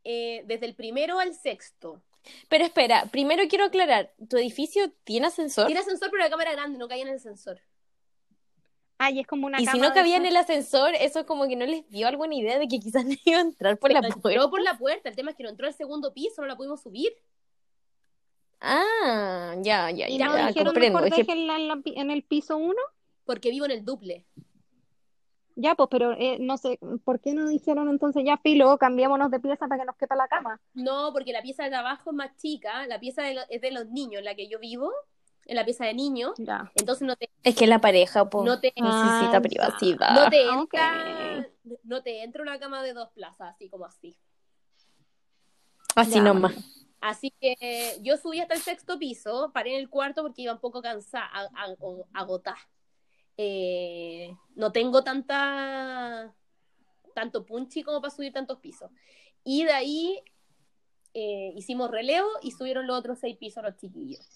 [0.03, 2.01] eh, desde el primero al sexto.
[2.49, 5.65] Pero espera, primero quiero aclarar, ¿tu edificio tiene ascensor?
[5.67, 7.59] Tiene ascensor, pero la cámara era grande, no caía en el ascensor.
[8.97, 11.65] Ay, es como una Y si no cabía en el ascensor, eso como que no
[11.65, 14.29] les dio alguna idea de que quizás no iba a entrar por la puerta.
[14.29, 16.55] entró por la puerta, el tema es que no entró al segundo piso, no la
[16.55, 17.11] pudimos subir.
[18.61, 20.99] Ah, ya, ya, ¿Y ya, no ya, dijeron comprendo.
[21.01, 22.73] mejor Es que- déjenla en, en el piso 1?
[23.25, 24.25] Porque vivo en el duple.
[25.57, 29.39] Ya, pues, pero eh, no sé, ¿por qué no dijeron entonces ya, filo, cambiémonos de
[29.39, 30.59] pieza para que nos quepa la cama?
[30.73, 33.71] No, porque la pieza de abajo es más chica, la pieza de lo- es de
[33.71, 34.91] los niños, en la que yo vivo,
[35.45, 36.71] en la pieza de niños, Ya.
[36.75, 40.13] entonces no te, Es que la pareja, po, no te, necesita Ah, privacidad.
[40.13, 41.47] no te entra,
[41.83, 44.17] no te entra una cama de dos plazas, así como así.
[45.95, 46.53] Así Ya, nomás.
[46.99, 50.59] Así que yo subí hasta el sexto piso, paré en el cuarto porque iba un
[50.59, 52.57] poco cansada, a- a- o- agotada.
[53.37, 56.33] Eh, no tengo tanta
[57.13, 58.91] tanto punchi como para subir tantos pisos.
[59.43, 60.23] Y de ahí
[61.13, 64.27] eh, hicimos relevo y subieron los otros seis pisos los chiquillos.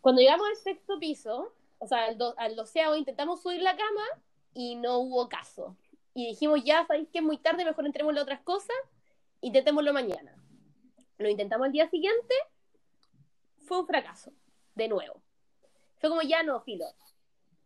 [0.00, 4.04] Cuando llegamos al sexto piso, o sea, al, do- al doceavo, intentamos subir la cama
[4.52, 5.76] y no hubo caso.
[6.14, 8.76] Y dijimos, ya, sabéis que es muy tarde, mejor entremos en otras cosas,
[9.40, 10.34] intentémoslo mañana.
[11.18, 12.34] Lo intentamos al día siguiente,
[13.66, 14.32] fue un fracaso,
[14.74, 15.22] de nuevo.
[15.98, 16.86] Fue como ya no, filo.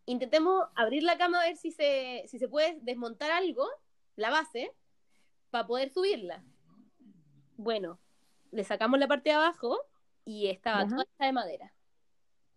[0.07, 3.69] Intentemos abrir la cama a ver si se, si se puede desmontar algo,
[4.16, 4.73] la base,
[5.51, 6.45] para poder subirla.
[7.57, 7.99] Bueno,
[8.51, 9.79] le sacamos la parte de abajo
[10.24, 10.89] y estaba Ajá.
[10.89, 11.73] toda de madera.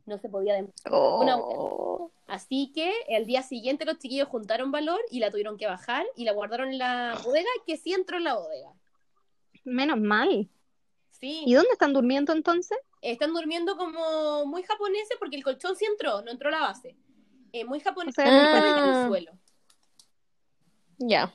[0.06, 0.92] No se podía desmontar.
[0.92, 2.12] Oh.
[2.28, 6.26] Así que el día siguiente los chiquillos juntaron valor y la tuvieron que bajar y
[6.26, 8.74] la guardaron en la bodega, que sí entró en la bodega.
[9.64, 10.50] Menos mal.
[11.12, 11.44] Sí.
[11.46, 12.78] ¿Y dónde están durmiendo entonces?
[13.12, 16.96] están durmiendo como muy japoneses porque el colchón sí entró, no entró la base.
[17.56, 19.02] Eh, muy japoneses O sea, en Ah.
[19.04, 19.32] el suelo.
[20.98, 21.34] Ya.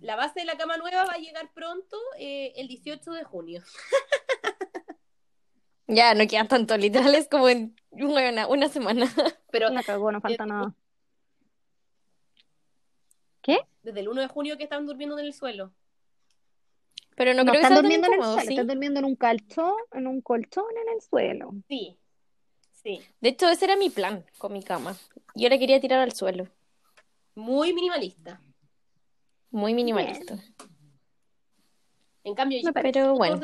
[0.00, 3.62] La base de la cama nueva va a llegar pronto, eh, el 18 de junio.
[5.92, 9.06] Ya, no quedan tanto, literal es como en una, una semana.
[9.50, 10.72] Pero La cagó, no falta nada.
[13.82, 15.72] desde el 1 de junio que están durmiendo en el suelo.
[17.16, 18.54] Pero no, No, creo que están tan durmiendo en el incómodo, suelo, ¿sí?
[18.54, 21.50] están durmiendo en un colchón, en un colchón en el suelo.
[21.66, 21.98] Sí,
[22.82, 23.00] sí.
[23.20, 24.96] De hecho, ese era mi plan con mi cama.
[25.34, 26.48] Yo la quería tirar al suelo.
[27.34, 28.40] Muy minimalista.
[29.50, 30.38] Muy minimalista.
[32.24, 32.92] En cambio, yo Me parece.
[32.92, 33.40] Pero bueno.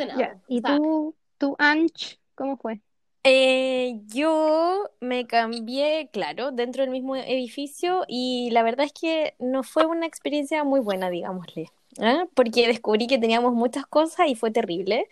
[0.48, 2.80] ¿Y O sea, tú, tú, Anch, cómo fue?
[3.28, 9.64] Eh, yo me cambié, claro, dentro del mismo edificio y la verdad es que no
[9.64, 12.26] fue una experiencia muy buena, digámosle, ¿ah?
[12.34, 15.08] Porque descubrí que teníamos muchas cosas y fue terrible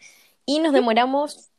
[0.47, 1.51] y nos demoramos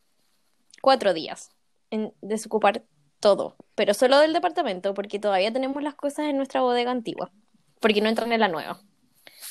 [0.82, 1.52] cuatro días
[1.96, 2.84] en desocupar
[3.20, 7.32] todo, pero solo del departamento porque todavía tenemos las cosas en nuestra bodega antigua,
[7.80, 8.80] porque no entran en la nueva.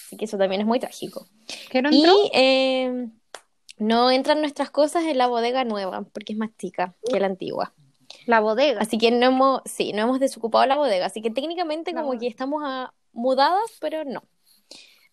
[0.06, 1.26] Así que eso también es muy trágico.
[1.70, 2.04] ¿Qué no Y
[2.34, 3.08] eh,
[3.78, 7.74] no entran nuestras cosas en la bodega nueva, porque es más chica que la antigua.
[8.26, 8.80] La bodega.
[8.80, 11.06] Así que no hemos, sí, no hemos desocupado la bodega.
[11.06, 12.20] Así que técnicamente La como bodega.
[12.20, 14.22] que estamos a- mudadas, pero no.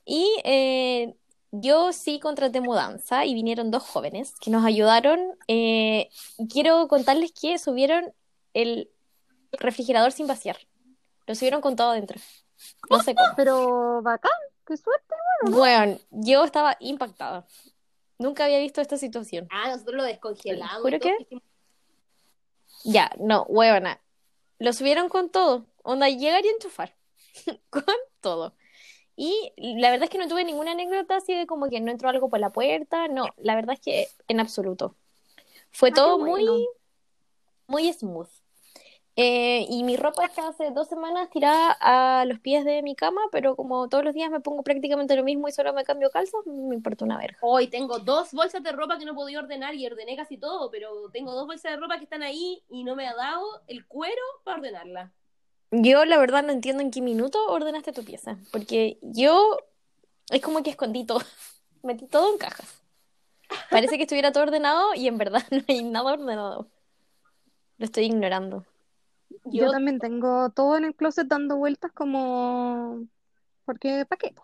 [0.06, 1.16] Y eh,
[1.52, 5.20] yo sí contraté mudanza y vinieron dos jóvenes que nos ayudaron.
[5.48, 8.14] Eh, y quiero contarles que subieron
[8.54, 8.90] el
[9.52, 10.58] refrigerador sin vaciar.
[11.28, 12.20] Lo subieron con todo adentro.
[12.90, 13.30] No sé cómo.
[13.36, 14.32] Pero bacán,
[14.66, 15.16] qué suerte.
[15.44, 17.46] Bueno, yo estaba impactada.
[18.18, 19.48] Nunca había visto esta situación.
[19.52, 20.82] Ah, nosotros lo descongelamos.
[20.82, 21.16] ¿Juro que?
[21.20, 21.44] hicimos-
[22.84, 24.00] Ya, no, huevona.
[24.60, 25.66] Lo subieron con todo.
[25.84, 26.96] Onda, llegar y enchufar.
[27.70, 27.84] con
[28.22, 28.54] todo.
[29.16, 32.10] Y la verdad es que no tuve ninguna anécdota así de como que no entró
[32.10, 33.08] algo por la puerta.
[33.08, 34.96] No, la verdad es que en absoluto.
[35.72, 36.68] Fue Ah, todo muy,
[37.68, 38.30] muy smooth.
[39.18, 43.20] Eh, y mi ropa está hace dos semanas tirada a los pies de mi cama,
[43.32, 46.46] pero como todos los días me pongo prácticamente lo mismo y solo me cambio calzas,
[46.46, 47.38] me importa una verga.
[47.42, 51.10] Hoy tengo dos bolsas de ropa que no podía ordenar y ordené casi todo, pero
[51.12, 54.22] tengo dos bolsas de ropa que están ahí y no me ha dado el cuero
[54.46, 55.12] para ordenarla.
[55.72, 59.58] Yo la verdad no entiendo en qué minuto ordenaste tu pieza, porque yo
[60.30, 61.22] es como que escondí todo,
[61.84, 62.82] metí todo en cajas.
[63.70, 66.68] Parece que estuviera todo ordenado y en verdad no hay nada ordenado.
[67.78, 68.66] Lo estoy ignorando.
[69.46, 73.08] Yo, Yo- también tengo todo en el closet dando vueltas como...
[73.66, 74.36] Porque, ¿para qué?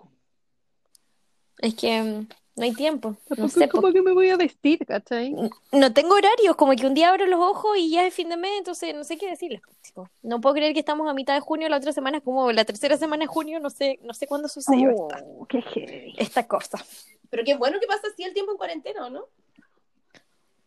[1.59, 2.27] Es que mm,
[2.57, 5.33] no hay tiempo, no sé, es como que me voy a vestir, ¿cachai?
[5.71, 8.35] no tengo horarios, como que un día abro los ojos y ya es fin de
[8.35, 9.61] mes, entonces no sé qué decirles.
[9.81, 12.51] tipo, no puedo creer que estamos a mitad de junio, la otra semana es como
[12.51, 16.15] la tercera semana de junio, no sé, no sé cuándo sucedió esta, Oh, qué heavy.
[16.17, 16.83] esta cosa.
[17.29, 19.25] Pero qué bueno que pasa así el tiempo en cuarentena, ¿o ¿no?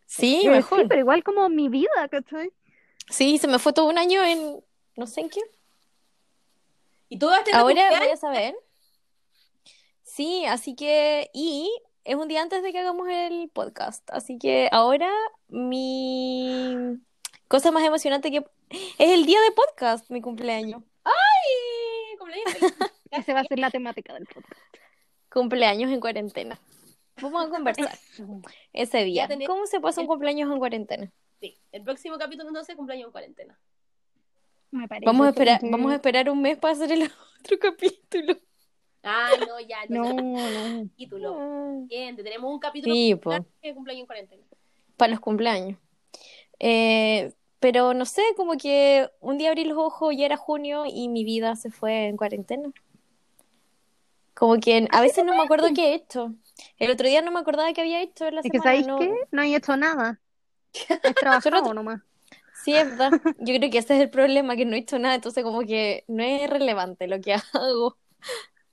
[0.06, 0.80] Sí, Eh, mejor.
[0.82, 2.52] Sí, pero igual como mi vida, ¿cachai?
[3.08, 4.62] Sí, se me fue todo un año en
[4.96, 5.40] no sé en qué.
[7.08, 8.54] Y tú vas a tener Ahora voy a saber.
[10.20, 11.72] Sí, así que, y
[12.04, 15.10] es un día antes de que hagamos el podcast, así que ahora
[15.48, 16.98] mi
[17.48, 20.82] cosa más emocionante que es el día de podcast, mi cumpleaños.
[21.04, 22.18] ¡Ay!
[22.18, 22.54] Cumpleaños.
[23.10, 24.60] Esa va a ser la temática del podcast.
[25.32, 26.60] Cumpleaños en cuarentena.
[27.22, 27.98] Vamos a conversar
[28.74, 29.26] ese día.
[29.26, 31.10] tenés- ¿Cómo se pasa un cumpleaños en cuarentena?
[31.40, 33.58] Sí, el próximo capítulo entonces cumpleaños en cuarentena.
[34.70, 37.04] Me parece Vamos a esperar, que- vamos a esperar un mes para hacer el
[37.40, 38.36] otro capítulo.
[39.02, 40.88] Ah, no, ya, No, entonces no.
[40.90, 41.36] capítulo.
[41.40, 41.74] Ah.
[41.88, 43.08] Siguiente, tenemos un capítulo Sí,
[43.62, 44.42] de cumpleaños en cuarentena.
[44.96, 45.78] para los cumpleaños.
[46.58, 51.08] Eh, pero no sé, como que un día abrí los ojos y era junio y
[51.08, 52.70] mi vida se fue en cuarentena.
[54.34, 56.34] Como que a veces no me acuerdo qué he hecho.
[56.78, 58.64] El otro día no me acordaba que había hecho en la Es que, semana.
[58.70, 59.12] ¿sabéis no- qué?
[59.30, 60.20] No he hecho nada.
[61.02, 62.00] He trabajado Solo- nomás.
[62.64, 63.12] Sí, es verdad.
[63.38, 66.04] Yo creo que ese es el problema, que no he hecho nada, entonces como que
[66.08, 67.96] no es relevante lo que hago.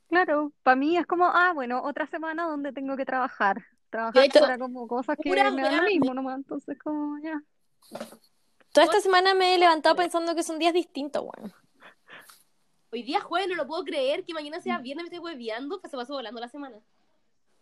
[0.09, 3.63] Claro, para mí es como, ah, bueno, otra semana donde tengo que trabajar.
[3.89, 7.41] Trabajar para como cosas que pura me dan lo mismo nomás, entonces como ya.
[8.71, 11.53] Toda esta semana me he levantado pensando que son días distintos, bueno.
[12.91, 15.91] Hoy día jueves, no lo puedo creer, que mañana sea viernes, me estoy hueveando, pues
[15.91, 16.79] se pasó volando la semana.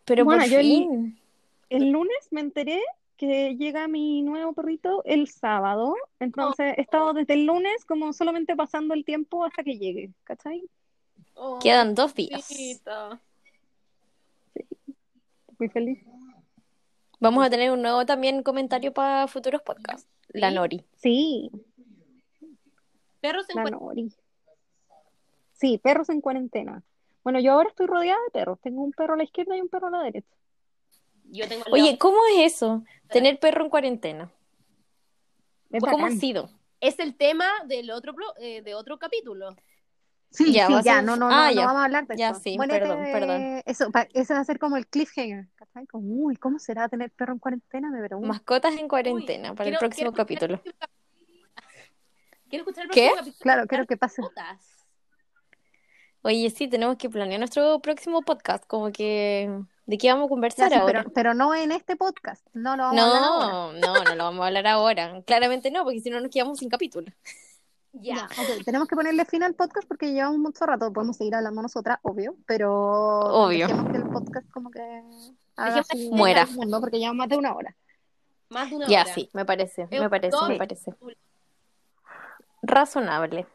[0.06, 1.20] Pero Bueno, por yo el- fin.
[1.70, 2.80] El lunes me enteré
[3.18, 8.56] que llega mi nuevo perrito el sábado, entonces he estado desde el lunes como solamente
[8.56, 10.64] pasando el tiempo hasta que llegue, ¿cachai?
[11.36, 12.48] Oh, Quedan dos días.
[12.48, 13.20] chiquita.
[15.58, 16.00] Muy feliz.
[17.20, 20.08] Vamos a tener un nuevo también comentario para futuros podcasts.
[20.30, 20.52] La.
[20.52, 20.84] Nori.
[20.98, 21.50] Sí,
[23.22, 23.86] Perros en la cuarentena.
[23.88, 24.14] Nori.
[25.54, 26.84] Sí, perros en cuarentena.
[27.24, 28.60] Bueno, yo ahora estoy rodeada de perros.
[28.62, 30.28] Tengo un perro a la izquierda y un perro a la derecha.
[31.32, 31.98] Yo tengo Oye, lado.
[32.00, 32.84] ¿cómo es eso?
[33.10, 34.32] Tener perro en cuarentena.
[35.72, 36.50] Es ¿Cómo ha sido?
[36.82, 39.56] Es el tema del otro, pro- eh, de otro capítulo.
[40.32, 41.62] Sí, Ya, sí, va a ya, ser- no, no, Ah, no, ya.
[41.62, 42.40] no vamos a hablar de Ya, eso.
[42.42, 43.62] sí, Muérete perdón, perdón.
[43.66, 45.48] Eso, pa- eso va a ser como el cliffhanger.
[45.94, 47.90] uy, ¿cómo será tener perro en cuarentena?
[47.90, 48.28] Me pregunto.
[48.28, 50.62] Mascotas en cuarentena para el próximo quiero capítulo.
[50.66, 50.74] el
[52.50, 53.02] Quiero escuchar el ¿Qué?
[53.08, 53.42] próximo capítulo.
[53.42, 54.22] Claro, quiero que pase.
[54.22, 54.72] mascotas.
[56.22, 59.50] Oye, sí, tenemos que planear nuestro próximo podcast, como que
[59.86, 61.02] ¿de qué vamos a Ya, conversar sí, ahora?
[61.04, 62.46] pero, pero no en este podcast.
[62.54, 63.48] No lo vamos a hablar ahora.
[63.48, 65.22] No, no, no lo vamos a hablar ahora.
[65.26, 67.12] Claramente no, porque si no nos quedamos sin capítulo.
[68.02, 68.16] Ya.
[68.16, 70.92] Ya, tenemos que ponerle fin al podcast porque llevamos mucho rato.
[70.92, 72.72] Podemos seguir hablando nosotras, obvio, pero
[73.20, 73.68] Obvio.
[73.92, 74.82] que el podcast como que
[75.56, 76.46] su muera.
[76.46, 77.76] mundo porque llevamos más de una hora.
[78.50, 79.14] Más de una Ya, hora.
[79.14, 80.94] sí, me parece, me parece, me parece.
[82.62, 83.48] Razonable.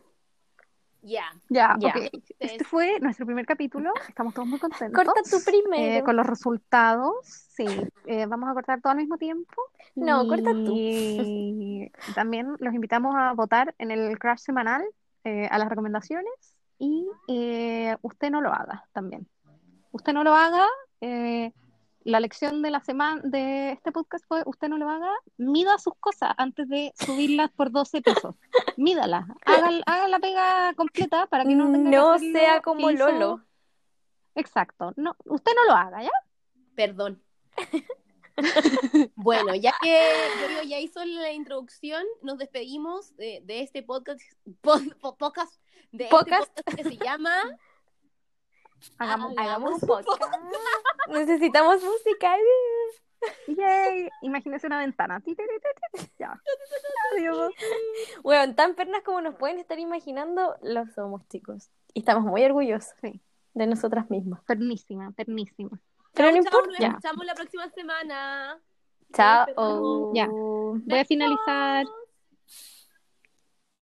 [1.03, 1.25] Ya.
[1.49, 1.89] Ya, Ya.
[1.89, 2.23] ok.
[2.39, 3.93] Este fue nuestro primer capítulo.
[4.09, 4.93] Estamos todos muy contentos.
[4.95, 5.83] Corta tú primero.
[5.83, 7.15] eh, con los resultados.
[7.25, 7.67] Sí,
[8.07, 9.63] eh, vamos a cortar todo al mismo tiempo.
[9.95, 10.75] No, corta tú.
[10.77, 14.85] Y también los invitamos a votar en el crash semanal
[15.25, 16.33] eh, a las recomendaciones
[16.79, 19.27] y eh, usted no lo haga también.
[19.93, 20.67] Usted no lo haga.
[22.03, 25.95] La lección de la semana de este podcast fue usted no lo haga, mida sus
[26.01, 28.35] cosas antes de subirlas por 12 pesos.
[28.77, 33.45] Mídalas, haga, haga la pega completa para que no tenga sea como hizo- Lolo.
[34.35, 34.93] Exacto.
[34.97, 36.11] No, usted no lo haga, ¿ya?
[36.75, 37.23] Perdón.
[39.15, 40.01] bueno, ya que
[40.57, 44.21] yo ya hizo la introducción, nos despedimos de, de este podcast,
[44.61, 45.61] po- po- podcast,
[45.93, 46.49] de este Podcast.
[46.57, 47.33] podcast que se llama
[48.99, 50.23] Hagamos, Hagamos un podcast.
[51.09, 52.35] Necesitamos música.
[53.49, 55.23] Yay, imagínese una ventana.
[56.19, 56.41] Ya.
[57.15, 57.53] Adiós.
[58.23, 61.71] Bueno, tan pernas como nos pueden estar imaginando, lo somos, chicos.
[61.93, 63.21] Y estamos muy orgullosos Sí.
[63.55, 64.43] de nosotras mismas.
[64.45, 65.79] Pernísima, pernísima.
[66.15, 66.67] Pero no importa.
[66.67, 68.59] Nos escuchamos la próxima semana.
[69.13, 70.13] Chao.
[70.15, 70.29] Ya.
[70.29, 71.85] Voy a finalizar.